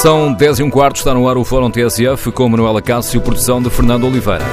[0.00, 3.60] São 10 e um quarto, está no ar o Fórum TSF com Manuela Cássio, produção
[3.60, 4.44] de Fernando Oliveira.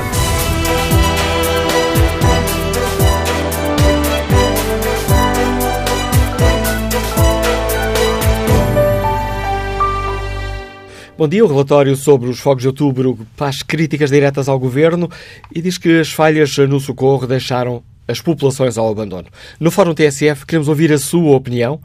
[11.15, 11.45] Bom dia.
[11.45, 15.07] O relatório sobre os fogos de outubro faz críticas diretas ao governo
[15.53, 19.27] e diz que as falhas no socorro deixaram as populações ao abandono.
[19.59, 21.79] No Fórum TSF, queremos ouvir a sua opinião.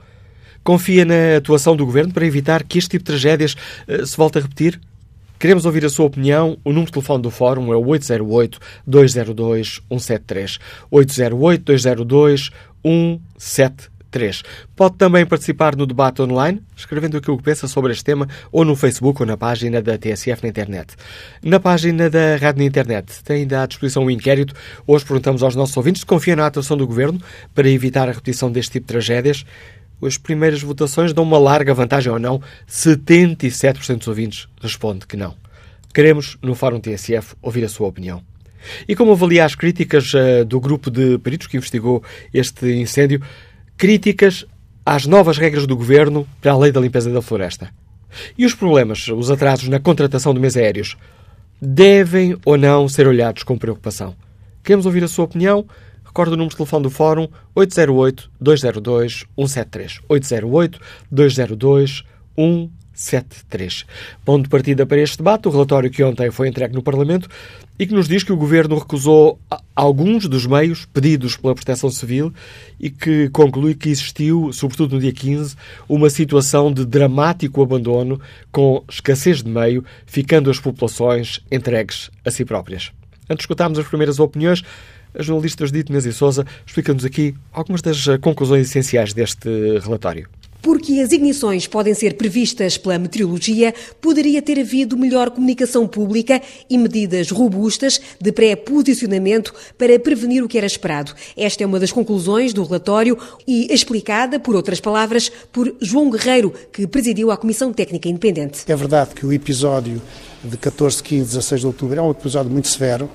[0.62, 3.56] Confia na atuação do governo para evitar que este tipo de tragédias
[3.88, 4.80] uh, se volte a repetir?
[5.38, 6.58] Queremos ouvir a sua opinião.
[6.64, 10.58] O número de telefone do Fórum é o 808-202-173.
[10.92, 13.90] 808-202-173.
[14.10, 14.42] 3.
[14.74, 18.76] Pode também participar no debate online, escrevendo aquilo que pensa sobre este tema, ou no
[18.76, 20.94] Facebook ou na página da TSF na internet.
[21.42, 24.54] Na página da Rádio na Internet tem ainda à disposição um inquérito.
[24.86, 27.20] Hoje perguntamos aos nossos ouvintes se confiam na atuação do Governo
[27.54, 29.44] para evitar a repetição deste tipo de tragédias.
[30.02, 32.40] As primeiras votações dão uma larga vantagem ou não.
[32.68, 35.34] 77% dos ouvintes responde que não.
[35.92, 38.22] Queremos, no Fórum TSF, ouvir a sua opinião.
[38.86, 43.22] E como avalia as críticas uh, do grupo de peritos que investigou este incêndio,
[43.76, 44.46] críticas
[44.84, 47.70] às novas regras do governo para a lei da limpeza da floresta.
[48.36, 50.96] E os problemas, os atrasos na contratação de meios aéreos,
[51.60, 54.14] devem ou não ser olhados com preocupação?
[54.62, 55.66] Queremos ouvir a sua opinião?
[56.10, 60.00] Recorde o número de telefone do Fórum 808-202-173.
[60.08, 62.80] 808-202-173.
[63.00, 63.86] 73.
[64.24, 67.28] Ponto de partida para este debate, o relatório que ontem foi entregue no Parlamento
[67.78, 69.40] e que nos diz que o Governo recusou
[69.74, 72.32] alguns dos meios pedidos pela Proteção Civil
[72.78, 75.56] e que conclui que existiu, sobretudo no dia 15,
[75.88, 78.20] uma situação de dramático abandono
[78.52, 82.92] com escassez de meio, ficando as populações entregues a si próprias.
[83.30, 84.62] Antes de escutarmos as primeiras opiniões,
[85.14, 89.48] a jornalista Judite e Souza explica-nos aqui algumas das conclusões essenciais deste
[89.80, 90.28] relatório.
[90.62, 96.76] Porque as ignições podem ser previstas pela meteorologia, poderia ter havido melhor comunicação pública e
[96.76, 101.14] medidas robustas de pré-posicionamento para prevenir o que era esperado.
[101.36, 103.16] Esta é uma das conclusões do relatório
[103.46, 108.60] e explicada, por outras palavras, por João Guerreiro, que presidiu a Comissão Técnica Independente.
[108.66, 110.00] É verdade que o episódio
[110.44, 113.08] de 14, 15, 16 de outubro é um episódio muito severo,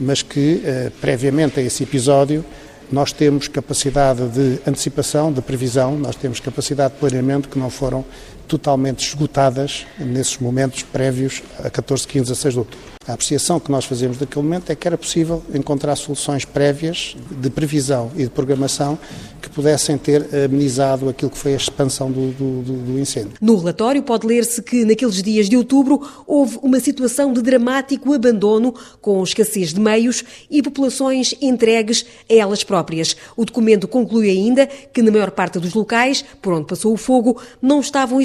[0.00, 2.44] mas que, eh, previamente a esse episódio,
[2.90, 8.04] nós temos capacidade de antecipação, de previsão, nós temos capacidade de planeamento que não foram
[8.50, 12.90] totalmente esgotadas nesses momentos prévios a 14, 15, 16 de outubro.
[13.06, 17.48] A apreciação que nós fazemos daquele momento é que era possível encontrar soluções prévias de
[17.48, 18.98] previsão e de programação
[19.40, 23.32] que pudessem ter amenizado aquilo que foi a expansão do, do, do incêndio.
[23.40, 28.74] No relatório pode ler-se que naqueles dias de outubro houve uma situação de dramático abandono,
[29.00, 33.16] com escassez de meios e populações entregues a elas próprias.
[33.34, 37.40] O documento conclui ainda que na maior parte dos locais por onde passou o fogo
[37.62, 38.20] não estavam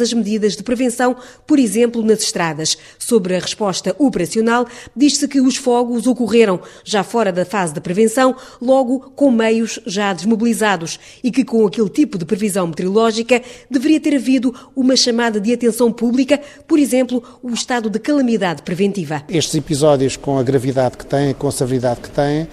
[0.00, 2.76] as medidas de prevenção, por exemplo, nas estradas.
[2.98, 8.34] Sobre a resposta operacional, diz-se que os fogos ocorreram já fora da fase de prevenção,
[8.60, 14.16] logo com meios já desmobilizados e que com aquele tipo de previsão meteorológica deveria ter
[14.16, 19.22] havido uma chamada de atenção pública, por exemplo, o estado de calamidade preventiva.
[19.28, 22.46] Estes episódios com a gravidade que têm, com a severidade que têm,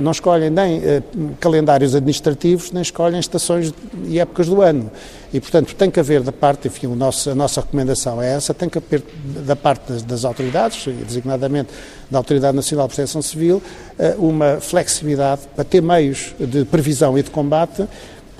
[0.00, 1.02] não escolhem nem eh,
[1.38, 3.72] calendários administrativos, nem escolhem estações
[4.04, 4.90] e épocas do ano.
[5.32, 8.52] E, portanto, tem que haver da parte, enfim, a nossa, a nossa recomendação é essa,
[8.52, 9.02] tem que haver
[9.46, 11.70] da parte das, das autoridades, designadamente
[12.10, 13.62] da Autoridade Nacional de Proteção Civil,
[13.96, 17.86] eh, uma flexibilidade para ter meios de previsão e de combate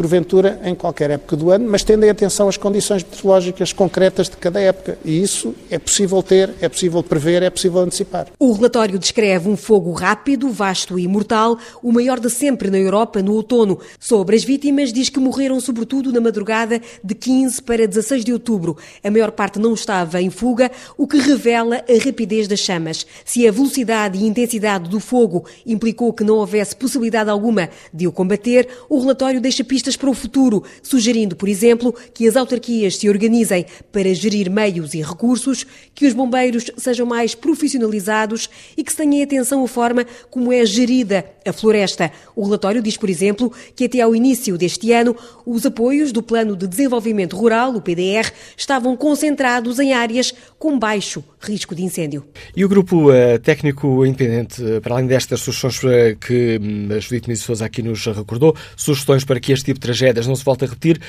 [0.01, 4.37] porventura em qualquer época do ano, mas tendo em atenção as condições meteorológicas concretas de
[4.39, 4.97] cada época.
[5.05, 8.29] E isso é possível ter, é possível prever, é possível antecipar.
[8.39, 13.21] O relatório descreve um fogo rápido, vasto e mortal, o maior de sempre na Europa
[13.21, 13.79] no outono.
[13.99, 18.79] Sobre as vítimas, diz que morreram sobretudo na madrugada de 15 para 16 de outubro.
[19.05, 23.07] A maior parte não estava em fuga, o que revela a rapidez das chamas.
[23.23, 28.13] Se a velocidade e intensidade do fogo implicou que não houvesse possibilidade alguma de o
[28.13, 33.09] combater, o relatório deixa pistas para o futuro, sugerindo, por exemplo, que as autarquias se
[33.09, 38.99] organizem para gerir meios e recursos, que os bombeiros sejam mais profissionalizados e que se
[38.99, 42.11] tenha atenção à forma como é gerida a floresta.
[42.35, 45.17] O relatório diz, por exemplo, que até ao início deste ano,
[45.47, 51.25] os apoios do Plano de Desenvolvimento Rural, o PDR, estavam concentrados em áreas com baixo
[51.41, 52.25] risco de incêndio.
[52.55, 56.99] E o grupo uh, técnico independente, uh, para além destas sugestões uh, que um, a
[57.01, 60.69] Judite Sousa aqui nos recordou, sugestões para que este tipo tragédias não se volte a
[60.69, 61.01] repetir,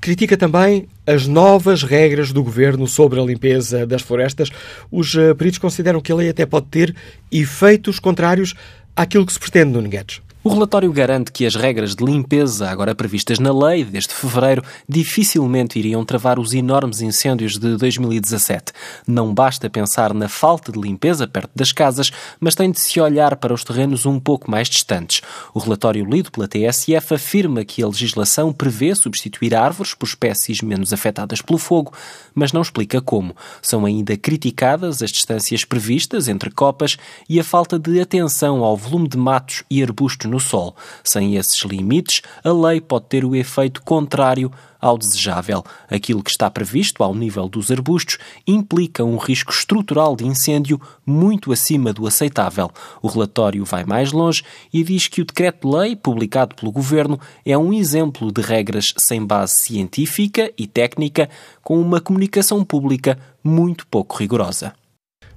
[0.00, 4.50] critica também as novas regras do governo sobre a limpeza das florestas.
[4.90, 6.94] Os peritos consideram que a lei até pode ter
[7.32, 8.54] efeitos contrários
[8.94, 10.20] àquilo que se pretende, no Guedes.
[10.42, 15.78] O relatório garante que as regras de limpeza, agora previstas na lei desde fevereiro, dificilmente
[15.78, 18.72] iriam travar os enormes incêndios de 2017.
[19.06, 22.10] Não basta pensar na falta de limpeza perto das casas,
[22.40, 25.20] mas tem de se olhar para os terrenos um pouco mais distantes.
[25.52, 30.90] O relatório lido pela TSF afirma que a legislação prevê substituir árvores por espécies menos
[30.90, 31.92] afetadas pelo fogo,
[32.34, 33.36] mas não explica como.
[33.60, 36.96] São ainda criticadas as distâncias previstas entre copas
[37.28, 40.74] e a falta de atenção ao volume de matos e arbustos no sol.
[41.04, 44.50] Sem esses limites, a lei pode ter o efeito contrário
[44.80, 45.64] ao desejável.
[45.90, 51.52] Aquilo que está previsto ao nível dos arbustos implica um risco estrutural de incêndio muito
[51.52, 52.70] acima do aceitável.
[53.02, 54.42] O relatório vai mais longe
[54.72, 59.60] e diz que o decreto-lei publicado pelo governo é um exemplo de regras sem base
[59.60, 61.28] científica e técnica,
[61.62, 64.79] com uma comunicação pública muito pouco rigorosa.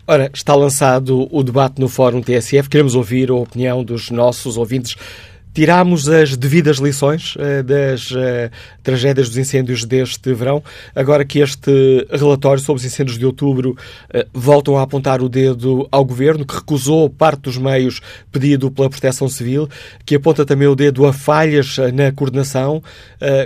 [0.06, 2.68] Ora, está lançado o debate no Fórum TSF.
[2.68, 4.98] Queremos ouvir a opinião dos nossos ouvintes.
[5.54, 8.52] Tirámos as devidas lições uh, das uh,
[8.82, 10.62] tragédias dos incêndios deste verão.
[10.94, 13.78] Agora que este relatório sobre os incêndios de outubro
[14.14, 18.90] uh, voltam a apontar o dedo ao governo, que recusou parte dos meios pedido pela
[18.90, 19.70] Proteção Civil,
[20.06, 22.84] que aponta também o dedo a falhas na coordenação,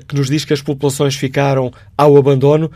[0.07, 2.71] que nos diz que as populações ficaram ao abandono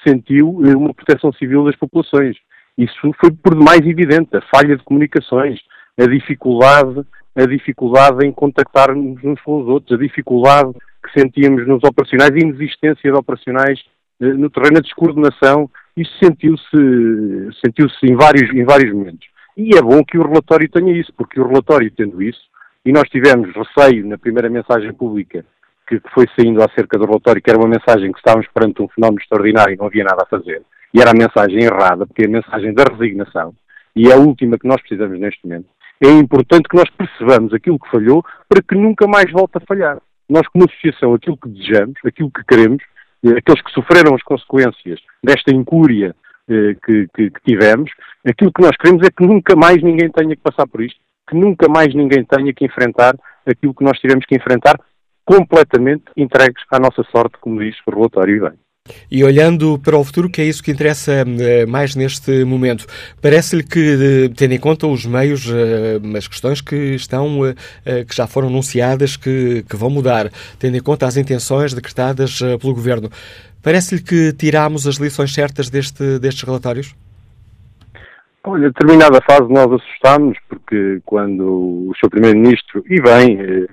[0.03, 2.37] se sentiu eh, uma proteção civil das populações.
[2.77, 4.35] Isso foi por demais evidente.
[4.35, 5.59] A falha de comunicações,
[5.99, 10.71] a dificuldade, a dificuldade em contactar uns com os outros, a dificuldade
[11.03, 13.79] que sentíamos nos operacionais, a inexistência de operacionais
[14.21, 19.27] no terreno da descoordenação, isso sentiu-se sentiu em, vários, em vários momentos.
[19.57, 22.39] E é bom que o relatório tenha isso, porque o relatório tendo isso,
[22.85, 25.43] e nós tivemos receio na primeira mensagem pública
[25.87, 28.87] que, que foi saindo acerca do relatório, que era uma mensagem que estávamos perante um
[28.87, 30.61] fenómeno extraordinário e não havia nada a fazer,
[30.93, 33.53] e era a mensagem errada, porque é a mensagem da resignação,
[33.95, 35.67] e é a última que nós precisamos neste momento.
[36.03, 39.99] É importante que nós percebamos aquilo que falhou para que nunca mais volte a falhar.
[40.27, 42.81] Nós, como associação, aquilo que desejamos, aquilo que queremos,
[43.29, 46.15] aqueles que sofreram as consequências desta incúria
[46.49, 47.91] eh, que, que, que, tivemos,
[48.25, 50.99] aquilo que nós queremos é que nunca mais ninguém tenha que passar por isto,
[51.29, 54.79] que nunca mais ninguém tenha que enfrentar aquilo que nós tivemos que enfrentar,
[55.23, 58.59] completamente entregues à nossa sorte, como diz o relatório e bem.
[59.11, 62.85] E olhando para o futuro, que é isso que interessa uh, mais neste momento,
[63.21, 67.41] parece-lhe que, tendo em conta os meios, uh, as questões que estão,
[68.07, 72.73] que já foram anunciadas, que, que, vão mudar, tendo em conta as intenções decretadas pelo
[72.73, 73.09] Governo,
[73.61, 76.95] parece-lhe que tiramos as lições certas deste, destes relatórios?
[78.43, 82.09] Olha, determinada fase nós assustámos, porque quando o Sr.
[82.09, 83.67] Primeiro-Ministro, e bem,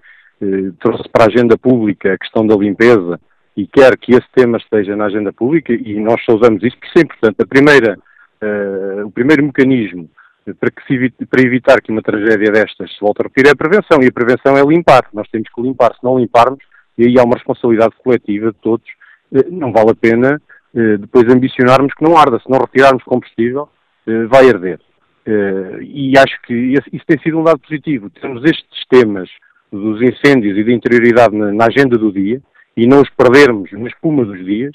[0.80, 3.18] trouxe para a agenda pública a questão da limpeza,
[3.58, 6.98] e quer que esse tema esteja na agenda pública e nós usamos isso, porque isso
[6.98, 7.42] é importante.
[7.42, 7.98] A primeira,
[8.40, 10.08] uh, o primeiro mecanismo
[10.60, 13.56] para, que evite, para, evitar que uma tragédia destas se volte a repetir é a
[13.56, 15.08] prevenção, e a prevenção é limpar.
[15.12, 16.60] Nós temos que limpar, se não limparmos,
[16.96, 18.86] e aí há uma responsabilidade coletiva de todos,
[19.32, 20.40] uh, não vale a pena
[20.74, 23.68] uh, depois ambicionarmos que não arda, se não retirarmos combustível,
[24.30, 24.80] vai arder.
[25.82, 28.08] e acho que isso tem sido um dado positivo.
[28.08, 29.28] Temos estes temas
[29.70, 32.40] dos incêndios e da interioridade na, na agenda do dia,
[32.78, 34.72] e não os perdermos na espuma dos dias,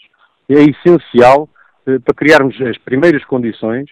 [0.49, 1.47] é essencial
[1.85, 3.85] para criarmos as primeiras condições,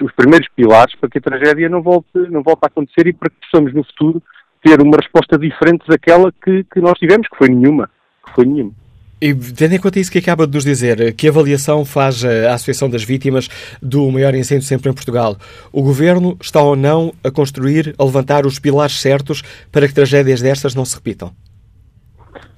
[0.00, 3.28] os primeiros pilares para que a tragédia não volte, não volte a acontecer e para
[3.28, 4.22] que possamos no futuro
[4.62, 7.90] ter uma resposta diferente daquela que, que nós tivemos, que foi nenhuma.
[8.24, 8.72] Que foi nenhuma.
[9.20, 12.88] E tendo em conta isso que acaba de nos dizer, que avaliação faz a Associação
[12.88, 13.48] das Vítimas
[13.82, 15.36] do maior incêndio sempre em Portugal?
[15.72, 19.42] O Governo está ou não a construir, a levantar os pilares certos
[19.72, 21.34] para que tragédias destas não se repitam?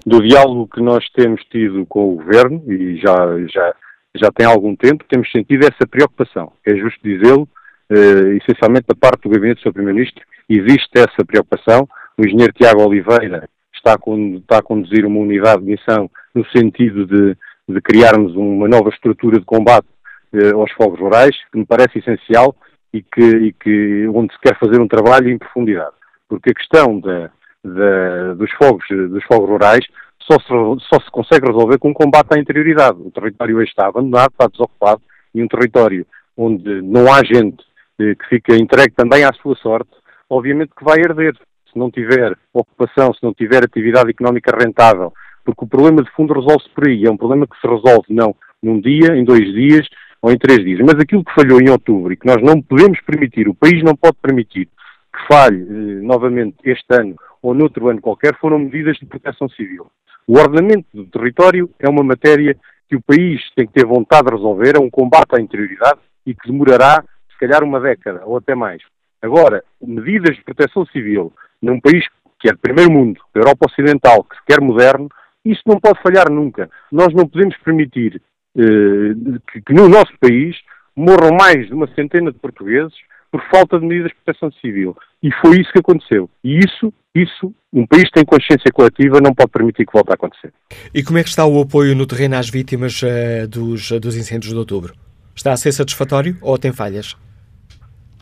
[0.04, 3.14] Do diálogo que nós temos tido com o Governo, e já,
[3.46, 3.74] já,
[4.16, 6.52] já tem algum tempo, temos sentido essa preocupação.
[6.66, 7.48] É justo dizê-lo,
[7.88, 9.72] eh, essencialmente da parte do Gabinete do Sr.
[9.72, 11.88] Primeiro-Ministro, existe essa preocupação.
[12.18, 13.98] O engenheiro Tiago Oliveira está a,
[14.38, 17.36] está a conduzir uma unidade de missão no sentido de,
[17.68, 19.86] de criarmos uma nova estrutura de combate
[20.32, 22.56] eh, aos fogos rurais, que me parece essencial
[22.92, 25.94] e que, e que, onde se quer fazer um trabalho em profundidade.
[26.28, 27.30] Porque a questão da,
[27.64, 29.86] da, dos, fogos, dos fogos rurais
[30.30, 32.98] só se, só se consegue resolver com um combate à interioridade.
[33.00, 35.02] O território hoje está abandonado, está desocupado,
[35.34, 37.62] e um território onde não há gente
[38.00, 39.90] eh, que fica entregue também à sua sorte,
[40.28, 41.34] obviamente que vai herder.
[41.72, 46.34] Se não tiver ocupação, se não tiver atividade económica rentável, porque o problema de fundo
[46.34, 47.04] resolve-se por aí.
[47.04, 49.88] É um problema que se resolve não num dia, em dois dias
[50.20, 50.80] ou em três dias.
[50.80, 53.96] Mas aquilo que falhou em outubro e que nós não podemos permitir, o país não
[53.96, 59.06] pode permitir que falhe eh, novamente este ano ou noutro ano qualquer, foram medidas de
[59.06, 59.90] proteção civil.
[60.26, 62.56] O ordenamento do território é uma matéria
[62.88, 66.34] que o país tem que ter vontade de resolver, é um combate à interioridade e
[66.34, 68.82] que demorará, se calhar, uma década ou até mais.
[69.20, 72.06] Agora, medidas de proteção civil num país
[72.38, 75.08] que é de primeiro mundo, Europa Ocidental, que se quer moderno,
[75.44, 76.68] isso não pode falhar nunca.
[76.90, 78.20] Nós não podemos permitir
[78.56, 79.14] eh,
[79.50, 80.56] que, que, no nosso país
[80.94, 82.94] morram mais de uma centena de portugueses
[83.32, 84.94] por falta de medidas de proteção civil.
[85.22, 86.28] E foi isso que aconteceu.
[86.44, 90.14] E isso, isso, um país que tem consciência coletiva não pode permitir que volte a
[90.14, 90.52] acontecer.
[90.94, 94.52] E como é que está o apoio no terreno às vítimas uh, dos, dos incêndios
[94.52, 94.92] de outubro?
[95.34, 97.16] Está a ser satisfatório ou tem falhas?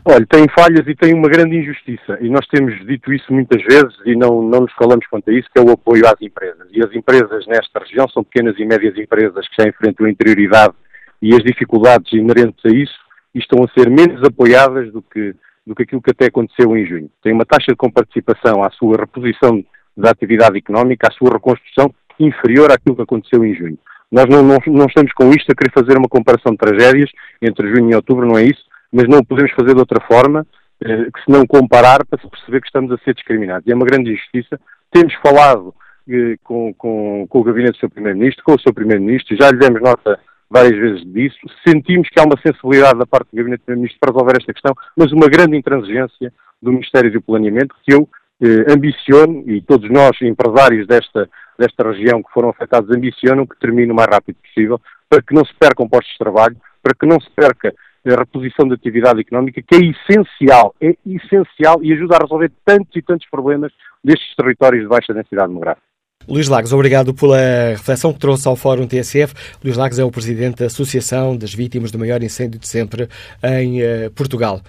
[0.05, 2.17] Olha, tem falhas e tem uma grande injustiça.
[2.21, 5.49] E nós temos dito isso muitas vezes e não, não nos falamos quanto a isso,
[5.53, 6.67] que é o apoio às empresas.
[6.71, 10.73] E as empresas nesta região são pequenas e médias empresas que já enfrentam a interioridade
[11.21, 15.35] e as dificuldades inerentes a isso e estão a ser menos apoiadas do que,
[15.65, 17.09] do que aquilo que até aconteceu em junho.
[17.23, 19.63] Tem uma taxa de comparticipação à sua reposição
[19.95, 23.77] da atividade económica, à sua reconstrução, inferior àquilo que aconteceu em junho.
[24.11, 27.09] Nós não, não, não estamos com isto a querer fazer uma comparação de tragédias
[27.41, 30.45] entre junho e outubro, não é isso, mas não o podemos fazer de outra forma
[30.83, 33.65] eh, que se não comparar para se perceber que estamos a ser discriminados.
[33.65, 34.59] E é uma grande injustiça.
[34.91, 35.73] Temos falado
[36.09, 37.89] eh, com, com, com, o gabinete do Sr.
[37.89, 38.73] Primeiro-Ministro, com o Sr.
[38.73, 40.19] Primeiro-Ministro, já lhe demos nota
[40.51, 41.37] várias vezes disso.
[41.65, 44.73] Sentimos que há uma sensibilidade da parte do gabinete do Primeiro-Ministro para resolver esta questão,
[44.97, 48.07] mas uma grande intransigência do Ministério do Planeamento que eu
[48.43, 53.91] eh, ambiciono, e todos nós, empresários desta, desta região que foram afetados, ambicionam que termine
[53.91, 54.79] o mais rápido possível,
[55.09, 57.73] para que não se percam postos de trabalho, para que não se perca
[58.05, 62.95] a reposição da atividade económica, que é essencial, é essencial e ajuda a resolver tantos
[62.95, 63.71] e tantos problemas
[64.03, 65.90] destes territórios de baixa densidade demográfica.
[66.27, 67.37] Luís Lagos, obrigado pela
[67.71, 69.33] reflexão que trouxe ao Fórum TSF.
[69.63, 73.07] Luís Lagos é o presidente da Associação das Vítimas do Maior Incêndio de Sempre
[73.43, 74.61] em uh, Portugal.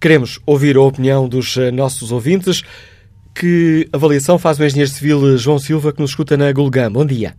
[0.00, 2.62] Queremos ouvir a opinião dos uh, nossos ouvintes.
[3.34, 6.90] Que avaliação faz o engenheiro civil João Silva, que nos escuta na Gulgam?
[6.90, 7.34] Bom dia.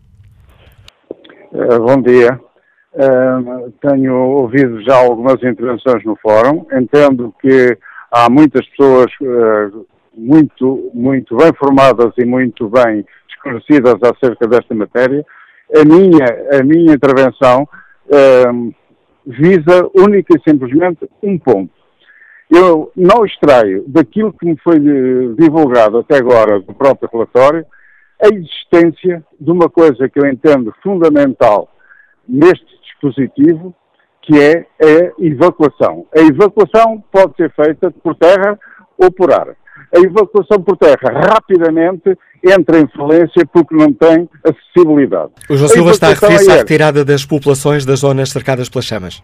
[1.51, 2.39] Uh, bom dia.
[2.93, 6.65] Uh, tenho ouvido já algumas intervenções no fórum.
[6.71, 7.77] Entendo que
[8.11, 13.05] há muitas pessoas uh, muito, muito bem formadas e muito bem
[13.47, 15.25] esclarecidas acerca desta matéria.
[15.75, 17.67] A minha, a minha intervenção
[18.05, 18.73] uh,
[19.25, 21.71] visa única e simplesmente um ponto.
[22.49, 24.79] Eu não extraio daquilo que me foi
[25.37, 27.65] divulgado até agora do próprio relatório
[28.21, 31.69] a existência de uma coisa que eu entendo fundamental
[32.27, 33.75] neste dispositivo,
[34.21, 36.07] que é a evacuação.
[36.15, 38.57] A evacuação pode ser feita por terra
[38.97, 39.55] ou por ar.
[39.95, 45.31] A evacuação por terra rapidamente entra em falência porque não tem acessibilidade.
[45.49, 49.21] O João Silva está a referir-se à retirada das populações das zonas cercadas pelas chamas.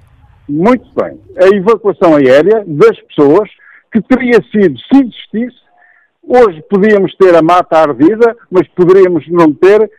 [0.48, 1.20] Muito bem.
[1.38, 3.50] A evacuação aérea das pessoas
[3.92, 5.64] que teria sido, se existisse,
[6.28, 9.90] hoje podíamos ter a mata ardida, mas poderíamos não ter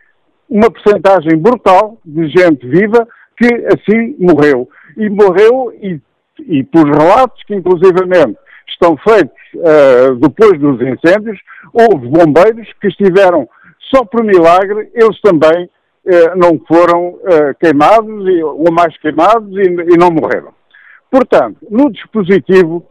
[0.49, 3.07] uma percentagem brutal de gente viva
[3.37, 4.69] que assim morreu.
[4.97, 5.99] E morreu, e,
[6.39, 8.37] e por relatos que inclusivamente
[8.71, 11.39] estão feitos uh, depois dos incêndios,
[11.73, 13.47] houve bombeiros que estiveram,
[13.93, 19.93] só por milagre, eles também uh, não foram uh, queimados, e, ou mais queimados, e,
[19.93, 20.53] e não morreram.
[21.09, 22.85] Portanto, no dispositivo,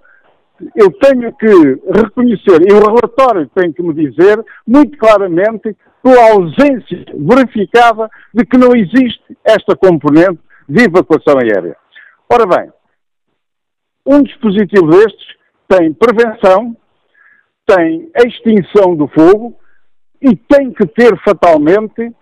[0.77, 1.47] eu tenho que
[1.93, 8.57] reconhecer, e o relatório tem que me dizer muito claramente pela ausência verificada de que
[8.57, 10.39] não existe esta componente
[10.69, 11.77] de evacuação aérea.
[12.31, 12.73] Ora bem,
[14.07, 15.35] um dispositivo destes
[15.69, 16.77] tem prevenção,
[17.67, 19.59] tem extinção do fogo
[20.21, 22.13] e tem que ter fatalmente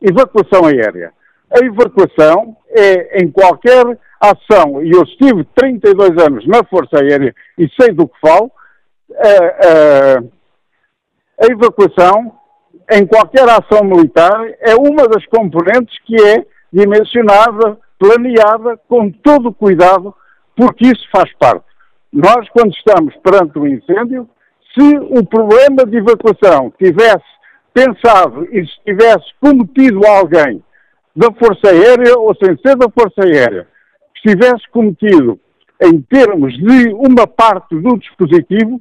[0.00, 1.12] evacuação aérea.
[1.50, 7.68] A evacuação é em qualquer ação, e eu estive 32 anos na Força Aérea e
[7.80, 8.50] sei do que falo,
[9.16, 12.34] a, a, a evacuação
[12.90, 20.14] em qualquer ação militar é uma das componentes que é dimensionada, planeada, com todo cuidado,
[20.56, 21.67] porque isso faz parte.
[22.12, 24.28] Nós, quando estamos perante um incêndio,
[24.74, 27.24] se o problema de evacuação tivesse
[27.74, 30.62] pensado e se tivesse cometido alguém
[31.14, 33.66] da Força Aérea ou sem ser da Força Aérea,
[34.14, 35.38] que estivesse cometido
[35.82, 38.80] em termos de uma parte do dispositivo,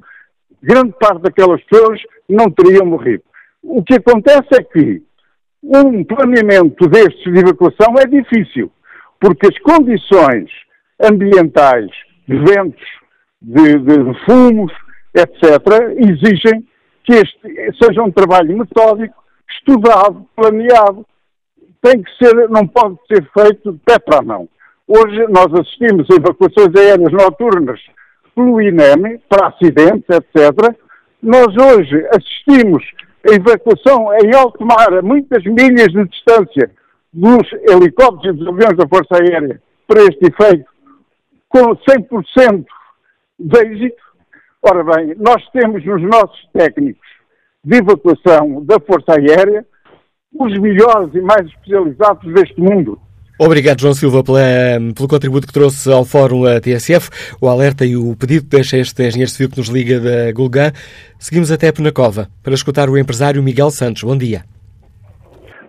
[0.62, 3.24] grande parte daquelas pessoas não teriam morrido.
[3.62, 5.03] O que acontece é que
[5.63, 8.72] um planeamento destes de evacuação é difícil,
[9.19, 10.50] porque as condições
[11.01, 11.89] ambientais,
[12.27, 12.88] de ventos,
[13.41, 14.72] de, de fumos,
[15.13, 15.44] etc.,
[15.98, 16.65] exigem
[17.03, 19.15] que este seja um trabalho metódico,
[19.50, 21.06] estudado, planeado.
[21.82, 24.50] Tem que ser, não pode ser feito de pé para a mão.
[24.88, 27.79] Hoje nós assistimos a evacuações aéreas noturnas
[28.36, 30.75] pelo INEM, para acidentes, etc.
[31.22, 32.84] Nós hoje assistimos
[33.29, 36.72] a evacuação em alto mar, a muitas milhas de distância,
[37.12, 40.70] dos helicópteros e dos aviões da Força Aérea para este efeito,
[41.50, 42.65] com 100%
[43.39, 44.01] de êxito.
[44.62, 47.08] Ora bem, nós temos nos nossos técnicos
[47.63, 49.65] de evacuação da Força Aérea
[50.34, 53.00] os melhores e mais especializados deste mundo.
[53.39, 54.39] Obrigado, João Silva, pela,
[54.96, 57.10] pelo contributo que trouxe ao Fórum TSF.
[57.39, 60.72] O alerta e o pedido deixa este engenheiro civil que nos liga da Gulgã.
[61.20, 64.03] Seguimos até Penacova para escutar o empresário Miguel Santos.
[64.03, 64.44] Bom dia.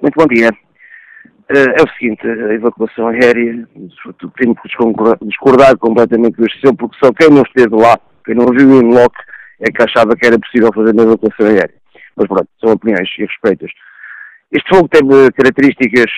[0.00, 0.50] Muito bom dia.
[1.50, 3.66] Eh, é o seguinte, a evacuação aérea,
[4.36, 8.46] tenho que discordar completamente com este seu, porque só quem não esteve lá, quem não
[8.46, 9.16] viu em loco,
[9.60, 11.74] é que achava que era possível fazer uma evacuação aérea.
[12.16, 13.70] Mas pronto, são opiniões e respeitas.
[14.52, 16.10] Este fogo teve características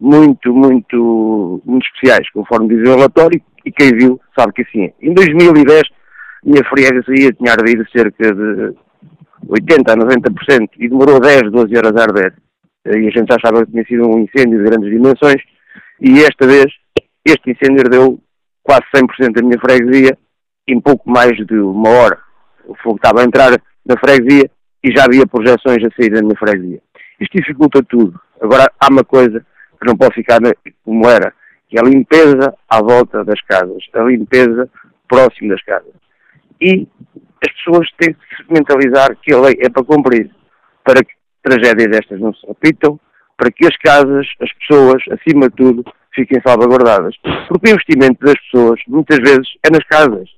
[0.00, 4.94] muito, muito, muito especiais, conforme diz o relatório, e quem viu sabe que assim é.
[5.02, 5.82] Em 2010,
[6.42, 8.74] minha freguesia tinha ardido cerca de
[9.46, 12.34] 80% a 90% e demorou 10, 12 horas a arder.
[12.86, 15.42] E a gente achava que tinha sido um incêndio de grandes dimensões,
[16.00, 16.66] e esta vez,
[17.26, 18.18] este incêndio ardeu
[18.62, 20.16] quase 100% da minha freguesia,
[20.66, 22.18] em pouco mais de uma hora.
[22.64, 23.50] O fogo estava a entrar
[23.84, 24.50] na freguesia
[24.82, 26.80] e já havia projeções a sair da minha freguesia.
[27.20, 28.18] Isto dificulta tudo.
[28.40, 29.44] Agora, há uma coisa
[29.78, 30.38] que não pode ficar
[30.84, 31.34] como era,
[31.68, 34.70] que é a limpeza à volta das casas, a limpeza
[35.08, 35.92] próximo das casas.
[36.60, 36.86] E
[37.44, 40.30] as pessoas têm que se mentalizar que a lei é para cumprir,
[40.84, 42.98] para que tragédias destas não se repitam,
[43.36, 47.14] para que as casas, as pessoas, acima de tudo, fiquem salvaguardadas.
[47.48, 50.28] Porque o investimento das pessoas, muitas vezes, é nas casas.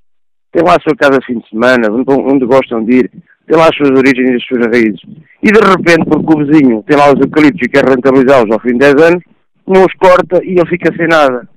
[0.53, 3.11] Tem lá a sua casa fim de semana, onde gostam de ir,
[3.47, 5.01] tem lá as suas origens e as suas raízes.
[5.43, 8.73] E de repente, porque o vizinho tem lá os eucaliptos e quer rentabilizá-los ao fim
[8.75, 9.25] de 10 anos,
[9.67, 11.49] não os corta e ele fica sem nada.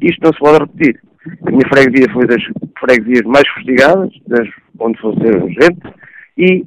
[0.00, 1.00] Isto não se pode repetir.
[1.46, 2.42] A minha freguesia foi das
[2.78, 5.80] freguesias mais fustigadas, das, onde fosse gente,
[6.36, 6.64] e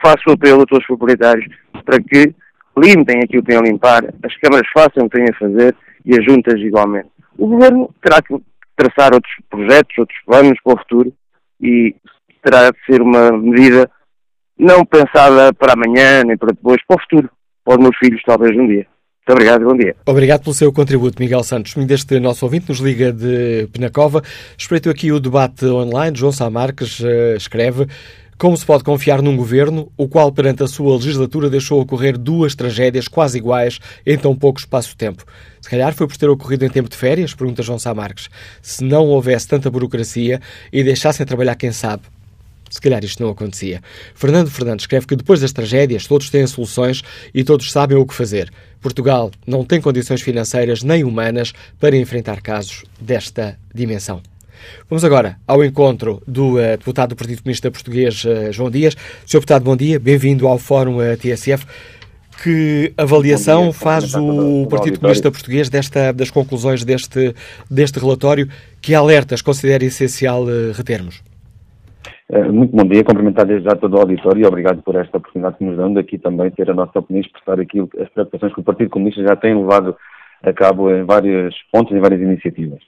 [0.00, 1.46] faço o apelo a todos os proprietários
[1.84, 2.34] para que
[2.76, 6.18] limpem aquilo que têm a limpar, as câmaras façam o que têm a fazer e
[6.18, 7.08] as juntas igualmente.
[7.38, 8.34] O governo terá que
[8.76, 11.12] traçar outros projetos, outros planos para o futuro
[11.60, 11.94] e
[12.42, 13.90] terá de ser uma medida
[14.58, 17.30] não pensada para amanhã nem para depois, para o futuro,
[17.64, 18.86] para os meus filhos talvez um dia.
[19.26, 19.96] Muito obrigado, bom dia.
[20.04, 21.72] Obrigado pelo seu contributo, Miguel Santos.
[21.86, 24.22] Deste nosso ouvinte nos liga de Penacova.
[24.56, 26.14] Espreito aqui o debate online.
[26.14, 27.86] João Sá Marques uh, escreve
[28.44, 32.54] como se pode confiar num governo o qual, perante a sua legislatura, deixou ocorrer duas
[32.54, 35.24] tragédias quase iguais em tão pouco espaço-tempo?
[35.62, 38.28] Se calhar foi por ter ocorrido em tempo de férias, pergunta João Sá Marques.
[38.60, 42.02] Se não houvesse tanta burocracia e deixassem trabalhar quem sabe,
[42.68, 43.80] se calhar isto não acontecia.
[44.14, 47.02] Fernando Fernandes escreve que depois das tragédias todos têm soluções
[47.32, 48.52] e todos sabem o que fazer.
[48.78, 54.20] Portugal não tem condições financeiras nem humanas para enfrentar casos desta dimensão.
[54.88, 58.94] Vamos agora ao encontro do uh, deputado do Partido Comunista Português, uh, João Dias.
[59.26, 59.38] Sr.
[59.38, 61.66] Deputado, bom dia, bem-vindo ao Fórum uh, TSF.
[62.42, 67.34] Que avaliação faz o Partido Comunista Português desta, das conclusões deste,
[67.70, 68.48] deste relatório?
[68.82, 71.22] Que alertas considera essencial retermos?
[72.30, 75.58] Eh, muito bom dia, cumprimentar desde já todo o auditório e obrigado por esta oportunidade
[75.58, 78.54] que nos dão de aqui também ter a nossa opinião e expressar aquilo, as preocupações
[78.54, 79.94] que o Partido Comunista já tem levado
[80.42, 82.80] a cabo em vários pontos, em várias iniciativas.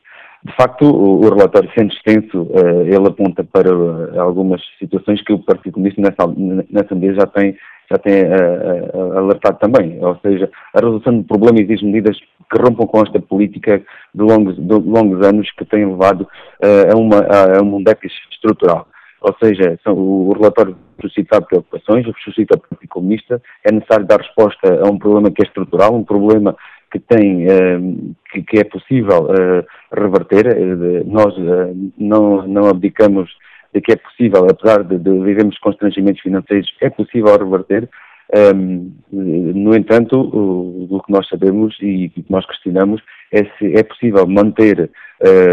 [0.47, 5.41] De facto, o, relatório, sendo extenso, uh, ele aponta para uh, algumas situações que o
[5.41, 6.25] Partido Comunista nessa,
[6.71, 7.57] nessa medida já tem
[7.91, 9.99] já tem uh, alertado também.
[10.05, 13.83] Ou seja, a resolução do problema exige medidas que rompam com esta política
[14.15, 16.29] de longos, de longos anos que tem levado
[16.63, 18.89] a, uma, a, um déficit estrutural.
[19.21, 24.81] Ou seja, são, o, relatório suscita preocupações, suscita o Partido Comunista, é necessário dar resposta
[24.85, 26.57] a um problema que é estrutural, um problema
[26.99, 29.29] que tem, uh, que, que, é possível
[29.93, 30.47] reverter.
[31.07, 31.35] nós
[31.99, 33.31] não, não abdicamos
[33.75, 37.89] de que é possível, apesar de, de vivermos constrangimentos financeiros, é possível reverter.
[38.35, 43.01] Um, no entanto, o, o, que nós sabemos e que nós questionamos
[43.33, 44.91] é se é possível manter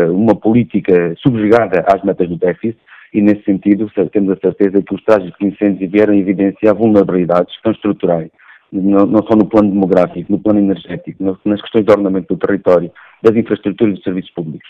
[0.09, 2.77] uma política subjugada às metas do déficit
[3.13, 8.31] e, nesse sentido, temos a certeza que os trágicos incêndios vieram evidenciar vulnerabilidades que estruturais,
[8.73, 12.91] não, não só no plano demográfico, no plano energético, nas questões de ordenamento do território,
[13.21, 14.67] das infraestruturas e dos serviços públicos.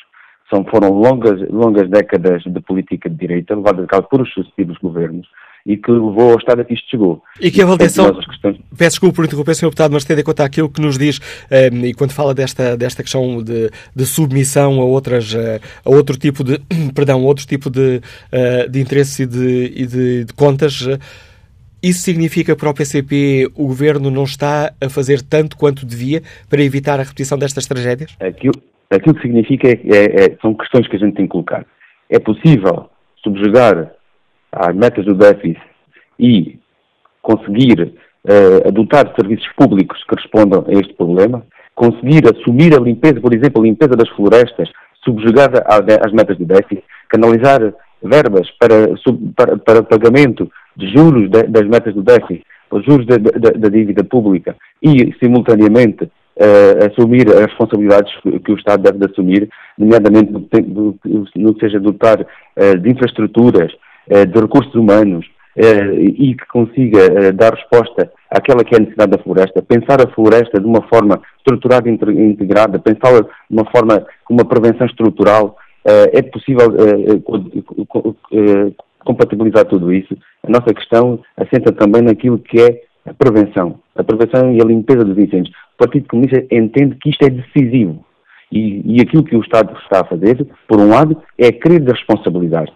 [0.53, 4.77] São, foram longas, longas décadas de política de direita, levadas a cabo por os sucessivos
[4.77, 5.27] governos,
[5.65, 7.23] e que levou ao estado a que isto chegou.
[7.39, 8.57] E que avaliação, questões...
[8.77, 9.67] peço desculpa por interromper, Sr.
[9.67, 13.01] Deputado, mas tendo em conta aquilo que nos diz, ehm, e quando fala desta, desta
[13.01, 16.59] questão de, de submissão a, outras, eh, a outro tipo de,
[16.93, 18.01] perdão, outro tipo de,
[18.33, 20.99] uh, de interesse e de, e de, de contas, eh,
[21.83, 26.63] isso significa para o PCP o Governo não está a fazer tanto quanto devia para
[26.63, 28.15] evitar a repetição destas tragédias?
[28.19, 28.53] Aquilo,
[28.95, 31.65] Aquilo que significa é, é, é, são questões que a gente tem que colocar.
[32.09, 32.89] É possível
[33.23, 33.91] subjugar
[34.51, 35.59] as metas do déficit
[36.19, 36.59] e
[37.21, 41.43] conseguir uh, adotar serviços públicos que respondam a este problema,
[41.73, 44.69] conseguir assumir a limpeza, por exemplo, a limpeza das florestas,
[45.03, 48.89] subjugada às metas do déficit, canalizar verbas para,
[49.35, 53.69] para, para pagamento de juros de, das metas do déficit, os juros da, da, da
[53.69, 60.31] dívida pública e, simultaneamente, uh, assumir as responsabilidades que o Estado deve de assumir, nomeadamente
[60.31, 60.97] no,
[61.35, 63.71] no que seja dotar uh, de infraestruturas,
[64.09, 69.19] uh, de recursos humanos, e que consiga dar resposta àquela que é a necessidade da
[69.19, 74.33] floresta, pensar a floresta de uma forma estruturada e integrada, pensá-la de uma forma com
[74.33, 75.55] uma prevenção estrutural,
[75.85, 76.73] é possível
[79.03, 80.15] compatibilizar tudo isso.
[80.45, 85.03] A nossa questão assenta também naquilo que é a prevenção, a prevenção e a limpeza
[85.03, 85.53] dos incêndios.
[85.75, 88.05] O Partido Comunista entende que isto é decisivo.
[88.51, 91.93] E, e aquilo que o Estado está a fazer, por um lado, é querer da
[91.93, 92.71] responsabilidade.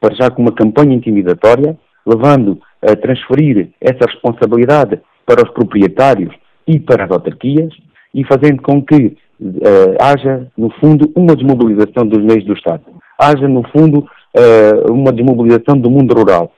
[0.00, 6.34] Para já com uma campanha intimidatória, levando a transferir essa responsabilidade para os proprietários
[6.66, 7.74] e para as autarquias,
[8.14, 12.82] e fazendo com que uh, haja, no fundo, uma desmobilização dos meios do Estado.
[13.20, 16.52] Haja, no fundo, uh, uma desmobilização do mundo rural,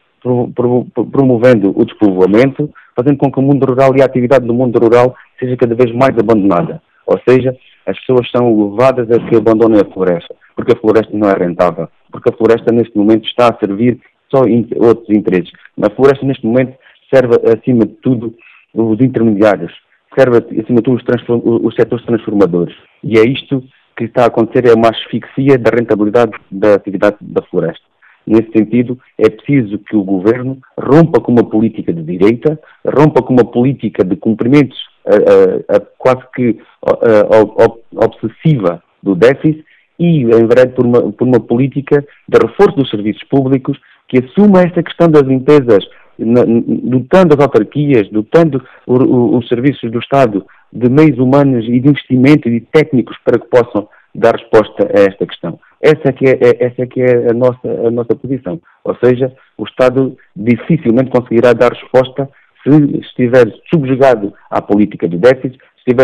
[1.11, 5.15] promovendo o despovoamento, fazendo com que o mundo rural e a atividade do mundo rural
[5.39, 6.83] seja cada vez mais abandonada.
[7.07, 11.29] Ou seja, as pessoas são levadas a que abandonem a floresta, porque a floresta não
[11.29, 13.99] é rentável, porque a floresta neste momento está a servir
[14.31, 14.43] só
[14.77, 15.51] outros interesses.
[15.83, 16.75] A floresta neste momento
[17.13, 18.35] serve acima de tudo
[18.73, 19.73] os intermediários,
[20.17, 22.77] serve acima de tudo os, os setores transformadores.
[23.03, 23.65] E é isto
[24.01, 27.85] que está a acontecer, é uma asfixia da rentabilidade da atividade da floresta.
[28.27, 33.33] Nesse sentido, é preciso que o governo rompa com uma política de direita, rompa com
[33.33, 39.65] uma política de cumprimentos uh, uh, quase que uh, obsessiva do déficit
[39.99, 44.83] e enverede por uma, por uma política de reforço dos serviços públicos que assuma esta
[44.83, 45.85] questão das limpezas,
[46.19, 51.89] dotando as autarquias, dotando o, o, os serviços do Estado de meios humanos e de
[51.89, 55.59] investimento e de técnicos para que possam dar resposta a esta questão.
[55.81, 58.61] Essa é que é, é, essa é, que é a, nossa, a nossa posição.
[58.85, 62.29] Ou seja, o Estado dificilmente conseguirá dar resposta
[62.63, 65.59] se estiver subjugado à política de déficit,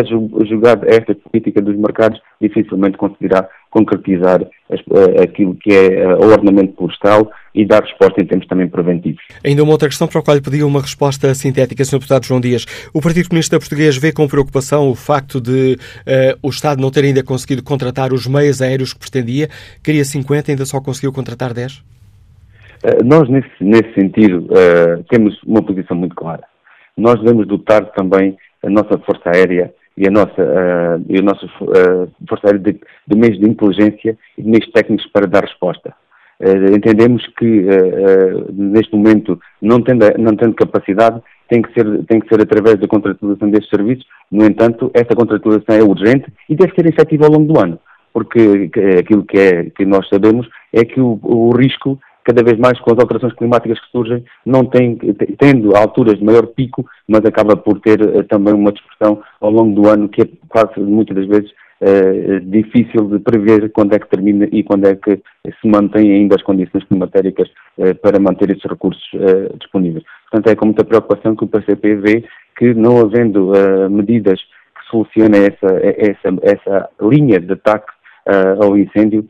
[0.09, 6.31] subjugado a esta política dos mercados, dificilmente conseguirá concretizar eh, aquilo que é eh, o
[6.31, 9.22] ordenamento florestal e dar resposta em termos também preventivos.
[9.44, 11.99] Ainda uma outra questão para a qual lhe pediu uma resposta sintética, Sr.
[11.99, 12.64] Deputado João Dias.
[12.94, 17.05] O Partido Comunista Português vê com preocupação o facto de uh, o Estado não ter
[17.05, 19.49] ainda conseguido contratar os meios aéreos que pretendia.
[19.83, 21.77] Queria 50, ainda só conseguiu contratar 10?
[21.77, 26.44] Uh, nós, nesse, nesse sentido, uh, temos uma posição muito clara.
[26.96, 28.37] Nós devemos dotar também
[28.67, 32.81] a nossa Força Aérea e a nossa, uh, e a nossa uh, Força Aérea de,
[33.07, 35.95] de, meios de inteligência e de meios técnicos para dar resposta.
[36.39, 37.65] Uh, entendemos que
[38.53, 42.89] neste momento, não tendo, não tendo capacidade, tem que, ser, tem que ser através da
[42.89, 44.05] contratualização destes serviços.
[44.31, 47.79] No entanto, esta contratualização é urgente e deve ser efetiva ao longo do ano,
[48.13, 52.79] porque aquilo que, é, que nós sabemos é que o, o risco cada vez mais
[52.81, 54.99] com as alterações climáticas que surgem, não tem,
[55.39, 59.81] tendo alturas de maior pico, mas acaba por ter uh, também uma dispersão ao longo
[59.81, 64.11] do ano que é quase muitas das vezes uh, difícil de prever quando é que
[64.11, 68.65] termina e quando é que se mantém ainda as condições climatéricas uh, para manter esses
[68.65, 69.05] recursos
[69.61, 70.05] disponíveis.
[70.29, 72.25] Portanto, é com muita preocupação que o PCP vê
[72.59, 73.53] que, não havendo
[73.89, 77.93] medidas que solucionem essa, essa, essa linha de ataque
[78.61, 79.29] ao incêndio,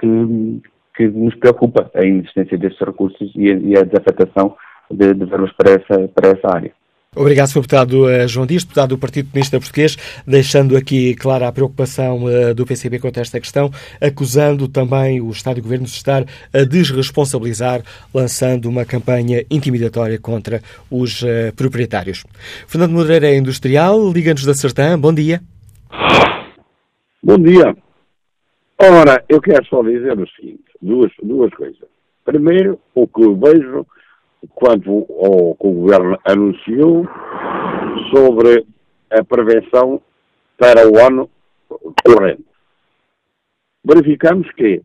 [0.00, 0.60] que,
[0.96, 4.56] que nos preocupa a inexistência destes recursos e a, e a desafetação
[4.90, 6.72] de, de verbas para essa, para essa área.
[7.16, 7.54] Obrigado, Sr.
[7.62, 12.54] Deputado eh, João Dias, Deputado do Partido Comunista Português, deixando aqui clara a preocupação uh,
[12.54, 13.68] do PCB quanto a esta questão,
[14.00, 16.22] acusando também o Estado e o Governo de estar
[16.54, 17.82] a desresponsabilizar,
[18.14, 22.22] lançando uma campanha intimidatória contra os uh, proprietários.
[22.68, 25.40] Fernando Moreira é industrial, Liga-nos da Sertã, bom dia.
[27.20, 27.74] Bom dia.
[28.80, 31.88] Ora, eu quero só dizer o seguinte, duas, duas coisas.
[32.24, 33.86] Primeiro, o que eu vejo
[34.54, 37.06] quanto ao que o Governo anunciou
[38.12, 38.66] sobre
[39.10, 40.00] a prevenção
[40.56, 41.28] para o ano
[42.04, 42.44] corrente.
[43.84, 44.82] Verificamos que,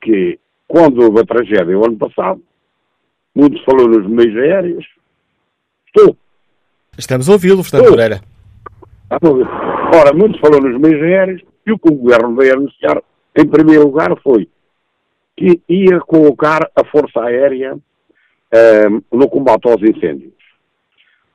[0.00, 2.42] que quando houve a tragédia o ano passado,
[3.34, 4.86] muito falou nos meios aéreos.
[5.86, 6.16] Estou.
[6.96, 8.20] Estamos a ouvi-lo, Fernando Moreira.
[9.10, 13.02] Ora, muito falou nos meios aéreos e o que o Governo veio anunciar,
[13.36, 14.48] em primeiro lugar, foi
[15.38, 20.34] que ia colocar a Força Aérea um, no combate aos incêndios.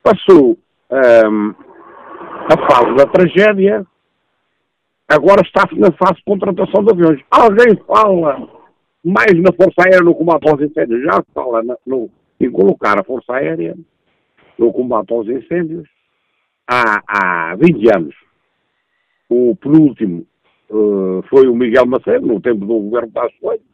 [0.02, 0.58] Passou
[0.90, 1.54] um,
[2.52, 3.86] a fase da tragédia,
[5.08, 7.20] agora está-se na fase de contratação de aviões.
[7.30, 8.46] Alguém fala
[9.02, 11.02] mais na Força Aérea no combate aos incêndios?
[11.02, 13.74] Já fala na, no, em colocar a Força Aérea
[14.58, 15.88] no combate aos incêndios
[16.68, 18.14] há, há 20 anos.
[19.30, 20.26] O penúltimo
[20.68, 23.73] uh, foi o Miguel Macedo, no tempo do governo de Coelho,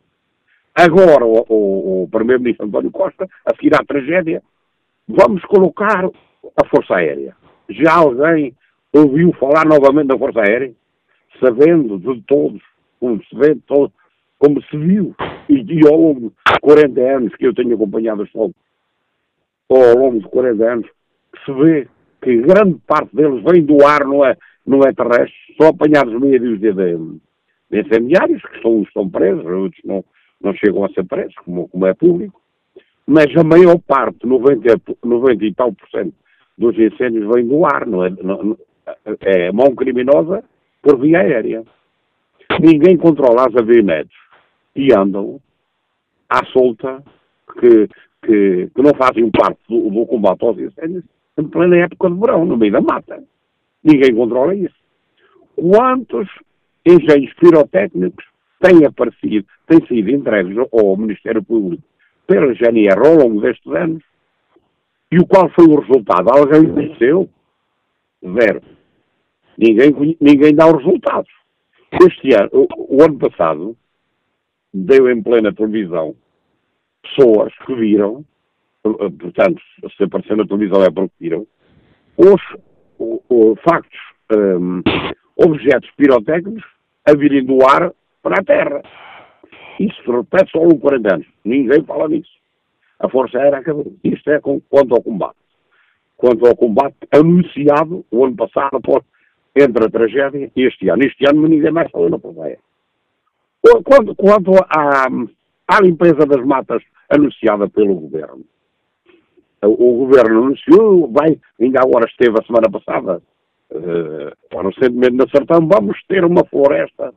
[0.75, 4.43] Agora, o, o, o Primeiro-Ministro António Costa, a seguir à tragédia,
[5.09, 7.37] vamos colocar a Força Aérea.
[7.69, 8.55] Já alguém
[8.93, 10.73] ouviu falar novamente da Força Aérea?
[11.39, 12.63] Sabendo de todos,
[12.99, 13.93] como se vê, todo,
[14.39, 15.15] como se viu,
[15.49, 18.57] e, e ao longo de 40 anos que eu tenho acompanhado fogos,
[19.69, 20.91] ou ao longo de 40 anos,
[21.45, 21.89] se vê
[22.23, 26.39] que grande parte deles vem do ar, não é, não é terrestre, são apanhados meia
[26.39, 26.97] dúzia de,
[27.71, 30.05] de incendiários, que estão, estão presos, outros não,
[30.43, 32.41] não chegam a ser presos, como, como é público,
[33.07, 36.15] mas a maior parte, 90, 90 e tal por cento
[36.57, 38.57] dos incêndios vem do ar, é, não,
[39.21, 40.45] é mão criminosa
[40.83, 41.65] por via aérea.
[42.61, 44.17] Ninguém controla as avionetes
[44.77, 45.41] e andam
[46.29, 47.03] à solta
[47.59, 47.89] que,
[48.23, 51.05] que, que não fazem parte do, do, combate aos incêndios
[51.39, 53.23] em plena época de verão, no meio da mata.
[53.83, 54.77] Ninguém controla isso.
[55.57, 56.29] Quantos
[56.87, 58.25] engenhos pirotécnicos
[58.61, 61.83] têm aparecido, têm sido entregues ao Ministério Público
[62.27, 64.03] pela GNR ao longo destes anos.
[65.11, 66.31] E o qual foi o resultado?
[66.31, 67.29] Alguém conheceu?
[68.23, 68.63] Zero.
[69.59, 71.31] Ninguém, ninguém dá os resultados.
[72.01, 73.77] Este ano, o, o ano passado,
[74.73, 76.15] deu em plena televisão
[77.03, 78.25] pessoas que viram,
[78.83, 79.61] portanto,
[79.97, 81.47] se apareceu na televisão é porque viram,
[82.17, 82.41] os,
[82.99, 83.99] os factos,
[84.33, 84.83] um,
[85.37, 86.63] objetos pirotécnicos
[87.09, 88.83] a virem do ar para a Terra.
[89.79, 91.27] Isso se repete só em 40 anos.
[91.45, 92.31] Ninguém fala nisso.
[92.99, 93.93] A Força Aérea acabou.
[94.05, 95.37] Isto é com, quanto ao combate.
[96.17, 99.03] Quanto ao combate anunciado o ano passado, após,
[99.57, 101.03] entre a tragédia e este ano.
[101.03, 102.59] Este ano ninguém mais falou na Força.
[103.85, 105.07] Quanto, quanto à,
[105.69, 108.45] à limpeza das matas anunciada pelo Governo.
[109.63, 113.23] O Governo anunciou, vai, ainda agora esteve a semana passada,
[113.73, 117.13] uh, recentemente na Sertão, vamos ter uma floresta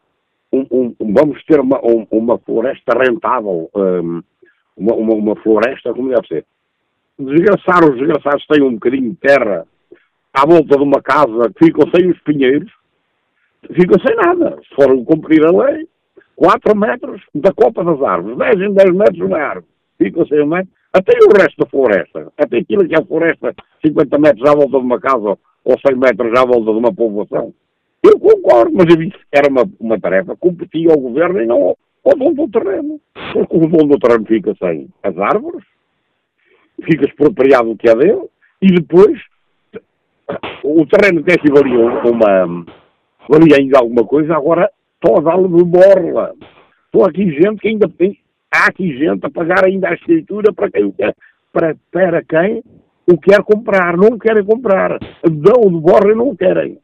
[0.54, 4.22] um, um, vamos ter uma, um, uma floresta rentável, um,
[4.78, 6.46] uma, uma, uma, floresta como deve ser.
[7.18, 9.66] Desgraçar, os desgraçados têm um bocadinho de terra
[10.34, 12.72] à volta de uma casa que ficam sem os pinheiros,
[13.68, 14.60] ficam sem nada.
[14.68, 15.88] Se forem cumprir a lei,
[16.36, 19.66] 4 metros da copa das árvores, 10 em 10 metros na árvore,
[19.98, 23.56] ficam sem um metro, até o resto da floresta, até aquilo que é a floresta,
[23.84, 27.54] 50 metros à volta de uma casa ou 100 metros à volta de uma povoação,
[28.04, 31.46] eu concordo, mas eu disse que era uma, uma tarefa que competia ao governo e
[31.46, 33.00] não ao, dono do terreno.
[33.34, 35.63] Porque o dono do terreno fica sem as árvores,
[36.84, 38.24] fica expropriado o que é dele,
[38.62, 39.20] e depois
[40.63, 42.66] o terreno até se valia uma.
[43.30, 44.70] valia ainda alguma coisa, agora
[45.12, 46.34] a dar-lhe de borla.
[46.86, 48.18] Estou aqui gente que ainda tem.
[48.52, 50.94] Há aqui gente a pagar ainda a escritura para quem
[51.52, 52.63] para, para quem
[53.08, 54.98] o quer comprar, não querem comprar.
[55.24, 56.78] Dão de borla e não querem.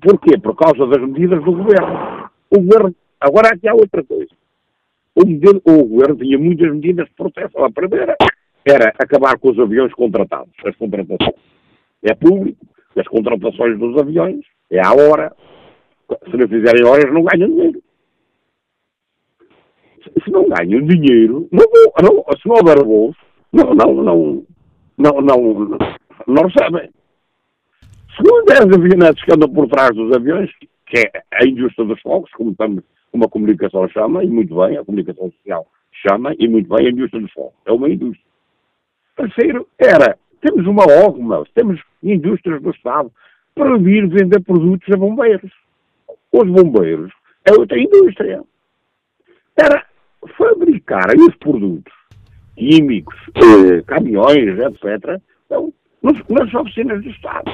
[0.00, 0.38] Porquê?
[0.38, 2.30] Por causa das medidas do governo.
[2.50, 4.30] O governo, agora aqui há outra coisa.
[5.14, 7.64] O, modelo, o governo tinha muitas medidas de proteção.
[7.64, 8.16] A primeira
[8.64, 11.34] era acabar com os aviões contratados, as contratações.
[12.02, 12.66] É público,
[12.96, 15.34] as contratações dos aviões, é à hora.
[16.30, 17.82] Se não fizerem horas, não ganham dinheiro.
[20.22, 21.64] Se não ganham dinheiro, não
[22.02, 23.16] não, se não houver voos,
[23.52, 24.46] não, não, não,
[24.98, 25.78] não, não,
[26.26, 26.90] não recebem.
[28.16, 30.50] Segundo é as avionetes que andam por trás dos aviões,
[30.86, 34.78] que é a indústria dos fogos, como, estamos, como a comunicação chama, e muito bem,
[34.78, 37.54] a comunicação social chama, e muito bem, a indústria dos fogos.
[37.66, 38.24] É uma indústria.
[39.16, 43.12] Terceiro, era, temos uma OGMA, temos indústrias do Estado,
[43.54, 45.50] para vir vender produtos a bombeiros.
[46.32, 47.12] Os bombeiros
[47.44, 48.42] é outra indústria.
[49.56, 49.84] Era
[50.36, 51.92] fabricar os produtos
[52.56, 57.52] químicos, eh, caminhões, etc., então, nas oficinas do Estado.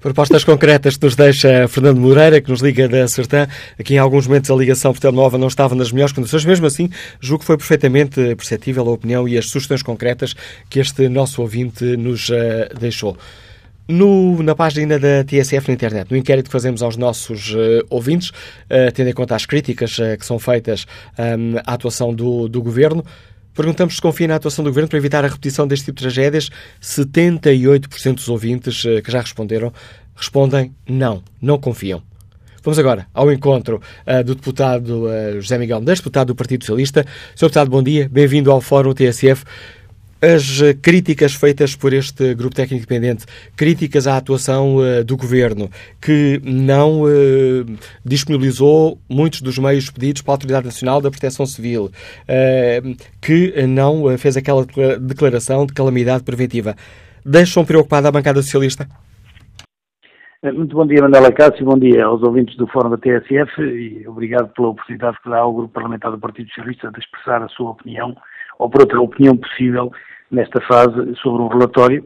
[0.00, 3.48] Propostas concretas que nos deixa Fernando Moreira, que nos liga da Sertã.
[3.78, 6.90] Aqui em alguns momentos a ligação por telemóvel não estava nas melhores condições, mesmo assim,
[7.18, 10.34] julgo que foi perfeitamente perceptível a opinião e as sugestões concretas
[10.68, 12.34] que este nosso ouvinte nos uh,
[12.78, 13.16] deixou.
[13.88, 18.30] No, na página da TSF na internet, no inquérito que fazemos aos nossos uh, ouvintes,
[18.30, 20.86] uh, tendo em conta as críticas que são feitas
[21.18, 23.04] um, à atuação do, do governo,
[23.56, 26.50] Perguntamos se confia na atuação do Governo para evitar a repetição deste tipo de tragédias.
[26.82, 29.72] 78% dos ouvintes eh, que já responderam
[30.14, 32.02] respondem não, não confiam.
[32.62, 37.06] Vamos agora ao encontro uh, do deputado uh, José Miguel Mendes, deputado do Partido Socialista.
[37.34, 37.46] Sr.
[37.46, 39.44] Deputado, bom dia, bem-vindo ao Fórum TSF.
[40.20, 45.68] As eh, críticas feitas por este grupo técnico independente, críticas à atuação uh, do governo,
[46.00, 47.66] que não uh,
[48.02, 54.16] disponibilizou muitos dos meios pedidos para a Autoridade Nacional da Proteção Civil, uh, que não
[54.16, 54.64] fez aquela
[54.98, 56.74] declaração de calamidade preventiva,
[57.22, 58.88] deixam preocupada a bancada socialista?
[60.42, 64.48] Muito bom dia, Mandela Cássio, bom dia aos ouvintes do Fórum da TSF e obrigado
[64.54, 68.16] pela oportunidade que dá ao Grupo Parlamentar do Partido Socialista de expressar a sua opinião
[68.58, 69.92] ou por outra opinião possível
[70.30, 72.04] nesta fase sobre um relatório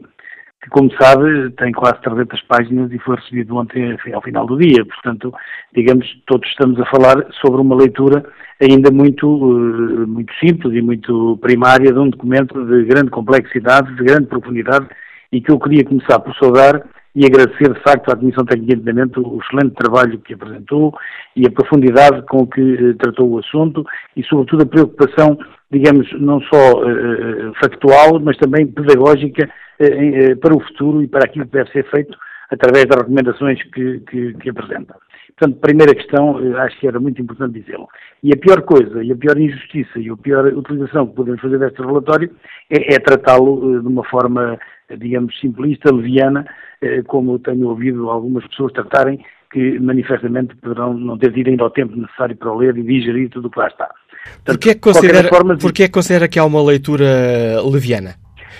[0.61, 4.85] que, como sabe, tem quase 300 páginas e foi recebido ontem ao final do dia.
[4.85, 5.33] Portanto,
[5.73, 8.23] digamos, todos estamos a falar sobre uma leitura
[8.61, 14.03] ainda muito, eh, muito simples e muito primária de um documento de grande complexidade, de
[14.03, 14.87] grande profundidade
[15.31, 16.83] e que eu queria começar por saudar
[17.15, 20.93] e agradecer, de facto, à Comissão Técnica Independente o excelente trabalho que apresentou
[21.35, 25.37] e a profundidade com que eh, tratou o assunto e, sobretudo, a preocupação,
[25.69, 29.49] digamos, não só uh, factual, mas também pedagógica
[30.41, 32.15] para o futuro e para aquilo que deve ser feito
[32.51, 34.95] através das recomendações que, que, que apresenta.
[35.37, 37.87] Portanto, primeira questão, acho que era muito importante dizê-lo.
[38.21, 41.57] E a pior coisa, e a pior injustiça, e a pior utilização que podemos fazer
[41.57, 42.29] deste relatório
[42.69, 44.59] é, é tratá-lo de uma forma,
[44.97, 46.45] digamos, simplista, leviana,
[46.81, 51.69] eh, como tenho ouvido algumas pessoas tratarem, que manifestamente poderão não ter tido ainda o
[51.69, 53.89] tempo necessário para ler e digerir tudo o que lá está.
[54.45, 58.15] Porquê é que considera, forma, porquê é que considera que há uma leitura leviana?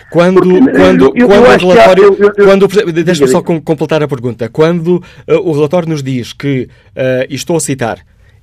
[0.10, 2.18] Quando, Porque, quando, eu, eu, quando o relatório.
[2.36, 2.68] Quando,
[3.04, 4.50] Deixa-me só completar a pergunta.
[4.50, 8.00] Quando uh, o relatório nos diz que, uh, e estou a citar,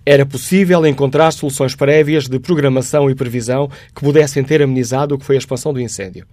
[0.09, 5.25] era possível encontrar soluções prévias de programação e previsão que pudessem ter amenizado o que
[5.25, 6.25] foi a expansão do incêndio.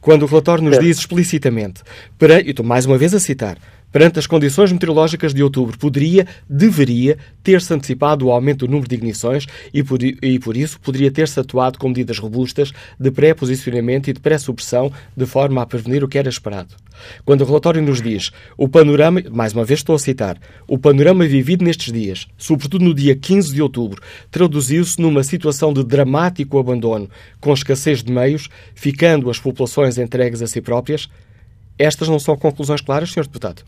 [0.00, 1.82] Quando o relatório nos diz explicitamente,
[2.16, 3.58] para, e estou mais uma vez a citar,
[3.94, 8.96] Perante as condições meteorológicas de outubro, poderia, deveria, ter-se antecipado o aumento do número de
[8.96, 14.12] ignições e por, e por isso poderia ter-se atuado com medidas robustas de pré-posicionamento e
[14.12, 16.74] de pré-supressão, de forma a prevenir o que era esperado.
[17.24, 21.24] Quando o relatório nos diz o panorama, mais uma vez estou a citar, o panorama
[21.24, 27.08] vivido nestes dias, sobretudo no dia 15 de outubro, traduziu-se numa situação de dramático abandono,
[27.40, 31.08] com escassez de meios, ficando as populações entregues a si próprias,
[31.78, 33.22] estas não são conclusões claras, Sr.
[33.22, 33.64] Deputado?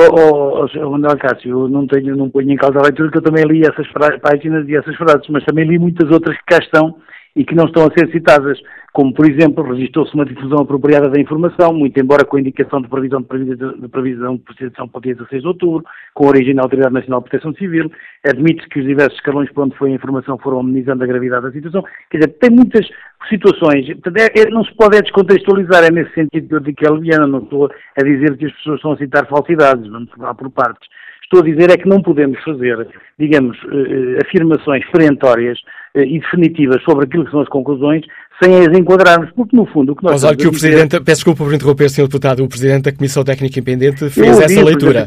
[0.00, 3.18] Oh, oh, oh Manuel Cássio, eu não, tenho, não ponho em causa a leitura, que
[3.18, 3.88] eu também li essas
[4.22, 6.94] páginas e essas frases, mas também li muitas outras que cá estão
[7.38, 8.58] e que não estão a ser citadas,
[8.92, 12.88] como, por exemplo, registrou-se uma difusão apropriada da informação, muito embora com a indicação de
[12.88, 16.52] previsão de, previsão de, previsão de proteção para o dia 16 de outubro, com origem
[16.52, 17.92] na Autoridade Nacional de Proteção Civil,
[18.26, 21.52] admite-se que os diversos escalões por onde foi a informação foram amenizando a gravidade da
[21.52, 22.84] situação, quer dizer, tem muitas
[23.28, 26.86] situações, é, é, não se pode é descontextualizar, é nesse sentido que eu digo que
[26.86, 30.34] é leviana, não estou a dizer que as pessoas estão a citar falsidades, vamos falar
[30.34, 30.88] por partes.
[31.30, 32.88] Estou a dizer é que não podemos fazer,
[33.18, 35.58] digamos, eh, eh, afirmações perentórias
[35.94, 38.02] eh, e definitivas sobre aquilo que são as conclusões
[38.42, 41.04] sem as enquadrarmos, porque no fundo o que nós Mas olha que o Presidente, dizer...
[41.04, 42.04] peço desculpa por interromper, Sr.
[42.04, 45.06] Deputado, o Presidente da Comissão Técnica Independente fez ouvi, essa leitura.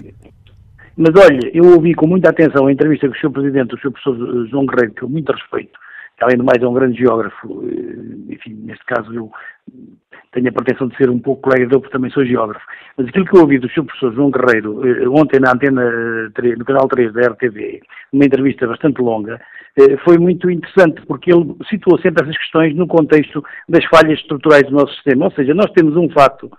[0.95, 3.31] Mas olha, eu ouvi com muita atenção a entrevista com o Sr.
[3.31, 3.91] Presidente, o Sr.
[3.91, 5.71] Professor João Guerreiro, que eu muito respeito,
[6.19, 7.65] que além do mais é um grande geógrafo,
[8.29, 9.31] enfim, neste caso eu
[10.31, 12.65] tenho a pretensão de ser um pouco colega dele, porque também sou geógrafo.
[12.97, 16.57] Mas aquilo que eu ouvi do seu professor João Guerreiro, eh, ontem na antena 3,
[16.57, 17.81] no canal 3 da RTV,
[18.13, 19.41] uma entrevista bastante longa,
[19.77, 24.63] eh, foi muito interessante, porque ele situou sempre essas questões no contexto das falhas estruturais
[24.63, 25.25] do nosso sistema.
[25.25, 26.49] Ou seja, nós temos um fato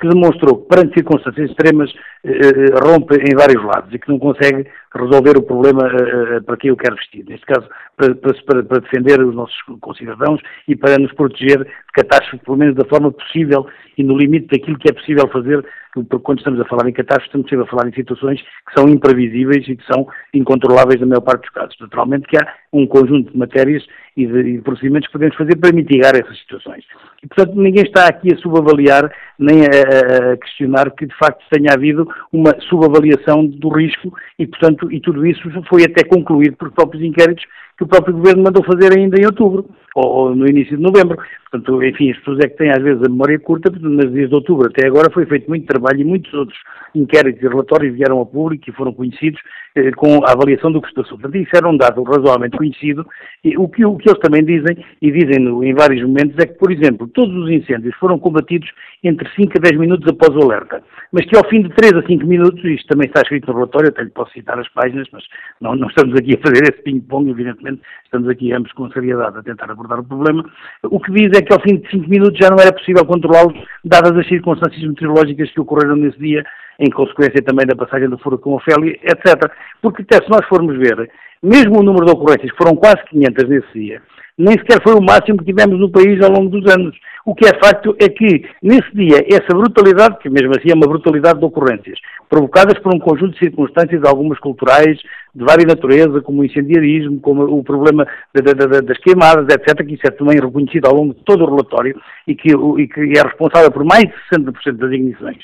[0.00, 1.92] que demonstrou que, perante circunstâncias extremas,
[2.24, 6.56] eh, eh, rompe em vários lados e que não consegue resolver o problema eh, para
[6.56, 7.24] quem o quer vestir.
[7.28, 12.40] Neste caso, para, para, para, defender os nossos concidadãos e para nos proteger de catástrofes,
[12.44, 13.66] pelo menos da forma possível
[13.98, 17.26] e no limite daquilo que é possível fazer, porque quando estamos a falar em catástrofes,
[17.26, 21.20] estamos sempre a falar em situações que são imprevisíveis e que são incontroláveis na maior
[21.20, 21.76] parte dos casos.
[21.78, 23.84] Naturalmente que há um conjunto de matérias
[24.22, 26.84] e de, e de procedimentos que podemos fazer para mitigar essas situações.
[27.22, 31.72] E, portanto, ninguém está aqui a subavaliar nem a, a, questionar que, de facto, tenha
[31.72, 37.02] havido uma subavaliação do risco e, portanto, e tudo isso foi até concluído por próprios
[37.02, 37.44] inquéritos
[37.80, 39.64] que o próprio Governo mandou fazer ainda em outubro,
[39.94, 41.16] ou, no início de novembro.
[41.50, 44.28] Portanto, enfim, as pessoas é que têm às vezes a memória curta, porque nos dias
[44.28, 46.58] de outubro até agora foi feito muito trabalho e muitos outros
[46.94, 49.40] inquéritos e relatórios vieram ao público e foram conhecidos
[49.74, 53.06] eh, com a avaliação do custo da Portanto, isso era um dado razoavelmente conhecido.
[53.42, 56.46] E o que, o que eles também dizem, e dizem no, em vários momentos, é
[56.46, 58.70] que, por exemplo, todos os incêndios foram combatidos
[59.02, 60.82] entre 5 a 10 minutos após o alerta.
[61.12, 63.88] Mas que ao fim de 3 a 5 minutos, isto também está escrito no relatório,
[63.88, 65.24] até lhe posso citar as páginas, mas
[65.60, 67.69] não, não estamos aqui a fazer esse ping-pong, evidentemente,
[68.04, 70.44] estamos aqui ambos com seriedade a tentar abordar o problema.
[70.84, 73.54] O que diz é que ao fim de 5 minutos já não era possível controlá-los,
[73.84, 76.44] dadas as circunstâncias meteorológicas que ocorreram nesse dia,
[76.78, 79.50] em consequência também da passagem do furacão Ofélia, etc.
[79.82, 81.10] Porque até se nós formos ver,
[81.42, 84.02] mesmo o número de ocorrências, que foram quase 500 nesse dia,
[84.38, 86.96] nem sequer foi o máximo que tivemos no país ao longo dos anos.
[87.26, 90.88] O que é facto é que, nesse dia, essa brutalidade, que mesmo assim é uma
[90.88, 94.98] brutalidade de ocorrências, provocadas por um conjunto de circunstâncias, algumas culturais,
[95.34, 100.10] de vária natureza, como o incendiarismo, como o problema das queimadas, etc., que isso é
[100.10, 103.84] também reconhecido ao longo de todo o relatório e que, e que é responsável por
[103.84, 105.38] mais de 60% das ignições,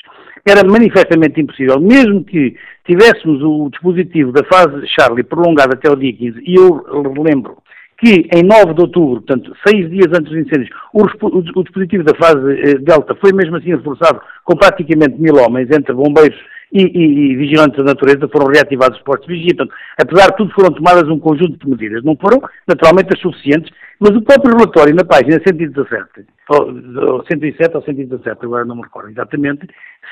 [0.45, 6.13] era manifestamente impossível, mesmo que tivéssemos o dispositivo da fase Charlie prolongado até o dia
[6.13, 6.83] 15, e eu
[7.23, 7.57] lembro
[7.97, 12.13] que em 9 de outubro, portanto, seis dias antes dos incêndios, o, o, dispositivo da
[12.13, 16.37] fase eh, Delta foi mesmo assim reforçado com praticamente mil homens, entre bombeiros
[16.71, 19.55] e, e, e, vigilantes da natureza, foram reativados os postos de vigia.
[19.55, 22.03] Portanto, apesar de tudo, foram tomadas um conjunto de medidas.
[22.03, 27.83] Não foram, naturalmente, as suficientes, mas o próprio relatório, na página 117, ou 107 ou
[27.83, 29.67] 117, agora não me recordo exatamente,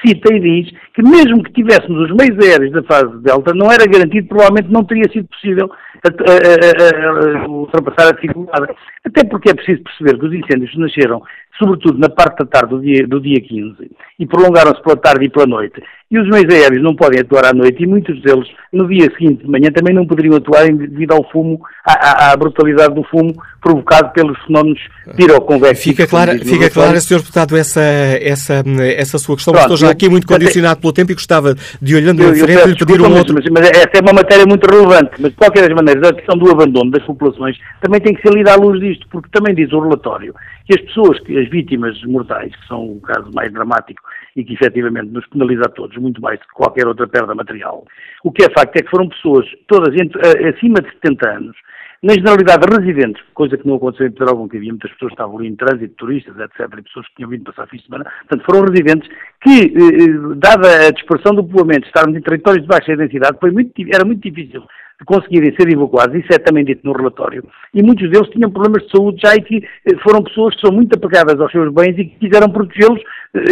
[0.05, 3.85] cita e diz que mesmo que tivéssemos os meios aéreos da fase Delta, não era
[3.85, 5.69] garantido, provavelmente não teria sido possível
[6.03, 8.73] a, a, a, ultrapassar a dificuldade.
[9.05, 11.21] Até porque é preciso perceber que os incêndios nasceram,
[11.57, 15.29] sobretudo na parte da tarde do dia, do dia 15, e prolongaram-se pela tarde e
[15.29, 15.81] pela noite.
[16.11, 19.43] E os meios aéreos não podem atuar à noite, e muitos deles, no dia seguinte
[19.43, 24.13] de manhã, também não poderiam atuar devido ao fumo, à, à brutalidade do fumo provocado
[24.13, 24.79] pelos fenómenos
[25.15, 25.83] piroconvexos.
[25.83, 27.17] Fica clara, fica clara, Sr.
[27.17, 28.63] Deputado, essa, essa,
[28.95, 29.51] essa sua questão.
[29.51, 32.75] Pronto, Estou já aqui muito condicionado pelo tempo e gostava de, olhando eu, frente, lhe
[32.75, 33.33] pedir um outro...
[33.33, 36.37] Mas, mas, essa é uma matéria muito relevante, mas de qualquer das maneiras, a questão
[36.37, 39.73] do abandono das populações também tem que ser lida à luz disto, porque também diz
[39.73, 40.35] o relatório
[40.67, 44.01] que as pessoas, que as vítimas mortais, que são o caso mais dramático
[44.35, 47.85] e que efetivamente nos penaliza a todos, muito mais do que qualquer outra perda material,
[48.23, 50.19] o que é facto é que foram pessoas todas entre,
[50.49, 51.55] acima de 70 anos,
[52.03, 55.39] na generalidade residentes, coisa que não aconteceu em algum que havia muitas pessoas que estavam
[55.39, 58.45] ali em trânsito, turistas, etc., e pessoas que tinham vindo passar fim de semana, portanto
[58.45, 59.09] foram residentes
[59.41, 63.71] que, eh, dada a dispersão do povoamento, estarmos em territórios de baixa densidade, foi muito,
[63.91, 64.61] era muito difícil
[64.99, 68.83] de conseguirem ser evacuados, isso é também dito no relatório, e muitos deles tinham problemas
[68.83, 71.97] de saúde já e que eh, foram pessoas que são muito apagadas aos seus bens
[71.97, 73.05] e que quiseram protegê-los, eh,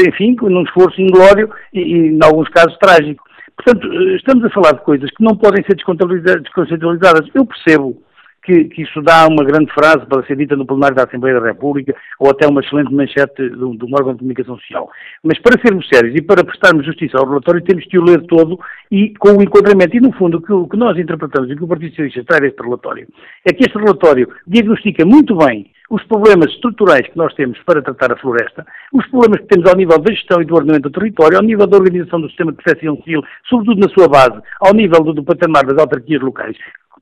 [0.08, 3.24] enfim, num esforço inglório e, e, em alguns casos, trágico.
[3.56, 7.30] Portanto, eh, estamos a falar de coisas que não podem ser desconceitualizadas.
[7.34, 8.02] Eu percebo
[8.44, 11.48] que, que isso dá uma grande frase para ser dita no plenário da Assembleia da
[11.48, 14.90] República ou até uma excelente manchete de, de um órgão de comunicação social.
[15.24, 18.60] Mas para sermos sérios e para prestarmos justiça ao relatório, temos que o ler todo
[18.92, 19.96] e com o enquadramento.
[19.96, 22.44] E, no fundo, o que, o que nós interpretamos e que o Partido Socialista traz
[22.44, 23.08] este relatório
[23.46, 28.12] é que este relatório diagnostica muito bem os problemas estruturais que nós temos para tratar
[28.12, 31.38] a floresta, os problemas que temos ao nível da gestão e do ordenamento do território,
[31.38, 35.04] ao nível da organização do sistema de proteção civil, sobretudo na sua base, ao nível
[35.04, 36.58] do, do patamar das autarquias locais,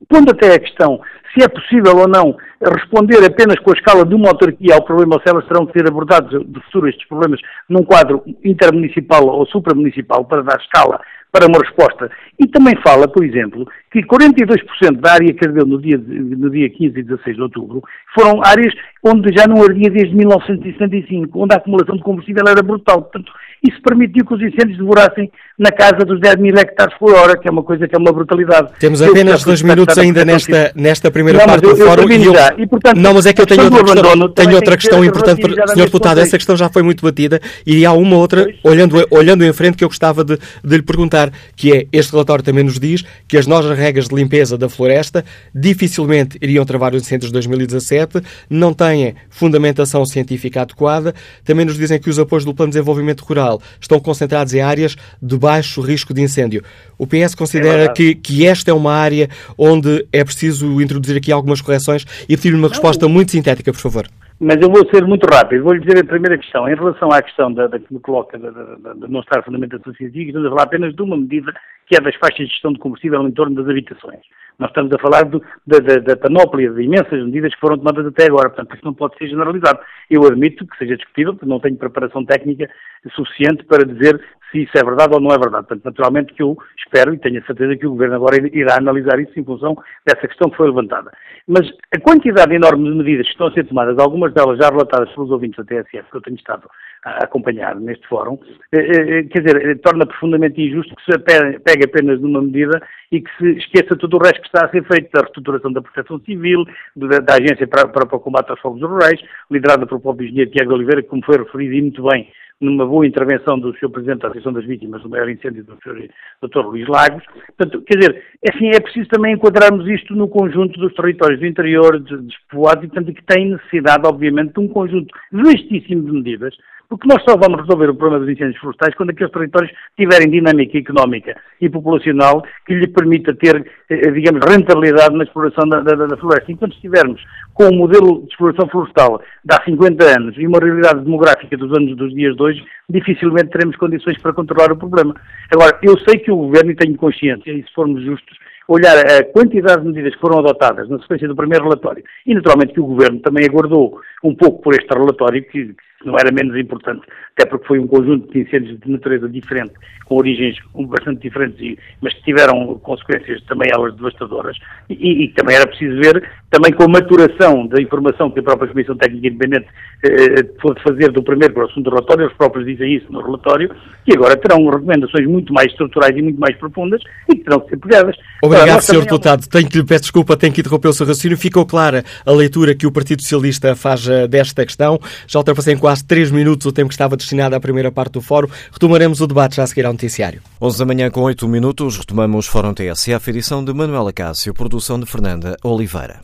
[0.08, 1.00] pondo até a questão
[1.32, 5.16] se é possível ou não responder apenas com a escala de uma autarquia ao problema,
[5.16, 9.46] ou se elas terão que ser abordados de futuro estes problemas num quadro intermunicipal ou
[9.46, 11.00] supramunicipal para dar escala
[11.32, 12.10] para uma resposta.
[12.38, 16.68] E também fala, por exemplo, que 42% da área que ardeu no dia, no dia
[16.68, 17.82] 15 e 16 de outubro
[18.14, 23.02] foram áreas onde já não ardia desde 1975, onde a acumulação de combustível era brutal.
[23.02, 23.32] Portanto,
[23.62, 27.46] isso permitiu que os incêndios devorassem na casa dos 10 mil hectares por hora, que
[27.46, 28.70] é uma coisa que é uma brutalidade.
[28.80, 32.10] Temos apenas dois minutos ainda nesta, nesta primeira não, parte do eu, fórum.
[32.10, 35.04] Eu, eu, e, portanto, não, mas é que eu tenho outra questão, tenho outra questão
[35.04, 35.84] importante para Sr.
[35.84, 36.18] Deputado.
[36.18, 39.84] Essa questão já foi muito batida e há uma outra, olhando, olhando em frente, que
[39.84, 43.36] eu gostava de, de lhe perguntar, que é este relatório relatório também nos diz que
[43.36, 48.72] as novas regras de limpeza da floresta dificilmente iriam travar os incêndios de 2017, não
[48.72, 51.14] têm fundamentação científica adequada.
[51.44, 54.96] Também nos dizem que os apoios do Plano de Desenvolvimento Rural estão concentrados em áreas
[55.20, 56.62] de baixo risco de incêndio.
[56.98, 59.28] O PS considera é que, que esta é uma área
[59.58, 64.08] onde é preciso introduzir aqui algumas correções e pedir-lhe uma resposta muito sintética, por favor.
[64.44, 65.62] Mas eu vou ser muito rápido.
[65.62, 66.68] Vou-lhe dizer a primeira questão.
[66.68, 69.94] Em relação à questão da, da que me coloca de, de, de não estar fundamentação
[69.94, 71.54] científica, estamos a falar apenas de uma medida
[71.86, 74.18] que é das faixas de gestão de combustível em torno das habitações.
[74.58, 78.04] Nós estamos a falar do, da, da, da, panóplia de imensas medidas que foram tomadas
[78.04, 78.50] até agora.
[78.50, 79.78] Portanto, isso não pode ser generalizado.
[80.10, 82.68] Eu admito que seja discutível, porque não tenho preparação técnica
[83.14, 84.20] suficiente para dizer
[84.52, 85.66] se isso é verdade ou não é verdade.
[85.66, 89.18] Portanto, naturalmente que eu espero e tenho a certeza que o Governo agora irá analisar
[89.18, 89.76] isso em função
[90.06, 91.10] dessa questão que foi levantada.
[91.48, 95.10] Mas a quantidade enorme de medidas que estão a ser tomadas, algumas delas já relatadas
[95.14, 96.68] pelos ouvintes da TSF, que eu tenho estado
[97.04, 98.38] a acompanhar neste fórum,
[98.70, 102.80] eh, eh, eh, quer dizer, torna profundamente injusto que se pegue apenas numa medida
[103.10, 105.82] e que se esqueça tudo o resto que está a ser feito, da reestruturação da
[105.82, 110.26] proteção civil, da, Agência para, para, para o Combate aos Fogos Rurais, liderada pelo próprio
[110.26, 112.28] engenheiro Tiago Oliveira, como foi referido e muito bem
[112.62, 113.90] numa boa intervenção do Sr.
[113.90, 116.08] Presidente da Associação das Vítimas do maior incêndio do Sr.
[116.40, 116.60] Dr.
[116.60, 117.24] Luís Lagos.
[117.56, 121.98] Portanto, quer dizer, assim, é preciso também enquadrarmos isto no conjunto dos territórios do interior,
[122.00, 126.54] despovoados, e, portanto, que tem necessidade, obviamente, de um conjunto vastíssimo de medidas
[126.92, 130.76] porque nós só vamos resolver o problema dos incêndios florestais quando aqueles territórios tiverem dinâmica
[130.76, 136.16] económica e populacional que lhe permita ter, eh, digamos, rentabilidade na exploração da, da, da
[136.18, 136.52] floresta.
[136.52, 137.22] Enquanto estivermos
[137.54, 141.74] com o modelo de exploração florestal de há 50 anos e uma realidade demográfica dos
[141.74, 145.14] anos dos dias de hoje, dificilmente teremos condições para controlar o problema.
[145.50, 148.36] Agora, eu sei que o Governo, e tenho consciência, e se formos justos,
[148.68, 152.74] olhar a quantidade de medidas que foram adotadas na sequência do primeiro relatório e, naturalmente,
[152.74, 155.74] que o Governo também aguardou um pouco por este relatório, que,
[156.06, 157.02] não era menos importante,
[157.36, 159.72] até porque foi um conjunto de incêndios de natureza diferente,
[160.04, 164.56] com origens bastante diferentes, mas que tiveram consequências também elas devastadoras,
[164.88, 168.68] e, e, também era preciso ver, também com a maturação da informação que a própria
[168.68, 169.66] Comissão Técnica Independente
[170.04, 173.70] eh, pôde fazer do primeiro para o segundo relatório, os próprios dizem isso no relatório,
[174.04, 177.70] que agora terão recomendações muito mais estruturais e muito mais profundas e que terão que
[177.70, 178.16] ser pegadas.
[178.42, 179.00] Obrigado, Sr.
[179.00, 179.48] Deputado.
[179.48, 181.36] Tenho que lhe peço desculpa, tenho que interromper o seu raciocínio.
[181.36, 184.98] Ficou clara a leitura que o Partido Socialista faz eh, desta questão.
[185.26, 188.22] Já ultrapassei em quase três minutos o tempo que estava destinado à primeira parte do
[188.22, 188.48] fórum.
[188.72, 190.40] Retomaremos o debate já a seguir ao noticiário.
[190.60, 195.04] 11 da manhã com 8 minutos, retomamos Fórum TSF, edição de Manuela Cássio, produção de
[195.04, 196.20] Fernanda Oliveira.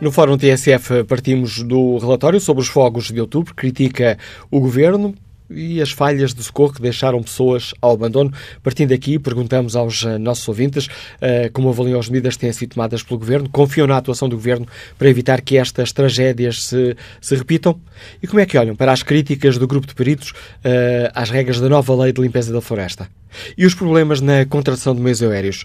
[0.00, 4.16] No Fórum TSF partimos do relatório sobre os fogos de outubro, critica
[4.48, 5.12] o governo
[5.50, 8.32] e as falhas de socorro que deixaram pessoas ao abandono.
[8.62, 12.74] Partindo daqui, perguntamos aos eh, nossos ouvintes uh, como avaliam as medidas que têm sido
[12.74, 17.34] tomadas pelo governo, confiam na atuação do governo para evitar que estas tragédias se, se
[17.34, 17.80] repitam
[18.22, 21.60] e como é que olham para as críticas do grupo de peritos uh, às regras
[21.60, 23.08] da nova lei de limpeza da floresta
[23.56, 25.64] e os problemas na contratação de meios aéreos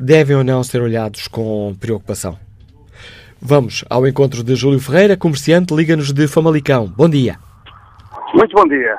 [0.00, 2.38] devem ou não ser olhados com preocupação.
[3.46, 6.86] Vamos ao encontro de Júlio Ferreira, comerciante, liga-nos de Famalicão.
[6.86, 7.36] Bom dia.
[8.32, 8.96] Muito bom dia.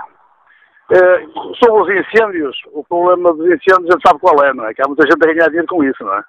[0.92, 4.74] Uh, sobre os incêndios, o problema dos incêndios já sabe qual é, não é?
[4.76, 6.22] Que há muita gente a ganhar dinheiro com isso, não é?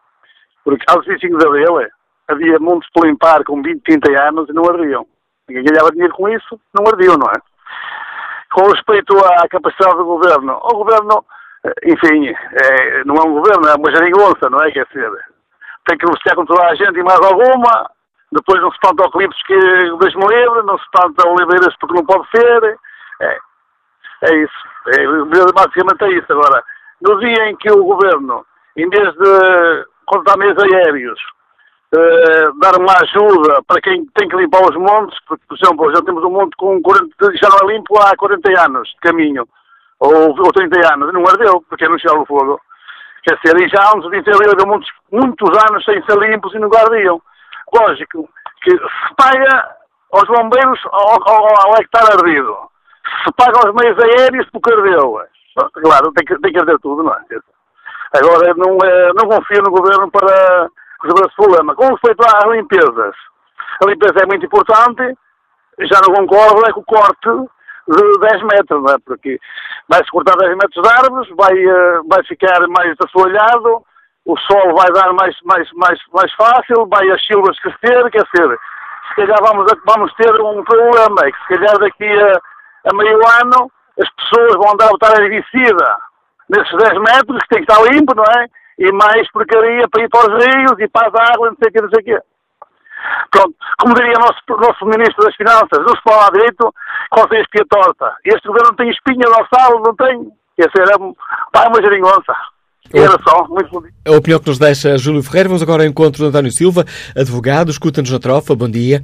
[0.64, 1.90] Porque aos 25 de Abril
[2.28, 5.06] havia montes por limpar com 20, 30 anos e não ardiam.
[5.46, 7.34] Ninguém ganhava dinheiro com isso, não ardiam, não é?
[8.50, 11.22] Com respeito à capacidade do governo, o governo,
[11.66, 14.70] eh, enfim, é, não é um governo, é uma geringonça, não é?
[14.70, 15.12] Quer dizer,
[15.86, 17.90] tem que negociar com toda a gente e mais alguma,
[18.32, 22.04] depois não se planta eucaliptos que Deus me livre, não se planta oliveiras porque não
[22.04, 22.78] pode ser.
[23.20, 23.38] É,
[24.22, 24.66] é isso.
[24.88, 26.32] É, basicamente é isso.
[26.32, 26.62] Agora,
[27.00, 28.44] no dia em que o governo,
[28.76, 31.20] em vez de contratar meios aéreos,
[31.94, 36.02] uh, dar uma ajuda para quem tem que limpar os montes, porque, por exemplo, já
[36.02, 39.46] temos um monte com 40, já não é limpo há 40 anos de caminho,
[40.00, 42.60] ou, ou 30 anos, não ardeu, porque não chegava o fogo.
[43.22, 46.58] Quer dizer, e já há uns 20 anos, muitos, muitos anos sem ser limpos e
[46.58, 47.20] não guardiam.
[47.72, 48.28] Lógico
[48.62, 49.76] que se paga
[50.12, 52.56] aos bombeiros ao, hectare ardido.
[53.24, 55.20] Se paga aos meios aéreos porque ardeu.
[55.72, 57.20] Claro, tem que, tem que arder tudo, não é?
[58.14, 60.68] Agora, não, é, não confio no governo para
[61.02, 61.74] resolver esse problema.
[61.74, 63.14] Com respeito às limpezas,
[63.82, 65.18] a limpeza é muito importante,
[65.80, 67.28] já não concordo é com o corte
[67.88, 68.98] de 10 metros, não é?
[69.04, 69.38] Porque
[69.88, 73.84] vai-se cortar 10 metros de árvores, vai, eh, vai ficar mais assoalhado,
[74.26, 78.58] o sol vai dar mais, mais, mais, mais fácil, vai as chuvas crescer, quer dizer,
[79.08, 83.20] se calhar vamos, vamos ter um problema, é que se calhar daqui a, a meio
[83.42, 83.70] ano
[84.00, 85.96] as pessoas vão andar a botar herbicida
[86.50, 88.46] nesses 10 metros, que tem que estar limpo, não é?
[88.78, 91.72] E mais porcaria para ir para os rios e para as águas, não sei o
[91.72, 92.26] que, não sei o que.
[93.30, 96.74] Pronto, como diria o nosso, nosso Ministro das Finanças, não se lá direito,
[97.10, 98.16] qual tem espinha torta.
[98.24, 100.32] Este governo não tem espinha dorsal, não tem.
[100.58, 100.98] Esse era
[101.52, 102.34] pá, uma geringonça.
[102.92, 103.90] Era só, muito bom dia.
[104.06, 105.48] A opinião que nos deixa Júlio Ferreira.
[105.48, 106.84] Vamos agora ao encontro de António Silva,
[107.16, 108.54] advogado, escuta-nos na trofa.
[108.54, 109.02] Bom dia.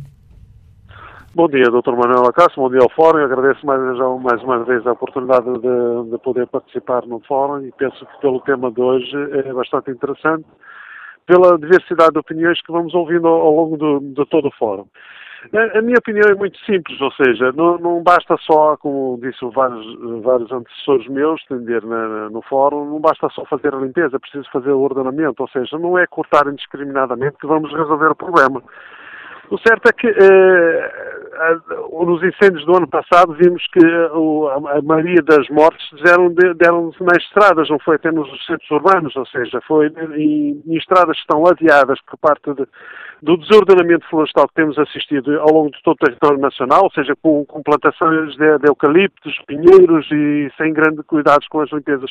[1.35, 1.93] Bom dia, Dr.
[1.93, 3.21] Manuel Acácio, bom dia ao Fórum.
[3.21, 3.81] Eu agradeço mais,
[4.23, 8.39] mais uma vez a oportunidade de, de, poder participar no Fórum e penso que pelo
[8.41, 9.17] tema de hoje
[9.47, 10.45] é bastante interessante,
[11.27, 14.85] pela diversidade de opiniões que vamos ouvindo ao, ao longo do, de todo o Fórum.
[15.51, 19.85] A, minha opinião é muito simples, ou seja, não, não basta só, como disse vários,
[20.23, 24.71] vários antecessores meus, estender no Fórum, não basta só fazer a limpeza, é preciso fazer
[24.71, 28.63] o ordenamento, ou seja, não é cortar indiscriminadamente que vamos resolver o problema.
[29.51, 30.93] O certo é que eh,
[32.07, 37.69] nos incêndios do ano passado vimos que a, maioria das mortes deram-se deram nas estradas,
[37.69, 42.01] não foi até nos centros urbanos, ou seja, foi em, em estradas que estão ladeadas
[42.03, 42.67] por parte de,
[43.23, 47.15] do desordenamento florestal que temos assistido ao longo de todo o território nacional, ou seja,
[47.23, 52.11] com, com plantações de, de eucaliptos, pinheiros e sem grandes cuidados com as limpezas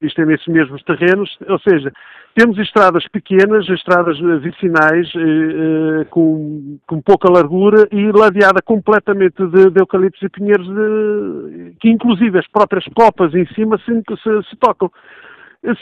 [0.00, 1.92] existem nesses mesmos terrenos, ou seja,
[2.34, 9.70] temos estradas pequenas, estradas vicinais eh, eh, com, com, pouca largura e ladeada completamente de,
[9.70, 14.56] de eucaliptos e pinheiros, de, que inclusive as próprias copas em cima se, se, se
[14.56, 14.90] tocam.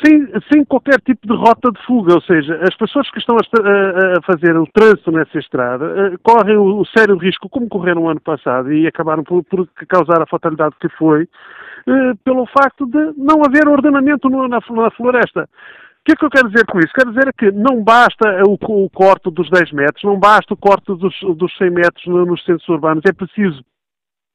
[0.02, 3.40] Sem, sem, qualquer tipo de rota de fuga, ou seja, as pessoas que estão a,
[3.40, 8.08] a, fazer o trânsito nessa estrada uh, correm o, o, sério risco, como correram no
[8.08, 13.12] ano passado e acabaram por, por causar a fatalidade que foi, uh, pelo facto de
[13.18, 15.46] não haver ordenamento no, na, na floresta
[16.06, 16.92] que é que eu quero dizer com isso?
[16.94, 18.54] Quero dizer que não basta o,
[18.84, 22.68] o corte dos 10 metros, não basta o corte dos, dos 100 metros nos centros
[22.68, 23.64] urbanos, é preciso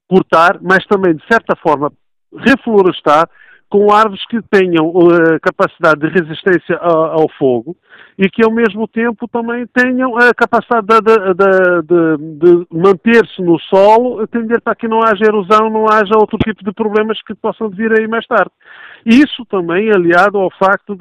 [0.10, 1.90] cortar, mas também, de certa forma,
[2.36, 3.30] reflorestar
[3.72, 7.76] com árvores que tenham uh, capacidade de resistência ao, ao, fogo
[8.20, 13.58] e que ao mesmo tempo também tenham a capacidade de, de, de, de manter-se no
[13.62, 17.70] solo, atender para que não haja erosão, não haja outro tipo de problemas que possam
[17.70, 18.52] vir aí mais tarde.
[19.06, 20.94] Isso também aliado ao facto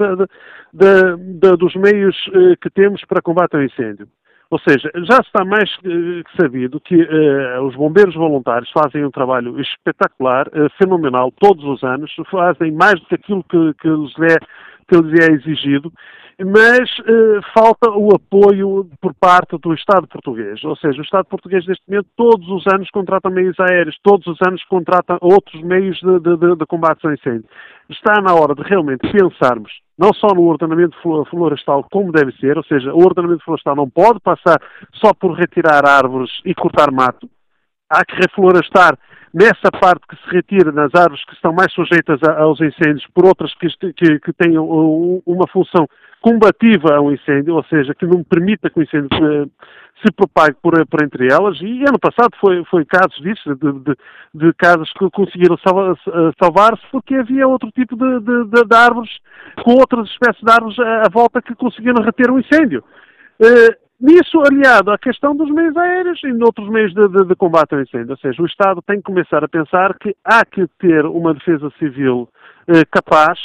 [0.72, 4.06] dos meios uh, que temos para combate ao incêndio.
[4.50, 9.60] Ou seja, já está mais que sabido que uh, os bombeiros voluntários fazem um trabalho
[9.60, 14.38] espetacular, uh, fenomenal, todos os anos, fazem mais do que aquilo que, que, lhes, é,
[14.88, 15.92] que lhes é exigido
[16.44, 20.62] mas eh, falta o apoio por parte do Estado português.
[20.64, 24.38] Ou seja, o Estado português, neste momento, todos os anos contrata meios aéreos, todos os
[24.46, 27.44] anos contrata outros meios de, de, de, combate ao incêndio.
[27.88, 30.96] Está na hora de realmente pensarmos não só no ordenamento
[31.28, 34.58] florestal como deve ser, ou seja, o ordenamento florestal não pode passar
[34.94, 37.28] só por retirar árvores e cortar mato.
[37.90, 38.96] Há que reflorestar
[39.32, 43.54] nessa parte que se retira nas árvores que estão mais sujeitas aos incêndios por outras
[43.54, 44.66] que, que, que tenham
[45.24, 45.86] uma função
[46.20, 49.46] combativa ao incêndio, ou seja, que não permita que o incêndio eh,
[50.04, 51.58] se propague por, por entre elas.
[51.62, 53.96] E ano passado foi, foi casos disso, de, de,
[54.34, 59.10] de casos que conseguiram eh, salvar-se porque havia outro tipo de, de, de, árvores,
[59.64, 62.84] com outras espécies de árvores à, volta que conseguiram reter o incêndio.
[63.40, 67.34] Uh, nisso, aliado à questão dos meios aéreos e de outros meios de, de, de,
[67.36, 68.12] combate ao incêndio.
[68.12, 71.70] Ou seja, o Estado tem que começar a pensar que há que ter uma defesa
[71.78, 72.28] civil
[72.68, 73.38] uh, capaz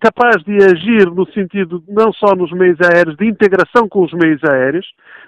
[0.00, 4.40] capaz de agir no sentido não só nos meios aéreos, de integração com os meios
[4.44, 4.86] aéreos,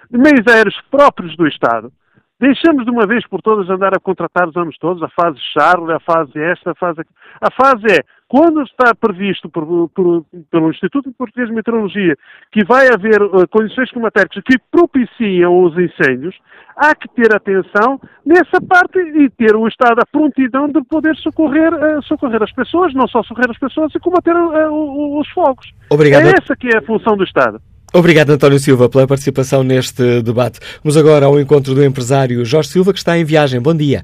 [0.09, 1.91] meios aéreos próprios do Estado.
[2.39, 5.89] Deixamos de uma vez por todas andar a contratar os anos todos, a fase Charles,
[5.89, 7.01] a fase esta, a fase...
[7.41, 12.15] A fase é, quando está previsto por, por, pelo Instituto Português de Meteorologia
[12.51, 16.35] que vai haver uh, condições climatéricas que propiciam os incêndios,
[16.75, 21.73] há que ter atenção nessa parte e ter o Estado a prontidão de poder socorrer,
[21.73, 25.73] uh, socorrer as pessoas, não só socorrer as pessoas e combater uh, os fogos.
[25.89, 26.27] Obrigado.
[26.27, 27.59] É essa que é a função do Estado.
[27.93, 30.59] Obrigado, António Silva, pela participação neste debate.
[30.83, 33.59] Vamos agora ao encontro do empresário Jorge Silva, que está em viagem.
[33.59, 34.03] Bom dia.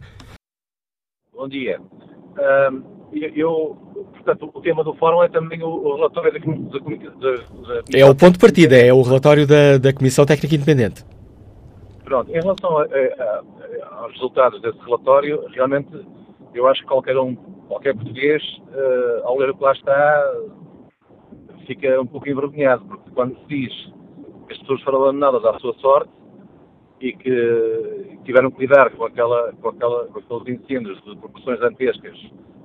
[1.32, 1.80] Bom dia.
[3.36, 3.78] eu,
[4.14, 7.32] portanto, o tema do fórum é também o, relatório da, da,
[7.76, 11.06] da, É o ponto de partida, é o relatório da, da Comissão Técnica Independente.
[12.04, 13.44] Pronto, em relação a, a,
[14.02, 15.90] aos resultados desse relatório, realmente
[16.56, 17.36] eu acho que qualquer um,
[17.68, 20.34] qualquer português, uh, ao ler o que lá está,
[21.66, 23.93] fica um pouco envergonhado, porque quando se diz
[24.47, 26.11] que as pessoas foram abandonadas à sua sorte
[27.01, 32.18] e que tiveram que lidar com, aquela, com, aquela, com aqueles incêndios de proporções dantescas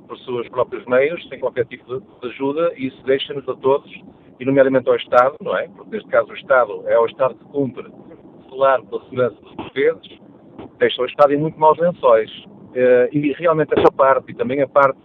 [0.07, 3.91] por seus próprios meios, sem qualquer tipo de, ajuda, e isso deixa-nos a todos,
[4.39, 5.69] e nomeadamente ao Estado, não é?
[5.69, 7.87] Porque neste caso o Estado é o Estado que cumpre
[8.49, 10.19] celar pela segurança dos portugueses,
[10.79, 12.31] deixa o Estado em muito maus lençóis.
[12.75, 14.99] Eh, e realmente essa parte, e também a parte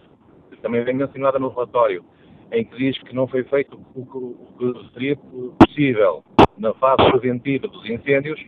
[0.66, 2.04] também bem mencionada no relatório,
[2.52, 4.06] em que diz que não foi feito o
[4.58, 6.22] que seria possível
[6.58, 8.40] na fase preventiva dos incêndios,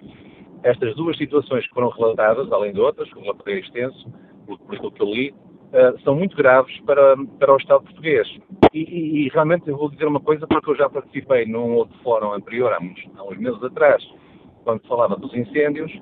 [0.62, 4.12] estas duas situações que foram relatadas, além de outras, como o relatório extenso,
[4.46, 8.26] por aquilo que eu li, uh, são muito graves para, para o Estado português.
[8.72, 11.96] E, e, e, realmente eu vou dizer uma coisa, porque eu já participei num outro
[12.02, 14.02] fórum anterior, há uns, há uns meses atrás,
[14.64, 15.92] quando falava dos incêndios,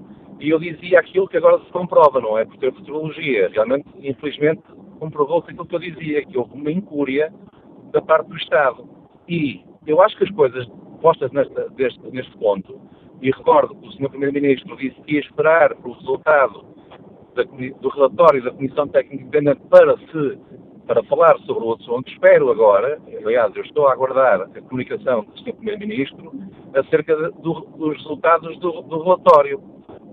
[0.41, 2.45] e eu dizia aquilo que agora se comprova, não é?
[2.45, 3.49] Por ter futurologia.
[3.49, 4.63] Realmente, infelizmente,
[4.99, 7.33] comprovou-se aquilo que eu dizia, que houve uma incúria
[7.93, 8.89] da parte do Estado.
[9.29, 10.67] E eu acho que as coisas
[11.01, 12.81] postas nesta, deste, neste ponto,
[13.21, 14.11] e recordo que o Sr.
[14.11, 16.65] Primeiro-Ministro disse que ia esperar pelo resultado
[17.35, 20.39] da, do relatório da Comissão Técnica Independente para se
[20.87, 22.11] para falar sobre o assunto.
[22.11, 25.55] Espero agora, aliás, eu estou a aguardar a comunicação do Sr.
[25.55, 26.33] Primeiro-Ministro
[26.75, 29.61] acerca de, do, dos resultados do, do, relatório,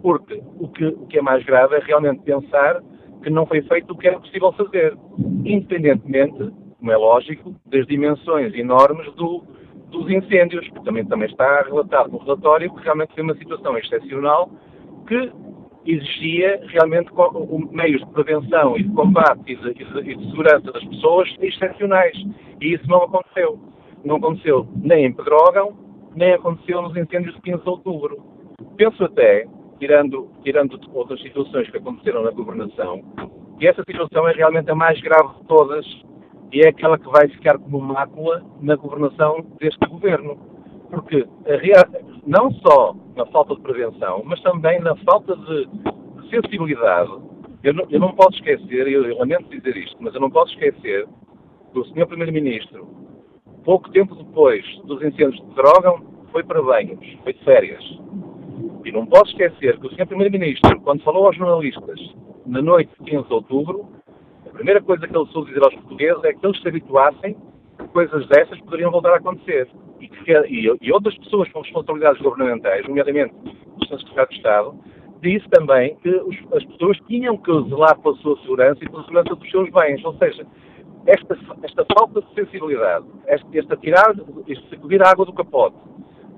[0.01, 2.81] porque o que, o que é mais grave é realmente pensar
[3.21, 4.97] que não foi feito o que era possível fazer,
[5.45, 6.51] independentemente,
[6.83, 9.41] como é lógico, das dimensões enormes do,
[9.89, 14.51] dos incêndios, que também, também está relatado no relatório, que realmente foi uma situação excepcional
[15.07, 15.31] que
[15.85, 17.09] exigia realmente
[17.71, 19.69] meios de prevenção e de combate e de,
[20.11, 22.17] e de, segurança das pessoas excepcionais.
[22.59, 23.57] E isso não aconteceu.
[24.03, 25.77] Não aconteceu nem em Pedrógão,
[26.13, 28.17] nem aconteceu nos incêndios de 15 de outubro.
[28.75, 29.47] Penso até,
[29.79, 33.01] tirando, tirando outras situações que aconteceram na governação,
[33.57, 35.85] que essa situação é realmente a mais grave de todas
[36.53, 40.37] e é aquela que vai ficar como mácula na governação deste governo.
[40.91, 41.27] Porque
[42.27, 47.11] não só na falta de prevenção, mas também na falta de, de sensibilidade.
[47.63, 50.53] Eu não, eu não, posso esquecer, eu, eu lamento dizer isto, mas eu não posso
[50.53, 51.07] esquecer
[51.71, 52.05] que o Sr.
[52.05, 52.87] Primeiro-Ministro,
[53.63, 57.83] pouco tempo depois dos incêndios de Drogam, foi para banhos, foi de férias.
[58.85, 60.05] E não posso esquecer que o Sr.
[60.05, 61.99] Primeiro-Ministro, quando falou aos jornalistas
[62.45, 63.87] na noite de 15 de outubro,
[64.53, 67.35] primeira coisa que ele soube dizer aos portugueses é que eles se habituassem
[67.77, 69.67] que coisas dessas poderiam voltar a acontecer.
[69.99, 73.97] E, que, e, e outras pessoas com responsabilidades governamentais, nomeadamente o.
[73.97, 74.75] Secretário de Estado,
[75.21, 79.35] disse também que os, as pessoas tinham que zelar pela sua segurança e pela segurança
[79.35, 80.03] dos seus bens.
[80.03, 80.45] Ou seja,
[81.07, 84.15] esta, esta falta de sensibilidade, este atirar,
[84.47, 85.75] este sacudir a água do capote,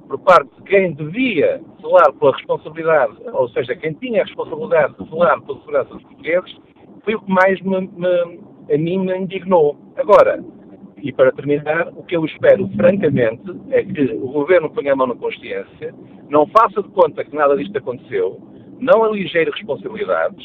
[0.08, 5.10] por parte de quem devia zelar pela responsabilidade, ou seja, quem tinha a responsabilidade de
[5.10, 6.58] zelar pela segurança dos portugueses,
[7.06, 8.40] foi o que mais me, me,
[8.74, 9.78] a mim me indignou.
[9.96, 10.44] Agora,
[10.98, 15.08] e para terminar, o que eu espero, francamente, é que o Governo ponha a mão
[15.08, 15.94] na consciência,
[16.30, 18.42] não faça de conta que nada disto aconteceu,
[18.80, 20.44] não aligeire responsabilidades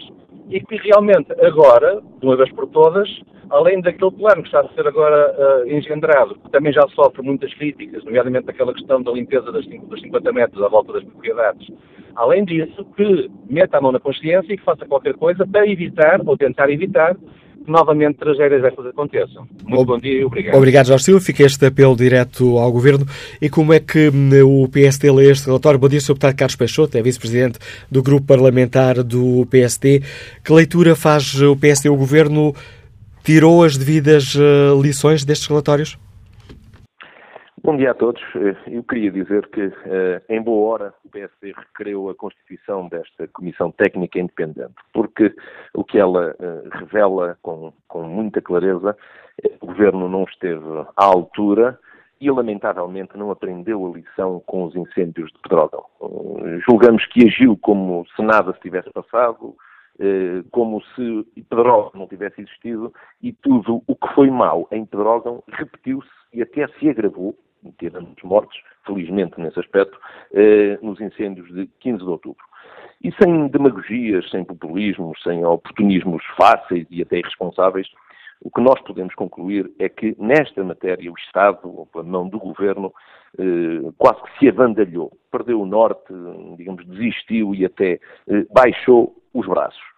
[0.51, 3.09] e que realmente agora, de uma vez por todas,
[3.51, 7.53] além daquele plano que está a ser agora uh, engendrado, que também já sofre muitas
[7.55, 11.69] críticas, nomeadamente aquela questão da limpeza das, dos 50 metros à volta das propriedades,
[12.17, 16.21] além disso, que meta a mão na consciência e que faça qualquer coisa para evitar,
[16.27, 17.17] ou tentar evitar,
[17.67, 19.47] novamente tragédias dessas aconteçam.
[19.65, 20.57] Muito bom dia e obrigado.
[20.57, 21.21] Obrigado, Jorge Silva.
[21.21, 23.07] Fica este apelo direto ao Governo.
[23.41, 25.79] E como é que hum, o PSD lê este relatório?
[25.79, 26.15] Bom dia, Sr.
[26.15, 27.59] Deputado Carlos Peixoto, é Vice-Presidente
[27.91, 30.03] do Grupo Parlamentar do PSD.
[30.45, 31.89] Que leitura faz o PSD?
[31.89, 32.55] O Governo
[33.23, 35.99] tirou as devidas uh, lições destes relatórios?
[37.71, 38.21] Bom dia a todos.
[38.35, 43.29] Eh, eu queria dizer que, eh, em boa hora, o PSD requereu a constituição desta
[43.29, 45.33] Comissão Técnica Independente, porque
[45.73, 48.97] o que ela eh, revela com, com muita clareza
[49.41, 50.67] é que o Governo não esteve
[50.97, 51.79] à altura
[52.21, 55.85] e, lamentavelmente, não aprendeu a lição com os incêndios de Pedrógão.
[56.69, 59.55] Julgamos que agiu como se nada se tivesse passado,
[60.51, 62.93] como se Pedrógão não tivesse existido
[63.23, 67.37] e tudo o que foi mau em Pedrógão repetiu-se e até se agravou
[67.79, 69.99] tivemos mortos, felizmente nesse aspecto,
[70.33, 72.45] eh, nos incêndios de 15 de outubro.
[73.03, 77.89] E sem demagogias, sem populismos, sem oportunismos fáceis e até irresponsáveis,
[78.43, 82.93] o que nós podemos concluir é que, nesta matéria, o Estado, pela mão do Governo,
[83.39, 86.13] eh, quase que se avandalhou, perdeu o norte,
[86.57, 89.90] digamos, desistiu e até eh, baixou os braços.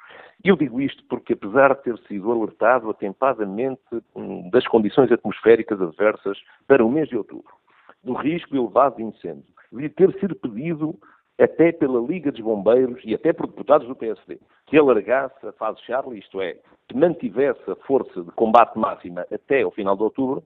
[0.45, 3.81] E eu digo isto porque, apesar de ter sido alertado atempadamente
[4.15, 7.55] hum, das condições atmosféricas adversas para o mês de outubro,
[8.03, 10.99] do risco elevado de incêndio, de ter sido pedido
[11.39, 15.81] até pela Liga dos Bombeiros e até por deputados do PSD, que alargasse a fase
[15.83, 16.57] Charlie, isto é,
[16.89, 20.43] que mantivesse a força de combate máxima até ao final de outubro,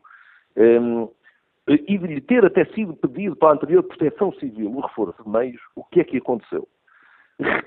[0.56, 1.08] um,
[1.68, 5.28] e de lhe ter até sido pedido para a anterior Proteção Civil o reforço de
[5.28, 6.68] meios, o que é que aconteceu?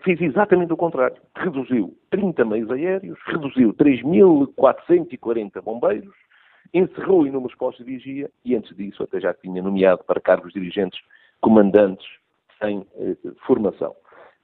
[0.03, 1.17] Fez exatamente o contrário.
[1.35, 6.15] Reduziu 30 meios aéreos, reduziu 3.440 bombeiros,
[6.73, 10.99] encerrou inúmeros postos de vigia e, antes disso, até já tinha nomeado para cargos dirigentes
[11.41, 12.07] comandantes
[12.61, 13.15] sem eh,
[13.45, 13.95] formação.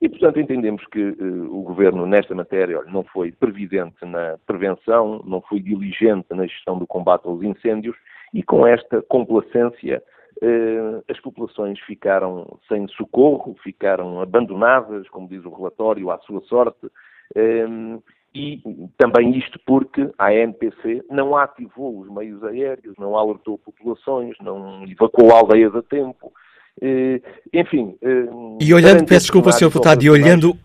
[0.01, 5.23] E, portanto, entendemos que uh, o Governo, nesta matéria, olha, não foi previdente na prevenção,
[5.25, 7.95] não foi diligente na gestão do combate aos incêndios
[8.33, 10.03] e, com esta complacência,
[11.09, 16.87] as populações ficaram sem socorro, ficaram abandonadas, como diz o relatório, à sua sorte.
[17.35, 17.99] Um,
[18.35, 18.61] e
[18.97, 25.31] também isto porque a ANPC não ativou os meios aéreos, não alertou populações, não evacuou
[25.31, 26.33] aldeias a tempo.
[26.81, 27.21] Eh,
[27.53, 27.95] enfim.
[28.01, 28.27] Eh,
[28.59, 29.67] e olhando, peço desculpa, Sr.
[29.67, 30.57] Deputado, e olhando,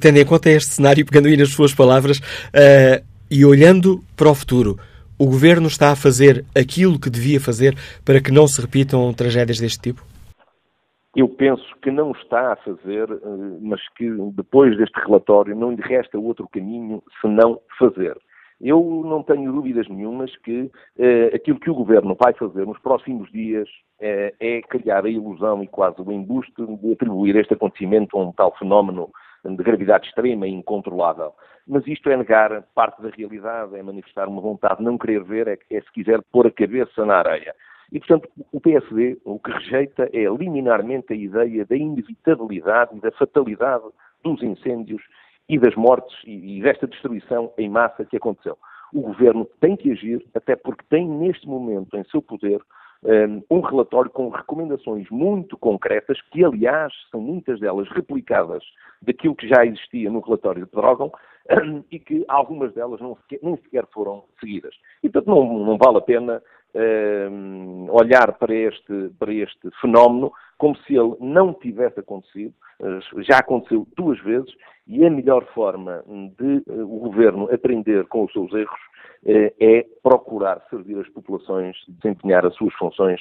[0.00, 4.34] tendo em conta este cenário, pegando aí nas suas palavras, uh, e olhando para o
[4.34, 4.78] futuro,
[5.18, 9.58] o Governo está a fazer aquilo que devia fazer para que não se repitam tragédias
[9.58, 10.02] deste tipo?
[11.18, 15.82] eu penso que não está a fazer, eh, mas que depois deste relatório não lhe
[15.82, 18.16] resta outro caminho senão fazer.
[18.60, 23.30] Eu não tenho dúvidas nenhumas que eh, aquilo que o Governo vai fazer nos próximos
[23.32, 23.68] dias
[24.00, 28.32] eh, é criar a ilusão e quase o embuste de atribuir este acontecimento a um
[28.32, 29.10] tal fenómeno
[29.56, 31.32] de gravidade extrema e incontrolável.
[31.66, 35.48] Mas isto é negar parte da realidade, é manifestar uma vontade de não querer ver,
[35.48, 37.54] é, é se quiser pôr a cabeça na areia.
[37.92, 43.10] E, portanto, o PSD o que rejeita é liminarmente a ideia da inevitabilidade e da
[43.12, 43.84] fatalidade
[44.22, 45.02] dos incêndios
[45.48, 48.58] e das mortes e, e desta destruição em massa que aconteceu.
[48.92, 52.60] O governo tem que agir, até porque tem neste momento em seu poder
[53.04, 58.62] um, um relatório com recomendações muito concretas, que aliás são muitas delas replicadas
[59.00, 61.12] daquilo que já existia no relatório de Pedrógão
[61.50, 64.74] um, e que algumas delas não sequer, nem sequer foram seguidas.
[65.02, 66.42] E, portanto, não, não vale a pena
[66.74, 72.52] uh, olhar para este, para este fenómeno como se ele não tivesse acontecido.
[72.80, 74.52] Uh, já aconteceu duas vezes
[74.86, 78.87] e a melhor forma de uh, o governo aprender com os seus erros eh,
[79.26, 83.20] é procurar servir as populações, desempenhar as suas funções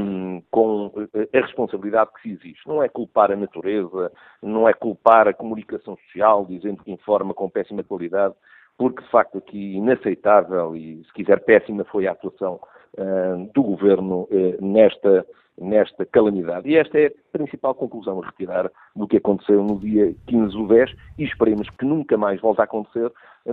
[0.00, 2.60] um, com a responsabilidade que se exige.
[2.66, 4.12] Não é culpar a natureza,
[4.42, 8.34] não é culpar a comunicação social, dizendo que informa com péssima qualidade,
[8.78, 12.60] porque de facto aqui inaceitável e, se quiser, péssima foi a atuação
[12.98, 15.26] uh, do governo uh, nesta,
[15.58, 16.68] nesta calamidade.
[16.68, 20.68] E esta é a principal conclusão a retirar do que aconteceu no dia 15 do
[20.68, 23.10] 10 e esperemos que nunca mais volte a acontecer,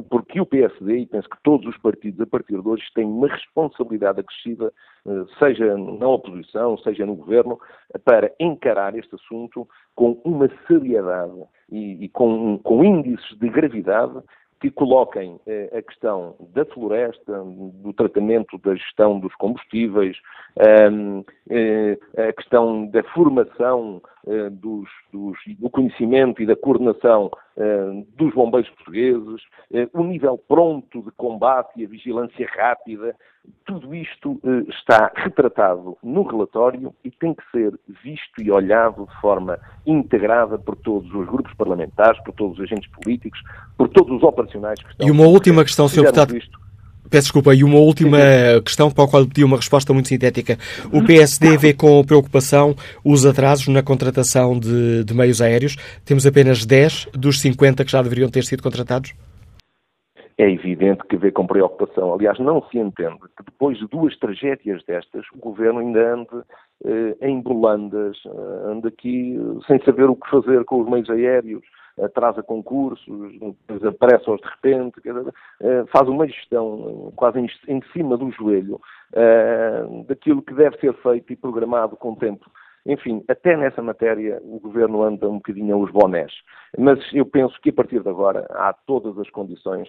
[0.10, 3.28] porque o PSD, e penso que todos os partidos a partir de hoje, têm uma
[3.28, 4.74] responsabilidade acrescida,
[5.06, 7.60] uh, seja na oposição, seja no governo,
[8.04, 14.20] para encarar este assunto com uma seriedade e, e com, com índices de gravidade
[14.64, 20.16] que coloquem eh, a questão da floresta, do tratamento da gestão dos combustíveis,
[20.58, 21.98] ehm, eh,
[22.30, 24.02] a questão da formação
[24.52, 27.30] dos, dos, do conhecimento e da coordenação
[28.16, 29.42] dos bombeiros portugueses,
[29.94, 33.16] o nível pronto de combate e a vigilância rápida,
[33.66, 39.60] tudo isto está retratado no relatório e tem que ser visto e olhado de forma
[39.86, 43.40] integrada por todos os grupos parlamentares, por todos os agentes políticos,
[43.78, 45.08] por todos os operacionais que estão...
[45.08, 46.04] E uma última questão, Sr.
[46.04, 46.38] Deputado.
[46.38, 46.63] Isto.
[47.10, 48.18] Peço desculpa, e uma última
[48.66, 50.58] questão para a qual pedi uma resposta muito sintética.
[50.92, 55.76] O PSD vê com preocupação os atrasos na contratação de, de meios aéreos.
[56.06, 59.14] Temos apenas 10 dos 50 que já deveriam ter sido contratados?
[60.38, 62.14] é evidente que vê com preocupação.
[62.14, 66.44] Aliás, não se entende que depois de duas tragédias destas, o governo ainda ande
[66.86, 71.10] eh, em Bolandas, eh, ande aqui eh, sem saber o que fazer com os meios
[71.10, 71.64] aéreos,
[72.02, 73.08] atrasa concursos,
[73.68, 75.02] desaparece-os de repente,
[75.92, 78.80] faz uma gestão quase em cima do joelho
[80.08, 82.50] daquilo que deve ser feito e programado com tempo.
[82.86, 86.34] Enfim, até nessa matéria o Governo anda um bocadinho aos bonés.
[86.78, 89.88] Mas eu penso que a partir de agora há todas as condições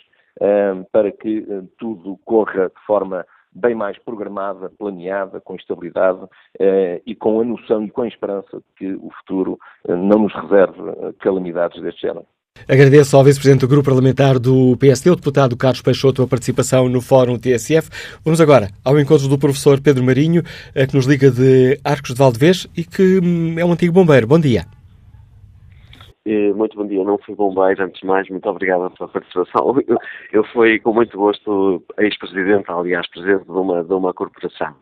[0.92, 1.44] para que
[1.78, 6.20] tudo corra de forma bem mais programada, planeada, com estabilidade
[6.58, 10.18] eh, e com a noção e com a esperança de que o futuro eh, não
[10.18, 12.26] nos reserve eh, calamidades deste género.
[12.68, 17.00] Agradeço ao Vice-Presidente do Grupo Parlamentar do PSD, o deputado Carlos Peixoto, a participação no
[17.00, 17.90] Fórum TSF.
[18.24, 22.68] Vamos agora ao encontro do professor Pedro Marinho, que nos liga de Arcos de Valdevez
[22.76, 24.28] e que hum, é um antigo bombeiro.
[24.28, 24.66] Bom dia.
[26.26, 29.76] Muito bom dia, não fui bombeiro, antes de mais, muito obrigado pela participação.
[29.86, 29.98] Eu,
[30.32, 34.74] eu fui com muito gosto ex-presidente, aliás, presidente de uma, de uma corporação.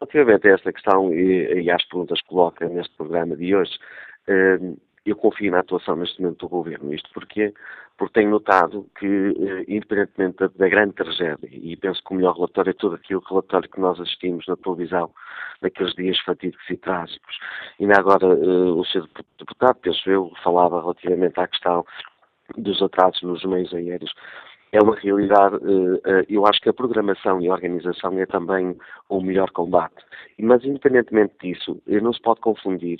[0.00, 3.78] Relativamente a esta questão e, e às perguntas que coloca neste programa de hoje,
[4.26, 4.58] eh,
[5.04, 6.92] eu confio na atuação neste momento do governo.
[6.92, 7.54] Isto porque,
[7.96, 12.70] porque tenho notado que, eh, independentemente da, grande tragédia, e penso que o melhor relatório
[12.70, 15.10] é todo aquilo relatório que nós assistimos na televisão
[15.62, 17.38] naqueles dias fatídicos e trágicos.
[17.78, 19.06] E agora uh, o seu
[19.38, 21.84] deputado, penso eu, falava relativamente à questão
[22.56, 24.12] dos atrasos nos meios aéreos.
[24.72, 25.56] É uma realidade.
[26.28, 28.76] Eu acho que a programação e a organização é também
[29.08, 30.04] o melhor combate.
[30.38, 32.98] Mas, independentemente disso, não se pode confundir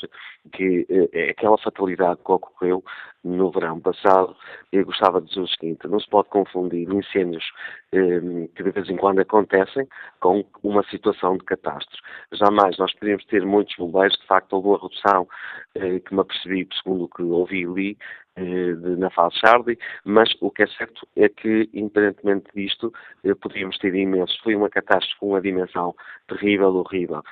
[0.53, 0.87] que
[1.31, 2.83] aquela fatalidade que ocorreu
[3.23, 4.35] no verão passado,
[4.73, 7.45] eu gostava de dizer o seguinte: não se pode confundir incêndios
[7.91, 9.87] que de vez em quando acontecem
[10.21, 12.03] com uma situação de catástrofe.
[12.33, 15.29] Jamais nós podemos ter muitos bombeiros, de facto, houve uma redução
[15.75, 20.31] que me apercebi, segundo o que ouvi e li, eh, de, na fase Charlie, mas
[20.41, 22.93] o que é certo é que, independentemente disto,
[23.25, 24.39] eh, podíamos ter imensos.
[24.39, 25.95] Foi uma catástrofe com uma dimensão
[26.29, 27.23] terrível, horrível.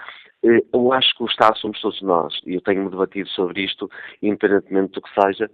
[0.43, 3.91] Eh, eu acho que o Estado somos todos nós, e eu tenho-me debatido sobre isto,
[4.23, 5.51] independentemente do que seja,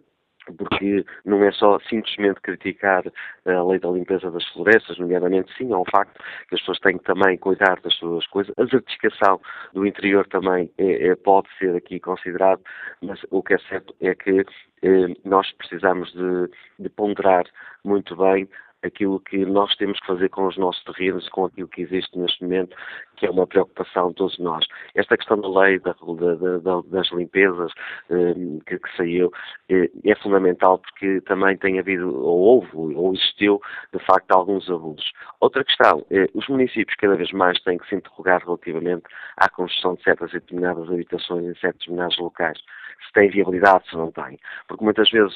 [0.57, 3.05] porque não é só simplesmente criticar
[3.47, 6.14] a lei da limpeza das florestas, nomeadamente sim, é um facto
[6.49, 8.55] que as pessoas têm que também cuidar das suas coisas.
[8.59, 9.40] A desertificação
[9.72, 12.61] do interior também é, é, pode ser aqui considerado,
[13.03, 14.45] mas o que é certo é que
[14.82, 17.45] eh, nós precisamos de, de ponderar
[17.84, 18.49] muito bem
[18.85, 22.43] aquilo que nós temos que fazer com os nossos terrenos, com aquilo que existe neste
[22.43, 22.76] momento,
[23.16, 24.66] que é uma preocupação de todos nós.
[24.95, 27.72] Esta questão da lei da, da, da, das limpezas
[28.11, 28.35] eh,
[28.66, 29.32] que, que, saiu
[29.68, 33.61] eh, é fundamental porque também tem havido, ou houve, ou existiu,
[33.93, 35.12] de facto, alguns abusos.
[35.41, 39.05] Outra questão, eh, os municípios cada vez mais têm que se interrogar relativamente
[39.37, 42.59] à construção de certas e determinadas habitações em certos determinados locais.
[43.07, 44.39] Se tem viabilidade, se não tem.
[44.68, 45.35] Porque muitas vezes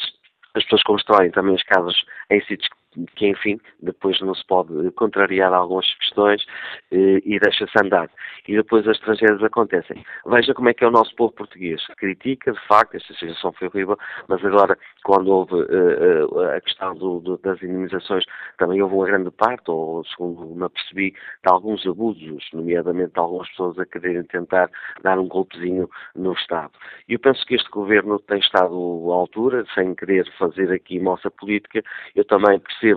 [0.54, 1.94] as pessoas constroem também as casas
[2.30, 2.76] em sítios que,
[3.20, 6.44] enfim, depois não se pode contrariar algumas questões
[6.90, 8.10] eh, e deixa-se andar.
[8.46, 10.04] E depois as tragédias acontecem.
[10.26, 11.84] Veja como é que é o nosso povo português.
[11.96, 17.20] Critica, de facto, esta situação foi horrível, mas agora, quando houve uh, a questão do,
[17.20, 18.24] do, das indemnizações,
[18.56, 23.48] também houve uma grande parte, ou segundo me apercebi, de alguns abusos, nomeadamente de algumas
[23.50, 24.70] pessoas a quererem tentar
[25.02, 26.72] dar um golpezinho no Estado.
[27.08, 28.74] E eu penso que este governo tem estado
[29.12, 31.82] à altura, sem querer fazer aqui moça política,
[32.14, 32.87] eu também percebo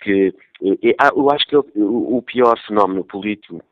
[0.00, 3.62] que eh, ah, eu acho que o pior fenómeno político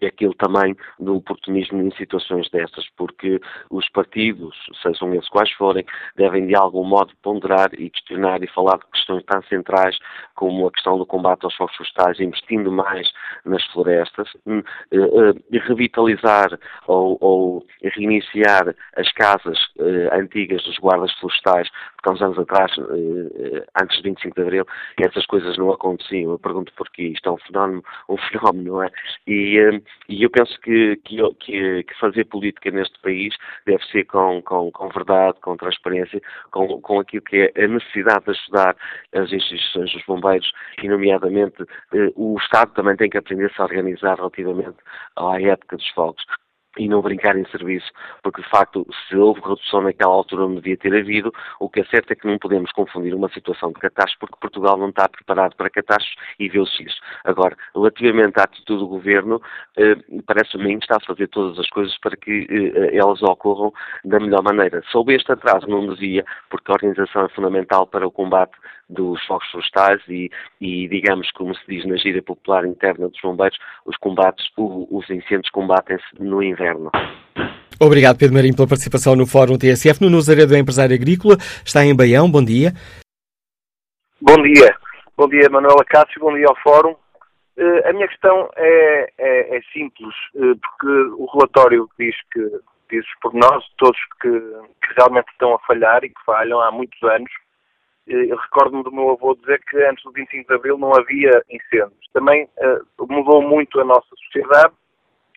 [0.00, 3.40] é aquele também do oportunismo em situações dessas, porque
[3.70, 5.84] os partidos, sejam eles quais forem,
[6.16, 9.98] devem de algum modo ponderar e questionar e falar de questões tão centrais
[10.34, 13.10] como a questão do combate aos fogos florestais, investindo mais
[13.44, 21.12] nas florestas, hum, eh, eh, revitalizar ou, ou reiniciar as casas eh, antigas dos guardas
[21.18, 21.68] florestais,
[22.00, 22.72] porque há uns anos atrás,
[23.80, 24.66] antes de 25 de Abril,
[24.98, 26.32] essas coisas não aconteciam.
[26.32, 27.02] Eu pergunto porquê.
[27.02, 28.90] Isto é um fenómeno, um fenómeno, não é?
[29.26, 33.34] E, e eu penso que, que, que, fazer política neste país
[33.66, 36.20] deve ser com, com, com verdade, com transparência,
[36.50, 38.76] com, com aquilo que é a necessidade de ajudar
[39.14, 40.50] as instituições dos bombeiros
[40.82, 44.78] e, nomeadamente, eh, o Estado também tem que aprender-se a organizar relativamente
[45.16, 46.24] à época dos fogos
[46.78, 47.90] e não brincar em serviço,
[48.22, 51.84] porque de facto, se houve redução naquela altura não devia ter havido, o que é
[51.84, 55.56] certo é que não podemos confundir uma situação de catástrofe, porque Portugal não está preparado
[55.56, 57.00] para catástrofes e vê-se isso.
[57.24, 59.40] Agora, relativamente à atitude do Governo,
[59.76, 59.96] eh,
[60.26, 63.72] parece-me que está a fazer todas as coisas para que eh, elas ocorram
[64.04, 64.82] da melhor maneira.
[64.90, 68.52] Sob este atraso não devia, porque a organização é fundamental para o combate
[68.90, 70.30] dos fogos florestais e,
[70.60, 75.50] e, digamos, como se diz na gíria popular interna dos bombeiros, os combates, os incêndios
[75.50, 76.90] combatem-se no inverno.
[77.80, 80.02] Obrigado, Pedro Marinho, pela participação no Fórum TSF.
[80.02, 82.30] No Nazaredo é Empresário Agrícola, está em Baião.
[82.30, 82.72] Bom dia.
[84.20, 84.76] Bom dia.
[85.16, 86.20] Bom dia, Manuela Cássio.
[86.20, 86.94] Bom dia ao Fórum.
[87.56, 90.86] Uh, a minha questão é, é, é simples, uh, porque
[91.16, 92.40] o relatório diz que
[92.90, 97.02] diz por nós, todos que, que realmente estão a falhar e que falham há muitos
[97.02, 97.30] anos,
[98.10, 102.08] eu recordo-me do meu avô dizer que antes do 25 de Abril não havia incêndios.
[102.12, 104.74] Também uh, mudou muito a nossa sociedade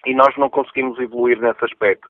[0.05, 2.07] e nós não conseguimos evoluir nesse aspecto.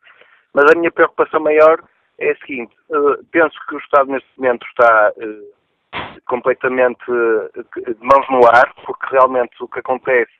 [0.53, 1.83] Mas a minha preocupação maior
[2.17, 8.25] é a seguinte: uh, penso que o Estado neste momento está uh, completamente de mãos
[8.29, 10.31] no ar, porque realmente o que acontece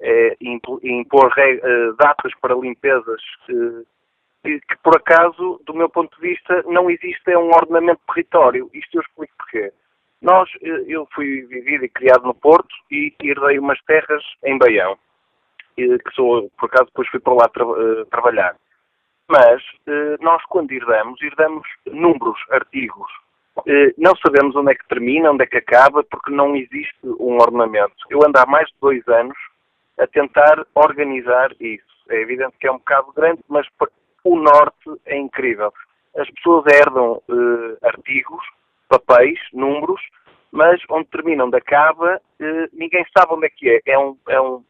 [0.00, 1.32] é impor
[1.98, 3.20] datas para limpezas
[4.46, 8.70] que, que, por acaso, do meu ponto de vista, não existe um ordenamento de território.
[8.72, 9.72] Isto eu explico porquê.
[10.22, 14.96] Nós, eh, eu fui vivido e criado no Porto e herdei umas terras em Baião,
[15.76, 18.56] que sou, por acaso, depois fui para lá tra uh, trabalhar.
[19.28, 19.60] Mas
[20.20, 23.10] nós, quando herdamos, herdamos números, artigos.
[23.98, 27.96] Não sabemos onde é que termina, onde é que acaba, porque não existe um ordenamento.
[28.08, 29.36] Eu ando há mais de dois anos
[29.98, 31.84] a tentar organizar isso.
[32.08, 33.66] É evidente que é um bocado grande, mas
[34.26, 35.72] o norte é incrível.
[36.16, 38.44] As pessoas herdam uh, artigos,
[38.88, 40.00] papéis, números,
[40.50, 43.80] mas onde termina, onde acaba, uh, ninguém sabe onde é que é.
[43.86, 44.64] É, um, é, um,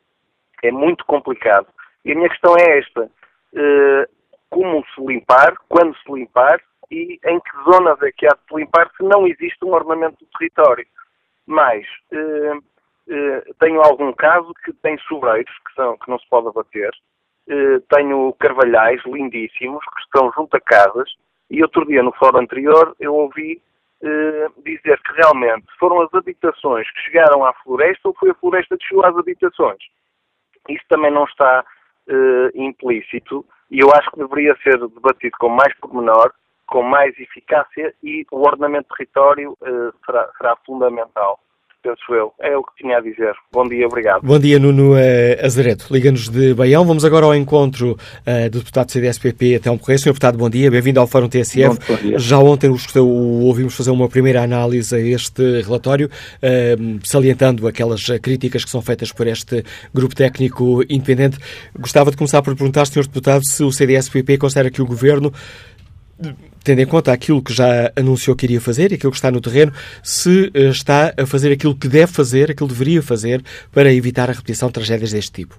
[0.63, 1.69] é muito complicado.
[2.05, 3.11] E a minha questão é esta.
[3.55, 4.07] Uh,
[4.51, 8.55] como se limpar, quando se limpar e em que zonas é que há de se
[8.55, 10.87] limpar se não existe um ordenamento do território.
[11.47, 11.85] Mas
[13.59, 16.91] tenho algum caso que tem sobreiros que, são, que não se pode abater.
[17.49, 21.09] Uh, tenho carvalhais lindíssimos que estão junto a casas
[21.49, 23.63] e outro dia no fórum anterior eu ouvi
[24.63, 28.85] dizer que realmente foram as habitações que chegaram à floresta ou foi a floresta que
[28.85, 29.79] chegou às habitações.
[30.69, 31.65] Isso também não está
[32.55, 36.31] implícito e eu acho que deveria ser debatido com mais pormenor
[36.67, 39.57] com mais eficácia e o ordenamento do território
[40.05, 41.41] será, será, fundamental,
[41.83, 42.33] penso eu.
[42.41, 43.33] É o que tinha a dizer.
[43.53, 44.22] Bom dia, obrigado.
[44.22, 45.87] Bom dia, Nuno uh, Azareto.
[45.91, 46.85] Liga-nos de Baião.
[46.85, 49.99] Vamos agora ao encontro uh, do deputado do CDSPP, até um correio.
[49.99, 50.70] Senhor deputado, bom dia.
[50.70, 51.79] Bem-vindo ao Fórum TSF.
[51.79, 58.05] Bom, bom Já ontem ouvimos fazer uma primeira análise a este relatório, uh, salientando aquelas
[58.20, 59.64] críticas que são feitas por este
[59.95, 61.39] grupo técnico independente.
[61.79, 65.33] Gostava de começar por perguntar, Senhor deputado, se o CDSPP considera que o Governo
[66.64, 69.41] tendo em conta aquilo que já anunciou que iria fazer e aquilo que está no
[69.41, 73.43] terreno, se eh, está a fazer aquilo que deve fazer, aquilo que deveria fazer
[73.73, 75.57] para evitar a repetição de tragédias deste tipo?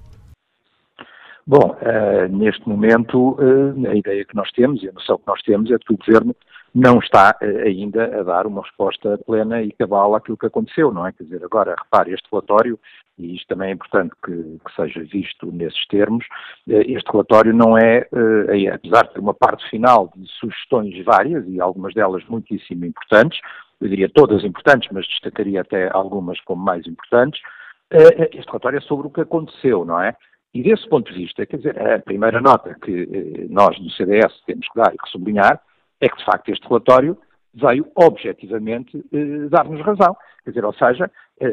[1.45, 5.41] Bom, uh, neste momento, uh, a ideia que nós temos e a noção que nós
[5.43, 6.35] temos é que o Governo
[6.75, 11.07] não está uh, ainda a dar uma resposta plena e cabal àquilo que aconteceu, não
[11.07, 11.13] é?
[11.13, 12.77] Quer dizer, agora, repare, este relatório,
[13.17, 16.25] e isto também é importante que, que seja visto nesses termos,
[16.67, 21.47] uh, este relatório não é, uh, apesar de ter uma parte final de sugestões várias,
[21.47, 23.39] e algumas delas muitíssimo importantes,
[23.79, 27.41] eu diria todas importantes, mas destacaria até algumas como mais importantes,
[27.89, 30.13] este relatório é sobre o que aconteceu, não é?
[30.53, 34.67] E desse ponto de vista, quer dizer, a primeira nota que nós do CDS temos
[34.67, 35.61] que dar e que sublinhar
[36.01, 37.17] é que, de facto, este relatório
[37.53, 40.15] veio objetivamente eh, dar-nos razão.
[40.43, 41.09] Quer dizer, ou seja, eh,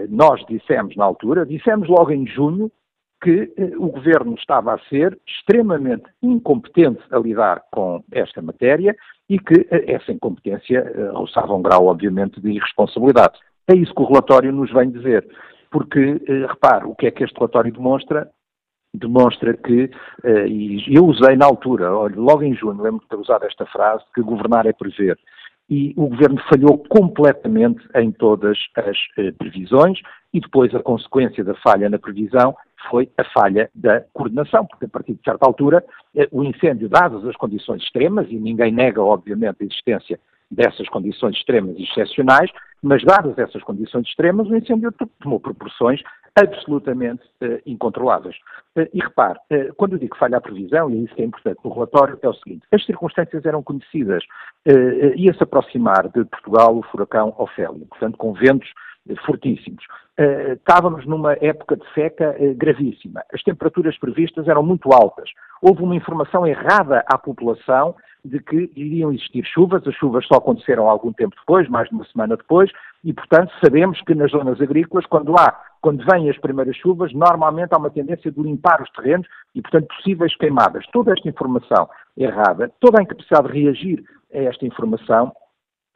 [0.09, 2.71] nós dissemos na altura, dissemos logo em junho,
[3.25, 8.95] que eh, o governo estava a ser extremamente incompetente a lidar com esta matéria
[9.29, 13.39] e que eh, essa incompetência eh, roçava um grau, obviamente, de irresponsabilidade.
[13.67, 15.27] É isso que o relatório nos vem dizer.
[15.71, 18.31] Porque, eh, repare, o que é que este relatório demonstra?
[18.97, 19.91] demonstra que,
[20.47, 24.05] e eu usei na altura, olha, logo em junho, lembro de ter usado esta frase,
[24.15, 25.19] que governar é prever.
[25.69, 29.99] E o governo falhou completamente em todas as uh, previsões,
[30.33, 32.55] e depois a consequência da falha na previsão
[32.91, 35.83] foi a falha da coordenação, porque a partir de certa altura
[36.15, 40.21] uh, o incêndio, dadas as condições extremas, e ninguém nega, obviamente, a existência
[40.55, 42.51] dessas condições extremas e excepcionais,
[42.83, 46.01] mas dadas essas condições extremas, o incêndio tomou proporções
[46.37, 48.37] absolutamente uh, incontroláveis.
[48.77, 51.25] Uh, e repare, uh, quando eu digo falha a previsão, e é isso que é
[51.25, 54.25] importante no relatório, é o seguinte: as circunstâncias eram conhecidas.
[55.17, 58.69] Ia-se aproximar de Portugal o furacão Ofélia, portanto, com ventos
[59.27, 59.85] fortíssimos.
[60.53, 63.23] estávamos numa época de seca gravíssima.
[63.33, 65.31] As temperaturas previstas eram muito altas.
[65.61, 67.95] Houve uma informação errada à população
[68.25, 69.87] de que iriam existir chuvas.
[69.87, 72.71] As chuvas só aconteceram algum tempo depois, mais de uma semana depois,
[73.05, 75.53] e, portanto, sabemos que nas zonas agrícolas, quando há,
[75.83, 79.89] quando vêm as primeiras chuvas, normalmente há uma tendência de limpar os terrenos e, portanto,
[79.89, 80.87] possíveis queimadas.
[80.93, 84.03] Toda esta informação errada, toda a incapacidade de reagir
[84.33, 85.33] a esta informação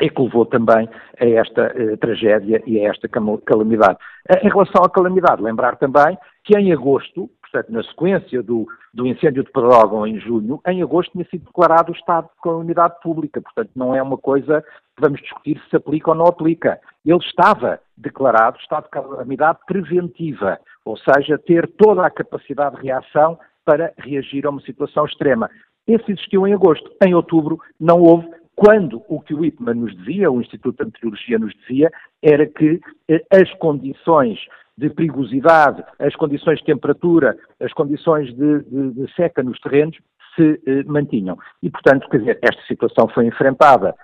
[0.01, 0.89] é que levou também
[1.21, 3.99] a esta eh, tragédia e a esta calamidade.
[4.29, 9.07] Eh, em relação à calamidade, lembrar também que em agosto, portanto, na sequência do, do
[9.07, 13.41] incêndio de Pedrógão em junho, em agosto tinha sido declarado o estado de calamidade pública.
[13.41, 14.63] Portanto, não é uma coisa
[14.97, 16.79] que vamos discutir se aplica ou não aplica.
[17.05, 23.39] Ele estava declarado estado de calamidade preventiva, ou seja, ter toda a capacidade de reação
[23.65, 25.51] para reagir a uma situação extrema.
[25.87, 26.91] Esse existiu em agosto.
[27.05, 28.29] Em outubro não houve,
[28.59, 32.81] quando o que o IPMA nos dizia, o Instituto de Meteorologia nos dizia, era que
[33.09, 34.37] eh, as condições
[34.77, 39.97] de perigosidade, as condições de temperatura, as condições de, de, de seca nos terrenos
[40.35, 41.39] se eh, mantinham.
[41.63, 43.95] E, portanto, quer dizer, esta situação foi enfrentada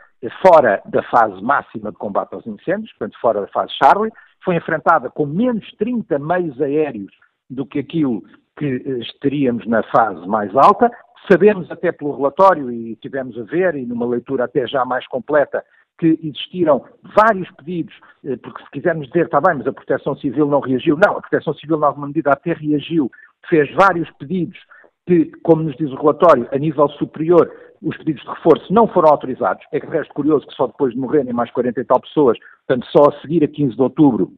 [0.40, 4.12] fora da fase máxima de combate aos incêndios, portanto, fora da fase Charlie,
[4.44, 7.12] foi enfrentada com menos 30 meios aéreos
[7.50, 8.22] do que aquilo
[8.56, 10.92] que eh, teríamos na fase mais alta.
[11.30, 15.64] Sabemos até pelo relatório, e tivemos a ver, e numa leitura até já mais completa,
[15.98, 16.84] que existiram
[17.16, 17.94] vários pedidos,
[18.24, 20.96] eh, porque se quisermos dizer, está bem, mas a Proteção Civil não reagiu.
[20.96, 23.10] Não, a Proteção Civil, em alguma medida, até reagiu,
[23.48, 24.58] fez vários pedidos
[25.06, 27.50] que, como nos diz o relatório, a nível superior,
[27.82, 29.64] os pedidos de reforço não foram autorizados.
[29.70, 32.38] É que, de resto, curioso que só depois de morrerem mais 40 e tal pessoas,
[32.66, 34.32] portanto, só a seguir a 15 de outubro,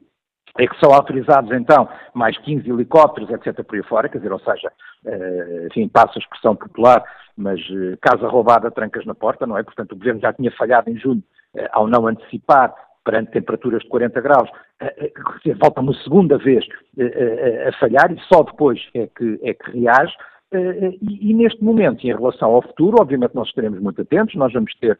[0.58, 3.62] é que são autorizados então mais 15 helicópteros, etc.
[3.62, 4.72] por aí fora, quer dizer, ou seja,
[5.66, 7.04] enfim, passa a expressão popular,
[7.36, 9.62] mas uh, casa roubada, trancas na porta, não é?
[9.62, 11.22] Portanto, o Governo já tinha falhado em junho
[11.54, 12.74] uh, ao não antecipar
[13.04, 14.50] perante temperaturas de 40 graus,
[15.60, 16.66] volta uma segunda vez
[17.68, 20.12] a falhar e só depois é que, é que reage.
[20.52, 24.74] E, e, neste momento, em relação ao futuro, obviamente nós estaremos muito atentos, nós vamos
[24.80, 24.98] ter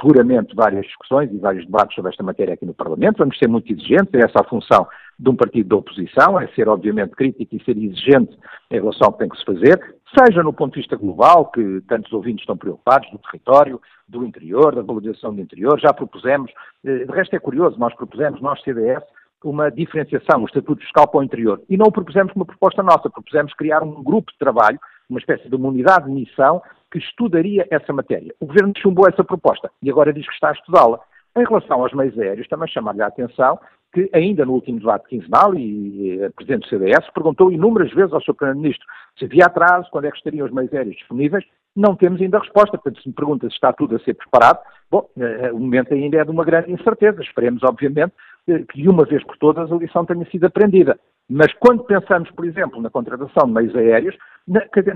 [0.00, 3.72] seguramente várias discussões e vários debates sobre esta matéria aqui no Parlamento, vamos ser muito
[3.72, 4.88] exigentes, é essa a função
[5.18, 8.36] de um partido da oposição, é ser obviamente crítico e ser exigente
[8.70, 11.80] em relação ao que tem que se fazer, seja no ponto de vista global, que
[11.88, 16.50] tantos ouvintes estão preocupados, do território, do interior, da valorização do interior, já propusemos,
[16.84, 19.02] uh, de resto é curioso, nós propusemos, nós CDS,
[19.42, 21.62] uma diferenciação, o Estatuto Fiscal para o interior.
[21.68, 24.78] E não o propusemos como proposta nossa, propusemos criar um grupo de trabalho,
[25.08, 26.60] uma espécie de uma unidade de missão
[26.90, 28.34] que estudaria essa matéria.
[28.40, 31.00] O Governo chumbou essa proposta e agora diz que está a estudá-la.
[31.36, 33.58] Em relação aos meios aéreos, também chamar-lhe a atenção
[33.92, 38.20] que ainda no último debate quinzenal, e a Presidente do CDS perguntou inúmeras vezes ao
[38.20, 38.34] Sr.
[38.34, 38.86] Primeiro-Ministro
[39.18, 41.44] se havia atraso, quando é que estariam os meios aéreos disponíveis,
[41.74, 42.78] não temos ainda a resposta.
[42.78, 44.58] Portanto, se me pergunta se está tudo a ser preparado,
[44.90, 47.22] bom, eh, o momento ainda é de uma grande incerteza.
[47.22, 48.12] Esperemos, obviamente,
[48.48, 50.98] eh, que de uma vez por todas a lição tenha sido aprendida.
[51.28, 54.16] Mas quando pensamos, por exemplo, na contratação de meios aéreos,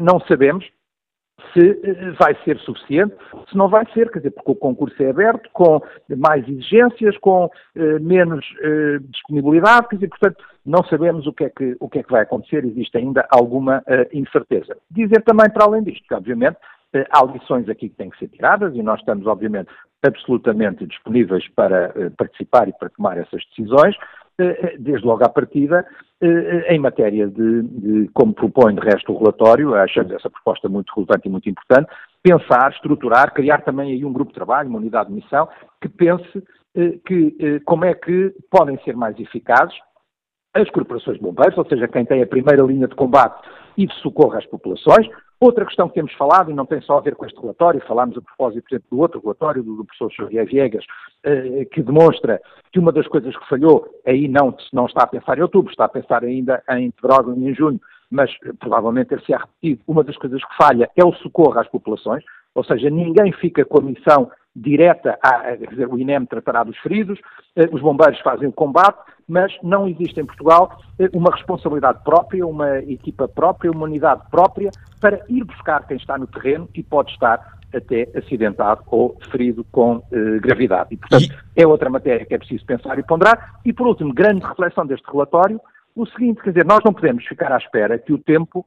[0.00, 0.64] não sabemos
[1.52, 3.14] se eh, vai ser suficiente,
[3.48, 5.80] se não vai ser, quer dizer, porque o concurso é aberto, com
[6.16, 11.50] mais exigências, com eh, menos eh, disponibilidade, quer dizer, portanto, não sabemos o que é
[11.50, 14.76] que, o que, é que vai acontecer, existe ainda alguma eh, incerteza.
[14.90, 16.58] Dizer também, para além disto, que obviamente
[16.92, 19.68] eh, há lições aqui que têm que ser tiradas e nós estamos, obviamente,
[20.02, 23.96] absolutamente disponíveis para eh, participar e para tomar essas decisões,
[24.78, 25.86] desde logo à partida,
[26.68, 31.28] em matéria de, de, como propõe de resto o relatório, achamos essa proposta muito relevante
[31.28, 31.90] e muito importante,
[32.22, 35.48] pensar, estruturar, criar também aí um grupo de trabalho, uma unidade de missão,
[35.80, 36.42] que pense
[37.06, 39.74] que, como é que podem ser mais eficazes
[40.54, 43.94] as corporações de bombeiros, ou seja, quem tem a primeira linha de combate e de
[44.00, 45.08] socorro às populações.
[45.40, 48.18] Outra questão que temos falado, e não tem só a ver com este relatório, falámos
[48.18, 50.84] a propósito, por exemplo, do outro relatório, do, professor Xavier Viegas,
[51.24, 55.38] eh, que demonstra que uma das coisas que falhou, aí não, não está a pensar
[55.38, 57.80] em outubro, está a pensar ainda em fevereiro e em junho,
[58.10, 62.22] mas eh, provavelmente ter-se repetido, uma das coisas que falha é o socorro às populações,
[62.54, 66.76] ou seja, ninguém fica com a missão direta, a, quer dizer, o INEM tratará dos
[66.78, 67.18] feridos,
[67.56, 68.98] eh, os bombeiros fazem o combate,
[69.28, 74.70] mas não existe em Portugal eh, uma responsabilidade própria, uma equipa própria, uma unidade própria
[75.00, 80.02] para ir buscar quem está no terreno e pode estar até acidentado ou ferido com
[80.10, 80.94] eh, gravidade.
[80.94, 81.62] E, portanto, e...
[81.62, 83.60] é outra matéria que é preciso pensar e ponderar.
[83.64, 85.60] E, por último, grande reflexão deste relatório,
[85.94, 88.66] o seguinte, quer dizer, nós não podemos ficar à espera que o tempo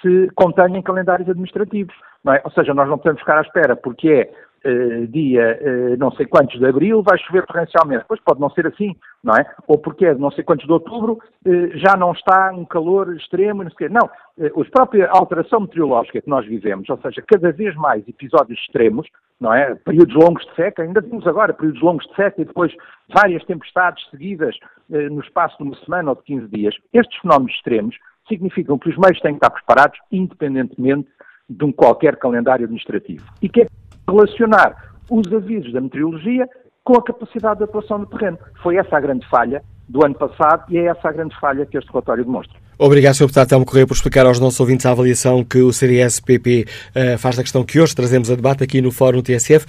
[0.00, 1.94] se contenha em calendários administrativos,
[2.34, 2.40] é?
[2.44, 4.32] Ou seja, nós não podemos ficar à espera porque é
[4.66, 8.04] uh, dia uh, não sei quantos de abril vai chover torrencialmente.
[8.08, 9.46] Pois pode não ser assim, não é?
[9.66, 13.62] Ou porque é não sei quantos de outubro uh, já não está um calor extremo,
[13.62, 18.06] não sei Não, a própria alteração meteorológica que nós vivemos, ou seja, cada vez mais
[18.08, 19.06] episódios extremos,
[19.40, 19.74] não é?
[19.74, 22.74] Períodos longos de seca, ainda vimos agora períodos longos de seca e depois
[23.08, 24.56] várias tempestades seguidas
[24.88, 26.74] no espaço de uma semana ou de 15 dias.
[26.92, 27.96] Estes fenómenos extremos
[28.28, 31.08] significam que os meios têm que estar preparados independentemente
[31.48, 33.24] de um qualquer calendário administrativo.
[33.40, 33.66] E que é
[34.08, 36.48] relacionar os avisos da meteorologia
[36.84, 38.38] com a capacidade de atuação no terreno.
[38.62, 41.76] Foi essa a grande falha do ano passado e é essa a grande falha que
[41.76, 42.56] este relatório demonstra.
[42.78, 43.24] Obrigado, Sr.
[43.24, 47.16] Deputado Telmo Correia, por explicar aos nossos ouvintes a avaliação que o CDS-PP uh, eh,
[47.16, 49.66] faz da questão que hoje trazemos a debate aqui no Fórum TSF.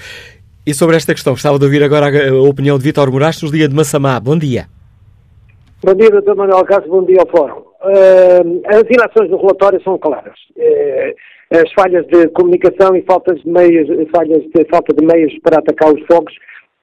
[0.65, 3.69] E sobre esta questão, gostava de ouvir agora a, opinião de Vítor Moraes, nos dia
[3.69, 4.19] de Massamá.
[4.19, 4.68] Bom dia.
[5.84, 6.34] Bom dia, Dr.
[6.34, 7.60] Manuel Cássio, bom dia ao Fórum.
[7.60, 10.34] Uh, as ilações do relatório são claras.
[10.58, 11.14] Uh,
[11.52, 15.94] as falhas de comunicação e faltas de meios, falhas de falta de meios para atacar
[15.94, 16.34] os fogos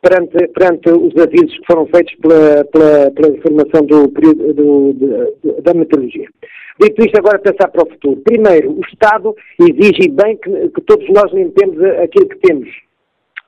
[0.00, 5.74] perante, perante os avisos que foram feitos pela, pela, pela informação do, do, do, da
[5.74, 6.28] meteorologia.
[6.80, 8.22] Dito isto, agora pensar para o futuro.
[8.22, 12.68] Primeiro, o Estado exige bem que, que todos nós limpemos aquilo que temos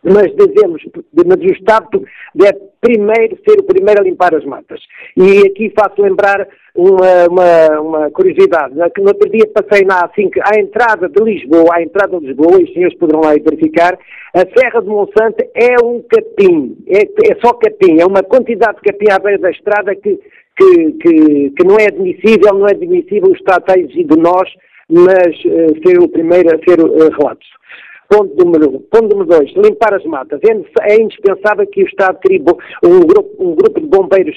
[0.05, 0.83] mas devemos,
[1.27, 2.03] mas o Estado
[2.35, 4.81] deve primeiro ser o primeiro a limpar as matas.
[5.17, 10.31] E aqui faço lembrar uma, uma, uma curiosidade, que no outro dia passei na assim
[10.43, 13.99] à entrada de Lisboa, à entrada de Lisboa, e os senhores poderão lá verificar,
[14.35, 18.83] a Serra de Monsanto é um capim, é, é só capim, é uma quantidade de
[18.83, 20.21] capim à beira da estrada que,
[20.57, 24.49] que, que, que não é admissível, não é admissível o Estado a exigir de nós,
[24.89, 27.39] mas uh, ser o primeiro a ser uh.
[28.09, 28.79] Ponto número um.
[28.91, 30.41] Ponto número dois, limpar as matas.
[30.45, 32.41] É, é indispensável que o Estado crie
[32.85, 34.37] um grupo, um grupo de bombeiros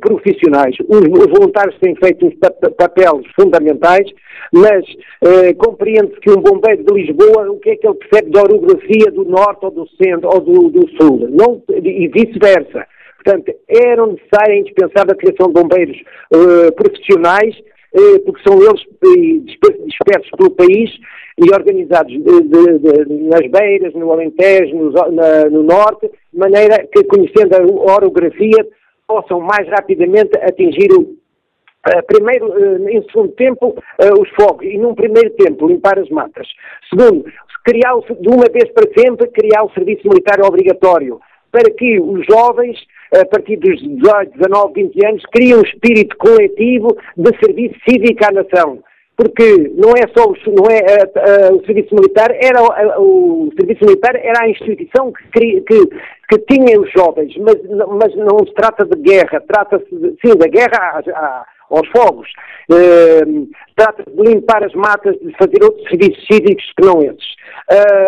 [0.00, 0.76] profissionais.
[0.88, 2.34] Os, os, voluntários têm feito uns
[2.76, 4.08] papéis fundamentais,
[4.52, 4.84] mas
[5.22, 9.10] eh, compreende-se que um bombeiro de Lisboa, o que é que ele percebe da orografia
[9.12, 11.28] do norte ou do centro ou do, do sul?
[11.30, 12.86] Não, e vice-versa.
[13.24, 15.96] Portanto, era necessária e indispensável a criação de bombeiros
[16.34, 17.54] uh, profissionais
[17.94, 20.90] eh, porque são eles eh, dispersos pelo país
[21.38, 26.86] e organizados de, de, de, nas beiras, no Alentejo, no, na, no Norte, de maneira
[26.92, 28.66] que, conhecendo a orografia,
[29.06, 31.22] possam mais rapidamente atingir o,
[31.84, 36.08] Uh, primeiro, uh, em segundo tempo, uh, os fogos, e num primeiro tempo, limpar as
[36.10, 36.46] matas.
[36.88, 37.24] Segundo,
[37.64, 42.78] criar de uma vez para sempre, criar o serviço militar obrigatório, para que os jovens,
[43.12, 48.30] a partir dos 18, 19, 20 anos, criem um espírito coletivo de serviço cívico à
[48.30, 48.78] nação
[49.16, 53.50] porque não é só o, não é, uh, uh, o serviço militar, era uh, o
[53.58, 55.86] serviço militar era a instituição que, que,
[56.28, 57.56] que tinha os jovens, mas,
[58.00, 62.28] mas não se trata de guerra, trata-se, sim, da guerra à, aos fogos,
[63.76, 67.34] trata-se de limpar as matas, de fazer outros serviços cívicos que não esses.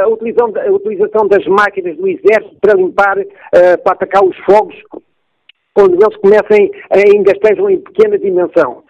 [0.02, 3.16] a, utilização, a utilização das máquinas do exército para limpar,
[3.82, 4.74] para atacar os fogos,
[5.74, 8.83] quando eles comecem a engastejam em pequena dimensão.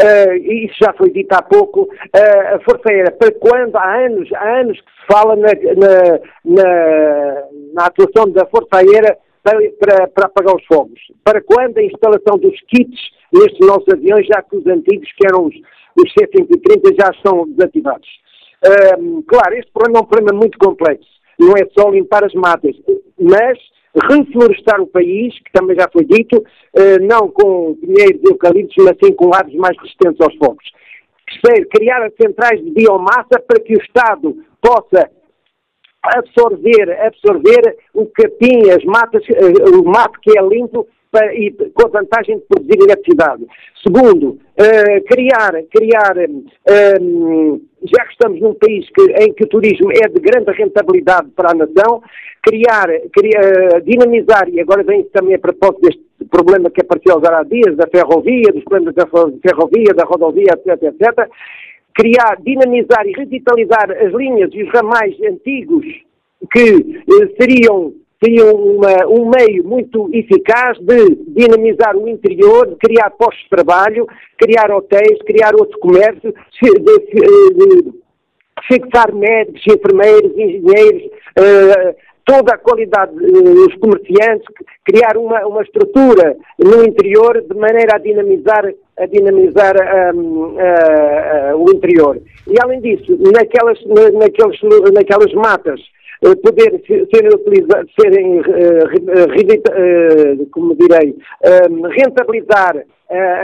[0.00, 4.32] Uh, isso já foi dito há pouco, uh, a Força Aérea, para quando, há anos,
[4.32, 7.42] há anos que se fala na, na, na,
[7.74, 11.00] na atuação da Força Aérea para, para, para, apagar os fogos.
[11.22, 12.98] Para quando a instalação dos kits
[13.32, 18.08] nestes nossos aviões, já que os antigos, que eram os, os C-130, já estão desativados.
[18.64, 21.08] Uh, claro, este problema é um problema muito complexo.
[21.38, 22.74] Não é só limpar as matas,
[23.18, 23.58] mas
[23.94, 26.44] reflorestar o país, que também já foi dito,
[26.74, 30.64] eh, não com pinheiros e eucaliptos, mas sim com árvores mais resistentes aos fogos.
[31.26, 35.10] Terceiro, criar centrais de biomassa para que o Estado possa
[36.02, 41.86] absorver, absorver o capim, as matas, eh, o mato que é limpo para, e com
[41.86, 43.44] a vantagem de produzir eletricidade.
[43.82, 46.16] Segundo, uh, criar, criar
[47.00, 51.28] um, já que estamos num país que, em que o turismo é de grande rentabilidade
[51.30, 52.02] para a nação,
[52.42, 57.42] criar, criar dinamizar, e agora vem também a propósito deste problema que apareceu agora há
[57.44, 61.28] dias, da ferrovia, dos problemas da ferrovia, da rodovia, etc, etc,
[61.94, 65.84] criar, dinamizar e revitalizar as linhas e os ramais antigos
[66.52, 73.10] que eh, seriam seria uma, um meio muito eficaz de dinamizar o interior, de criar
[73.10, 74.06] postos de trabalho,
[74.38, 76.32] criar hotéis, criar outro comércio,
[76.62, 77.02] de, de,
[77.54, 78.00] de
[78.68, 81.02] fixar médicos, enfermeiros, engenheiros,
[81.38, 84.46] uh, toda a qualidade, uh, comerciantes,
[84.84, 89.74] criar uma, uma estrutura no interior de maneira a dinamizar, a dinamizar
[90.14, 92.20] um, uh, o interior.
[92.46, 94.60] E além disso, naquelas, naquelas,
[94.92, 98.84] naquelas matas eh, poder serem utilizados, uh,
[100.42, 101.16] uh, como direi,
[101.96, 102.84] rentabilizar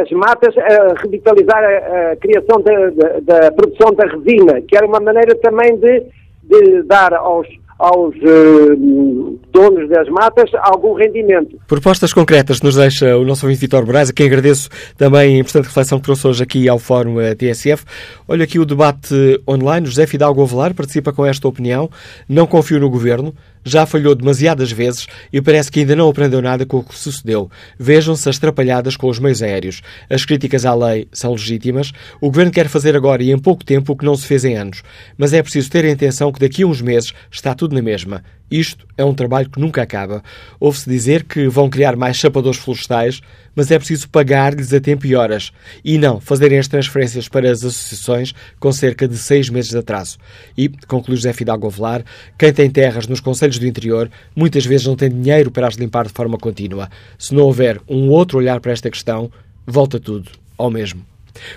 [0.00, 0.54] as matas,
[1.02, 6.04] revitalizar a, criação da, da, da, produção da resina, que era uma maneira também de,
[6.44, 7.48] de dar aos,
[7.78, 11.58] aos uh, donos das matas algum rendimento.
[11.66, 15.66] Propostas concretas nos deixa o nosso ouvinte Vitor Moraes, a quem agradeço também a importante
[15.66, 17.84] reflexão que trouxe hoje aqui ao Fórum eh, TSF.
[18.26, 19.14] Olha aqui o debate
[19.48, 19.86] online.
[19.86, 21.90] José Fidalgo Avelar participa com esta opinião.
[22.28, 23.34] Não confio no governo
[23.66, 27.51] já falhou demasiadas vezes e parece que ainda não aprendeu nada com o que sucedeu.
[27.78, 29.82] Vejam-se as atrapalhadas com os meios aéreos.
[30.09, 31.93] As críticas à lei são legítimas.
[32.20, 34.56] O governo quer fazer agora e em pouco tempo o que não se fez em
[34.56, 34.82] anos.
[35.18, 38.22] Mas é preciso ter a intenção que daqui a uns meses está tudo na mesma.
[38.51, 40.23] Isto é um trabalho que nunca acaba.
[40.60, 43.20] Ouve-se dizer que vão criar mais chapadores florestais,
[43.55, 45.52] mas é preciso pagar-lhes a tempo e horas.
[45.85, 50.18] E não fazerem as transferências para as associações com cerca de seis meses de atraso.
[50.56, 52.05] E, conclui José Fidalgo Avelar,
[52.39, 56.06] quem tem terras nos conselhos do interior muitas vezes não tem dinheiro para as limpar
[56.06, 56.89] de forma contínua.
[57.18, 59.31] Se não houver um outro olhar para esta questão,
[59.66, 61.05] volta tudo ao mesmo.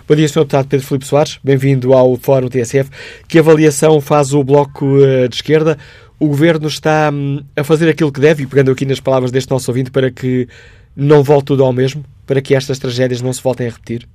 [0.08, 0.40] Bom dia, Sr.
[0.40, 1.40] Deputado Pedro Filipe Soares.
[1.44, 2.90] Bem-vindo ao Fórum TSF.
[3.28, 5.78] Que avaliação faz o Bloco eh, de Esquerda?
[6.20, 9.52] O governo está hum, a fazer aquilo que deve, e pegando aqui nas palavras deste
[9.52, 10.48] nosso ouvinte, para que
[10.96, 14.08] não volte tudo ao mesmo, para que estas tragédias não se voltem a repetir?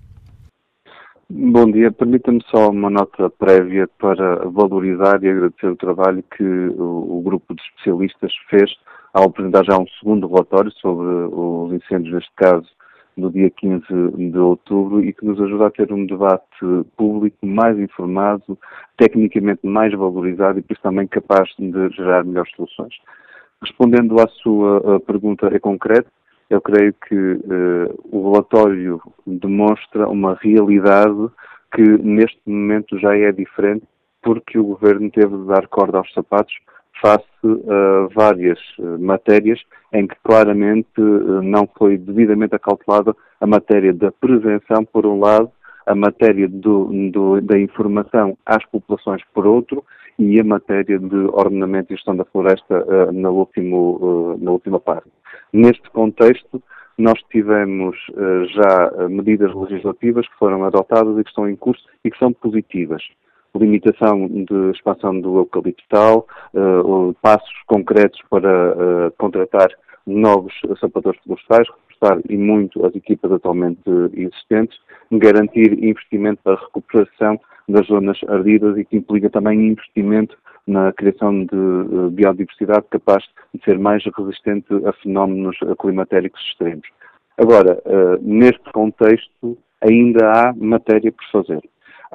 [1.31, 7.19] Bom dia, permita-me só uma nota prévia para valorizar e agradecer o trabalho que o,
[7.19, 8.71] o, grupo de especialistas fez
[9.15, 12.67] ao apresentar já um segundo relatório sobre os incêndios, neste caso,
[13.17, 13.85] no dia 15
[14.17, 16.45] de outubro e que nos ajuda a ter um debate
[16.97, 18.59] público mais informado,
[18.97, 22.95] tecnicamente mais valorizado e por isso também capaz de gerar melhores soluções.
[23.63, 26.11] Respondendo à sua pergunta em concreto,
[26.51, 31.31] eu creio que uh, o relatório demonstra uma realidade
[31.75, 33.85] que neste momento já é diferente
[34.23, 36.55] porque o governo teve de dar corda aos sapatos
[37.05, 39.61] face a várias eh, matérias
[39.93, 45.51] em que claramente eh, não foi devidamente acautelada a matéria da prevenção, por um lado,
[45.87, 49.85] a matéria do, do, da informação às populações, por outro,
[50.19, 54.81] e a matéria de ordenamento e gestão da floresta uh, na, último, uh, na última
[54.81, 55.11] parte.
[55.53, 56.63] Neste contexto,
[56.97, 62.11] nós tivemos uh, já medidas legislativas que foram adotadas e que estão em curso e
[62.11, 63.03] que são positivas
[63.59, 69.69] limitação de expansão do eucaliptal, uh, passos concretos para uh, contratar
[70.07, 73.81] novos sapadores florestais, reforçar e muito as equipas atualmente
[74.13, 74.79] existentes,
[75.13, 80.37] garantir investimento para a recuperação das zonas ardidas e que implica também investimento
[80.67, 83.25] na criação de uh, biodiversidade capaz
[83.55, 86.87] de ser mais resistente a fenómenos climatéricos extremos.
[87.37, 87.83] Agora,
[88.23, 91.61] neste contexto, ainda há matéria por fazer.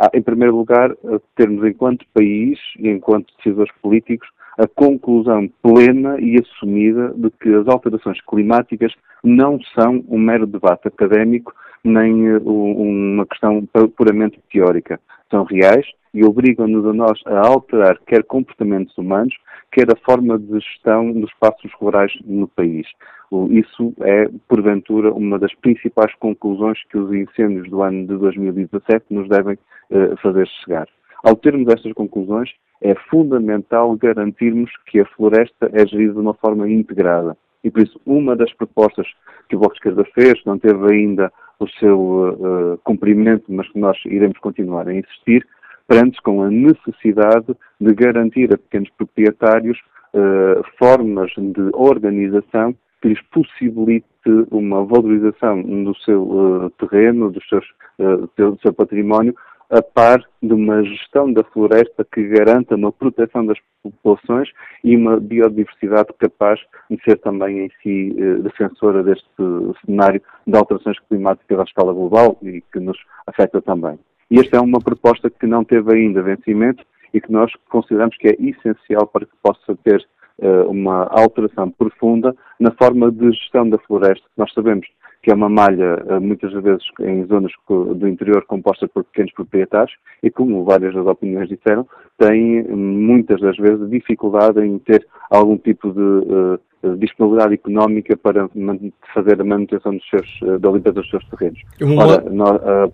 [0.01, 0.95] Há, em primeiro lugar,
[1.35, 4.29] termos enquanto país e enquanto decisores políticos
[4.59, 10.87] a conclusão plena e assumida de que as alterações climáticas não são um mero debate
[10.89, 13.65] académico nem eh, uma questão
[13.95, 14.99] puramente teórica.
[15.31, 19.33] São reais e obrigam-nos a nós a alterar quer comportamentos humanos,
[19.71, 22.85] quer a forma de gestão dos espaços rurais no país.
[23.51, 29.29] Isso é, porventura, uma das principais conclusões que os incêndios do ano de 2017 nos
[29.29, 30.87] devem uh, fazer chegar.
[31.23, 32.49] Ao termos estas conclusões,
[32.81, 37.37] é fundamental garantirmos que a floresta é gerida de uma forma integrada.
[37.63, 39.05] E por isso, uma das propostas
[39.49, 43.79] que o Bloco de Esquerda fez, não teve ainda o seu uh, cumprimento, mas que
[43.79, 45.45] nós iremos continuar a insistir,
[45.87, 49.77] prende-se com a necessidade de garantir a pequenos proprietários
[50.13, 54.05] uh, formas de organização que lhes possibilite
[54.51, 57.65] uma valorização do seu uh, terreno, dos seus,
[58.37, 59.33] do seu património,
[59.69, 64.49] a par de uma gestão da floresta que garanta uma proteção das populações
[64.83, 66.59] e uma biodiversidade capaz
[66.89, 69.27] de ser também em si eh, defensora deste
[69.85, 72.97] cenário de alterações climáticas à escala global e que nos
[73.27, 73.99] afeta também.
[74.31, 76.83] E esta é uma proposta que não teve ainda vencimento
[77.13, 80.05] e que nós consideramos que é essencial para que possa ter
[80.39, 84.25] uh, uma alteração profunda na forma de gestão da floresta.
[84.37, 84.87] Nós sabemos
[85.21, 89.93] que é uma malha, eh, muitas vezes em zonas do interior composta por pequenos proprietários
[90.23, 91.85] e, como várias das opiniões disseram,
[92.17, 98.49] tem muitas das vezes dificuldade em ter algum tipo de uh, disponibilidade económica para
[99.13, 101.59] fazer a manutenção dos seus, da limpeza dos seus terrenos.
[101.81, 102.91] Ora, nós,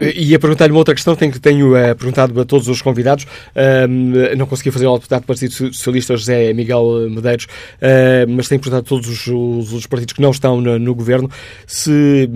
[0.00, 4.36] e a perguntar-lhe uma outra questão, tenho, tenho uh, perguntado a todos os convidados, uh,
[4.36, 8.86] não consegui fazer ao deputado do Partido Socialista José Miguel Medeiros, uh, mas tenho perguntado
[8.86, 11.28] a todos os, os, os, partidos que não estão no, no governo
[11.66, 12.30] se,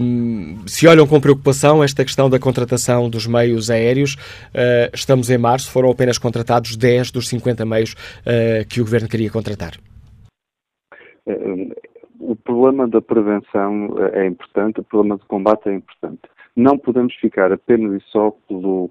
[0.67, 4.17] se olham com preocupação esta questão da contratação dos meios aéreos.
[4.55, 7.95] Eh, estamos em março, foram apenas contratados 10 dos 50 meios
[8.69, 9.73] que o governo queria contratar.
[12.19, 16.23] O problema da prevenção é importante, o problema de combate é importante
[16.57, 18.91] não podemos ficar apenas e só pelo,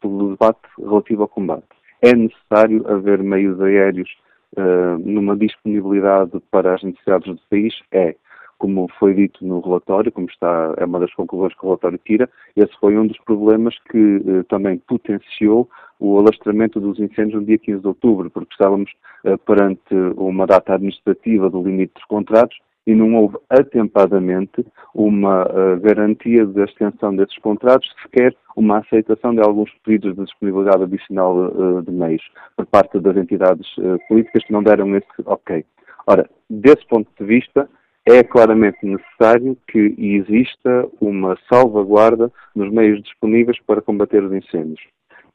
[0.00, 1.66] pelo debate relativo ao combate.
[2.02, 4.08] É necessário haver meios aéreos
[4.56, 7.74] uh, numa disponibilidade para as necessidades do país?
[7.90, 8.14] É.
[8.58, 12.28] Como foi dito no relatório, como está, é uma das conclusões que o relatório tira,
[12.56, 15.68] esse foi um dos problemas que uh, também potenciou
[16.00, 18.90] o alastramento dos incêndios no dia 15 de outubro, porque estávamos
[19.24, 22.58] uh, perante uma data administrativa do limite dos contratos
[22.88, 29.42] e não houve atempadamente uma uh, garantia de extensão desses contratos, sequer uma aceitação de
[29.42, 32.22] alguns pedidos de disponibilidade adicional uh, de meios
[32.56, 35.66] por parte das entidades uh, políticas que não deram esse ok.
[36.06, 37.68] Ora, desse ponto de vista,
[38.06, 44.80] é claramente necessário que exista uma salvaguarda nos meios disponíveis para combater os incêndios.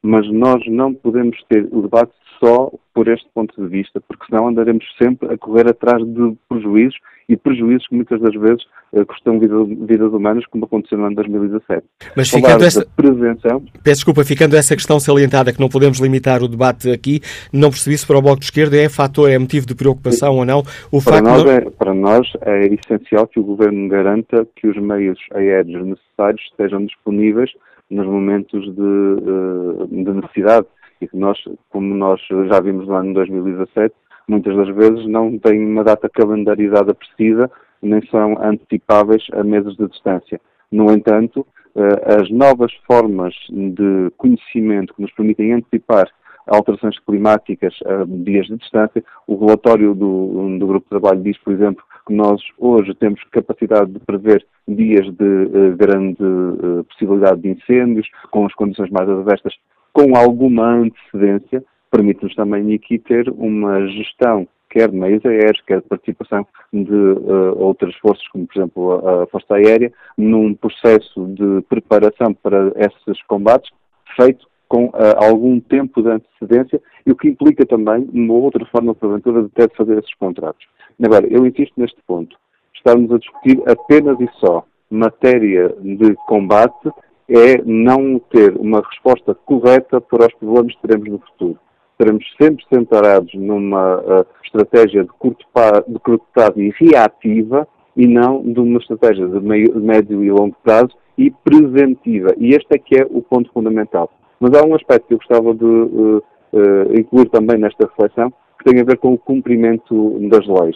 [0.04, 4.48] Mas nós não podemos ter o debate só por este ponto de vista, porque senão
[4.48, 6.98] andaremos sempre a correr atrás de prejuízos
[7.28, 11.16] e prejuízos que muitas das vezes uh, custam vida, vidas humanas, como aconteceu no ano
[11.16, 11.84] de 2017.
[12.16, 12.86] Mas ficando essa...
[12.96, 13.64] prevenção...
[13.82, 17.22] Peço desculpa, ficando essa questão salientada, que não podemos limitar o debate aqui,
[17.52, 20.40] não percebi se para o Bloco de Esquerda é fator, é motivo de preocupação Sim.
[20.40, 20.60] ou não
[20.92, 21.26] o para facto...
[21.26, 21.50] Nós de...
[21.50, 26.86] é, para nós é essencial que o Governo garanta que os meios aéreos necessários estejam
[26.86, 27.52] disponíveis
[27.94, 30.68] nos momentos de, uh, de necessidade
[31.02, 31.38] e que nós,
[31.70, 33.94] como nós já vimos no ano de 2017,
[34.28, 37.52] muitas das vezes não têm uma data calendarizada precisa,
[37.82, 40.40] nem são antecipáveis a meses de distância.
[40.72, 41.46] No entanto,
[41.76, 46.08] eh, as novas formas de conhecimento que nos permitem antecipar
[46.48, 49.04] alterações climáticas a dias de distância.
[49.28, 53.92] O relatório do, do, Grupo de Trabalho diz, por exemplo, que nós hoje temos capacidade
[53.92, 59.54] de prever dias de uh, grande uh, possibilidade de incêndios, com as condições mais adversas,
[59.92, 65.88] com alguma antecedência, permite-nos também aqui ter uma gestão, quer de meios aéreos, quer de
[65.88, 71.62] participação de uh, outras forças, como por exemplo a, a Força Aérea, num processo de
[71.70, 73.72] preparação para esses combates,
[74.16, 78.96] feito com uh, algum tempo de antecedência, e o que implica também uma outra forma,
[78.96, 80.66] porventura, de ter de fazer esses contratos.
[81.00, 82.36] Agora, eu insisto neste ponto.
[82.76, 86.90] Estamos a discutir apenas e só matéria de combate
[87.30, 91.60] é não ter uma resposta correta para os problemas que teremos no futuro
[91.92, 95.46] estaremos sempre centrados numa uh, estratégia de curto,
[95.88, 100.56] de curto prazo e reativa e não de uma estratégia de, meio, médio e longo
[100.64, 102.34] prazo e preventiva.
[102.38, 104.10] E este é que é o ponto fundamental.
[104.44, 108.30] Mas há um aspecto que eu gostava de uh, uh, incluir também nesta reflexão,
[108.60, 110.76] que tem a ver com o cumprimento das leis.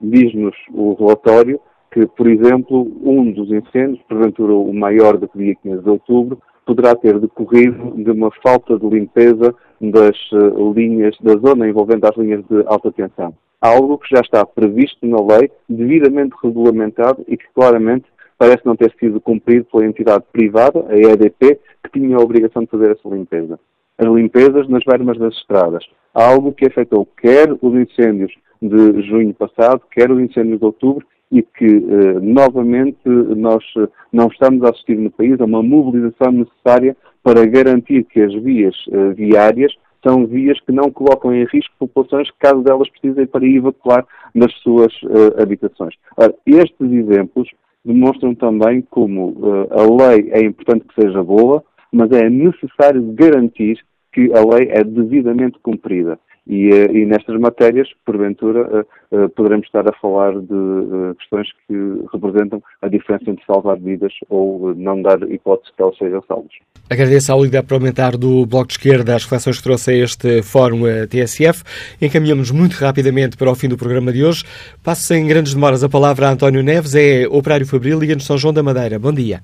[0.00, 1.60] Diz-nos o relatório
[1.92, 6.96] que, por exemplo, um dos incêndios, porventura o maior do dia 15 de outubro, poderá
[6.96, 12.42] ter decorrido de uma falta de limpeza das uh, linhas, da zona envolvendo as linhas
[12.50, 13.32] de alta tensão.
[13.60, 18.06] Algo que já está previsto na lei, devidamente regulamentado e que claramente
[18.38, 22.70] parece não ter sido cumprido pela entidade privada, a EDP, que tinha a obrigação de
[22.70, 23.58] fazer essa limpeza.
[23.98, 25.84] As limpezas nas bermas das estradas.
[26.12, 31.42] Algo que afetou quer os incêndios de junho passado, quer os incêndios de outubro, e
[31.42, 36.96] que, eh, novamente, nós eh, não estamos a assistir no país a uma mobilização necessária
[37.24, 39.74] para garantir que as vias eh, viárias
[40.06, 44.92] são vias que não colocam em risco populações caso delas precisem para evacuar das suas
[45.04, 45.94] uh, habitações.
[46.14, 47.48] Ora, estes exemplos
[47.84, 51.62] demonstram também como uh, a lei é importante que seja boa,
[51.92, 53.78] mas é necessário garantir
[54.12, 56.18] que a lei é devidamente cumprida.
[56.46, 61.48] E, eh, e, nestas matérias, porventura, uh, uh, poderemos estar a falar de uh, questões
[61.66, 61.74] que
[62.12, 66.52] representam a diferença entre salvar vidas ou não dar hipótese que elas sejam salvas.
[66.90, 70.82] Agradeço ao líder parlamentar do Bloco de Esquerda as reflexões que trouxe a este Fórum
[71.08, 71.64] TSF.
[72.00, 74.44] Encaminhamos muito rapidamente para o fim do programa de hoje.
[74.84, 78.36] Passo sem grandes demoras a palavra a António Neves, é operário Fabril, Liga de São
[78.36, 78.98] João da Madeira.
[78.98, 79.40] Bom dia.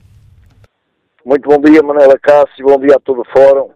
[1.24, 3.70] Muito bom dia, Manuela Cássio, bom dia a todo o Fórum.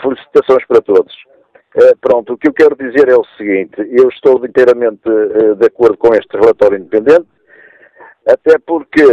[0.00, 1.29] Felicitações para todos.
[1.74, 5.66] Uh, pronto, o que eu quero dizer é o seguinte: eu estou inteiramente uh, de
[5.66, 7.28] acordo com este relatório independente,
[8.26, 9.04] até porque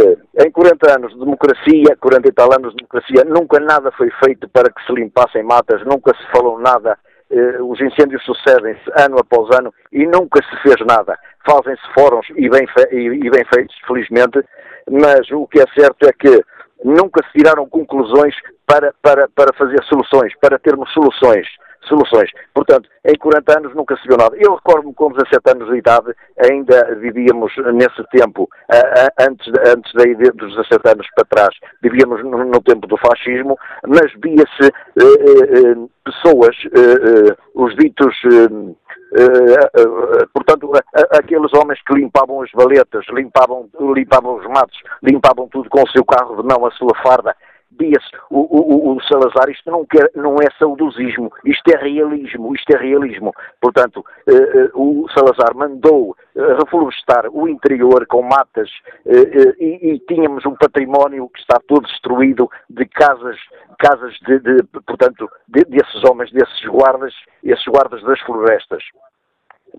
[0.44, 4.48] em 40 anos de democracia, 40 e tal anos de democracia, nunca nada foi feito
[4.48, 6.98] para que se limpassem matas, nunca se falou nada.
[7.30, 11.16] Uh, os incêndios sucedem-se ano após ano e nunca se fez nada.
[11.46, 14.42] Fazem-se fóruns e bem, e, e bem feitos, felizmente,
[14.90, 16.42] mas o que é certo é que
[16.84, 18.34] nunca se tiraram conclusões
[18.66, 21.46] para, para, para fazer soluções, para termos soluções
[21.86, 22.30] soluções.
[22.54, 24.36] Portanto, em 40 anos nunca se viu nada.
[24.36, 26.14] Eu recordo-me com 17 anos de idade,
[26.50, 28.48] ainda vivíamos nesse tempo,
[29.20, 34.66] antes, antes daí dos 17 anos para trás, vivíamos no, tempo do fascismo, mas via-se
[34.66, 38.76] eh, eh, eh pessoas, eh, eh, os ditos uh,
[40.32, 40.72] portanto,
[41.12, 46.04] aqueles homens que limpavam as valetas, limpavam, limpavam os matos, limpavam tudo com o seu
[46.04, 47.36] carro de mão, a sua farda,
[47.70, 52.74] via-se o, o, o, Salazar, isto não, quer, não é saudosismo, isto é realismo, isto
[52.74, 53.32] é realismo.
[53.60, 58.70] Portanto, uh, uh, o Salazar mandou uh, reflorestar o interior com matas
[59.06, 63.36] e, e, tínhamos um património que está todo destruído de casas,
[63.78, 68.82] casas de, de portanto, de, desses homens, desses guardas, esses guardas das florestas.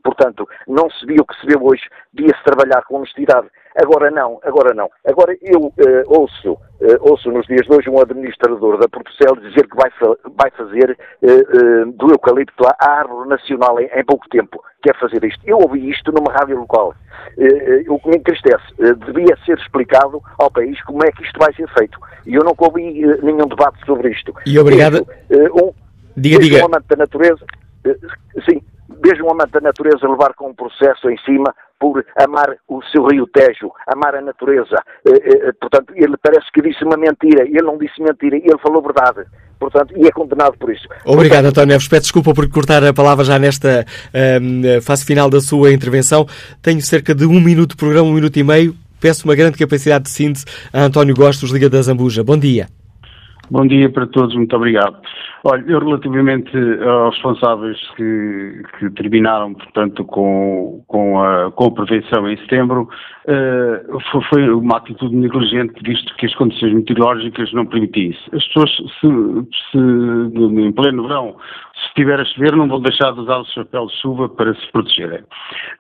[0.04, 1.84] Portanto, não se viu o que se vê hoje,
[2.14, 3.48] via-se trabalhar com honestidade.
[3.76, 4.90] Agora não, agora não.
[5.06, 5.74] Agora eu uh,
[6.08, 6.60] ouço, uh,
[7.02, 10.98] ouço nos dias de hoje um administrador da Portucel dizer que vai, fa vai fazer
[11.22, 14.62] uh, do eucalipto a árvore nacional em, em, pouco tempo.
[14.82, 15.42] Quer fazer isto.
[15.46, 16.96] Eu ouvi isto numa rádio local.
[17.90, 18.66] o que me entristece,
[19.06, 22.00] devia ser explicado ao país como é que isto vai ser feito.
[22.26, 22.82] E eu nunca ouvi
[23.22, 24.34] nenhum debate sobre isto.
[24.46, 25.06] E obrigado.
[25.32, 25.74] um,
[26.16, 26.62] diga, diga.
[26.62, 27.46] Um amante da natureza,
[28.50, 28.62] sim,
[29.04, 33.06] vejo um amante da natureza levar com um processo em cima por amar o seu
[33.06, 34.76] rio Tejo, amar a natureza.
[35.08, 37.44] Eh, eh, portanto, ele parece que disse uma mentira.
[37.44, 39.26] Ele não disse mentira, ele falou verdade.
[39.58, 40.88] Portanto, e é condenado por isso.
[41.06, 41.88] Obrigado, Portanto, António Neves.
[41.88, 46.26] Peço desculpa por cortar a palavra já nesta um, ehm, fase final da sua intervenção.
[46.62, 48.76] Tenho cerca de um minuto de programa, um minuto e meio.
[49.02, 52.24] Peço uma grande capacidade de síntese a António Gostos, Liga da Zambuja.
[52.24, 52.68] Bom dia.
[53.50, 54.98] Bom dia para todos, muito obrigado.
[55.44, 56.52] Olha, eu relativamente
[56.84, 62.90] aos responsáveis que, que terminaram, portanto, com, com, a, com a prevenção em setembro,
[63.26, 68.36] uh, foi, foi, uma atitude negligente, visto que as condições meteorológicas não permitiam isso.
[68.36, 71.36] As pessoas, se, se, em pleno verão,
[71.74, 74.72] se estiver a chover, não vão deixar de usar o chapéu de chuva para se
[74.72, 75.22] protegerem.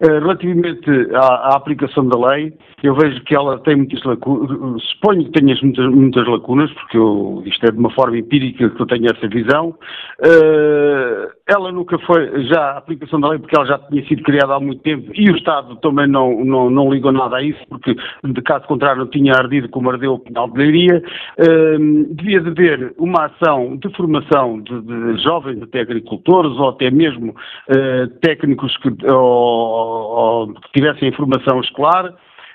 [0.01, 5.25] Uh, relativamente à, à, aplicação da lei, eu vejo que ela tem muitas lacunas, suponho
[5.25, 8.85] que tenha muitas, muitas lacunas, porque eu, isto é de uma forma empírica que eu
[8.85, 13.79] tenho essa visão, Uh, ela nunca foi, já a aplicação da lei, porque ela já
[13.79, 17.37] tinha sido criada há muito tempo e o Estado também não, não, não ligou nada
[17.37, 21.03] a isso, porque de caso contrário não tinha ardido como ardeu o penal de Leiria.
[21.39, 26.91] Uh, devia de haver uma ação de formação de, de jovens, até agricultores ou até
[26.91, 32.13] mesmo uh, técnicos que, ou, ou, que tivessem formação escolar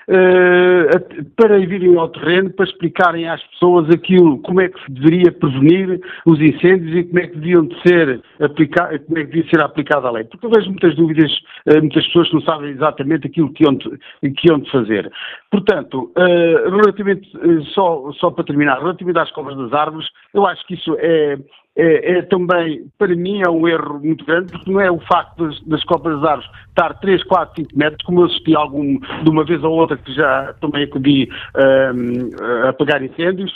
[0.09, 5.31] uh, para virem ao terreno, para explicarem às pessoas aquilo, como é que se deveria
[5.31, 9.49] prevenir os incêndios e como é que deviam de ser aplicar, como é que devia
[9.49, 10.23] ser aplicada a lei.
[10.25, 11.31] Porque eu vejo muitas dúvidas,
[11.67, 13.89] uh, muitas pessoas não sabem exatamente aquilo que iam de,
[14.31, 15.11] que iam de fazer.
[15.51, 17.29] Portanto, uh, relativamente,
[17.73, 21.37] só, só para terminar, relativamente às cobras das árvores, eu acho que isso é,
[21.77, 25.45] é, é, também, para mim, é um erro muito grande, porque não é o facto
[25.45, 29.29] das, das copas das árvores estar 3, 4, 5 metros, como eu assisti algum, de
[29.29, 33.51] uma vez ou outra que já também acudi um, a apagar incêndios,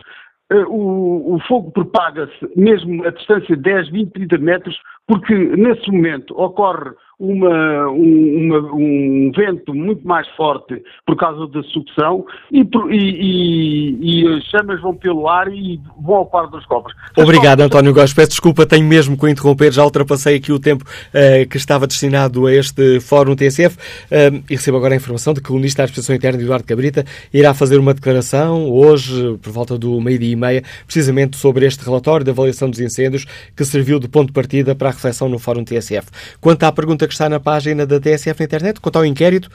[0.51, 4.77] uh, o, o, fogo propaga-se mesmo a distância de 10, 20, 30 metros,
[5.07, 11.61] porque nesse momento ocorre uma, um, uma, um, vento muito mais forte por causa da
[11.63, 16.93] sucção e, e, e, as chamas vão pelo ar e vão ao par das copas.
[17.17, 18.13] Obrigado, António Góes.
[18.13, 21.85] Peço desculpa, tenho mesmo que o interromper, já ultrapassei aqui o tempo uh, que estava
[21.85, 25.79] destinado a este Fórum TSF uh, e recebo agora a informação de que o Ministro
[25.79, 30.35] da Administração Interna, Eduardo Cabrita, irá fazer uma declaração hoje, por volta do meio-dia e
[30.37, 33.25] meia, precisamente sobre este relatório de avaliação dos incêndios
[33.57, 36.07] que serviu de ponto de partida para a reflexão no Fórum TSF.
[36.39, 39.49] Quanto à pergunta que está na página da TSF na internet, quanto ao inquérito,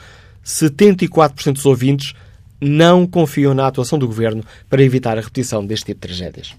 [0.45, 2.13] 74% dos ouvintes
[2.61, 6.55] não confiam na atuação do governo para evitar a repetição deste tipo de tragédias.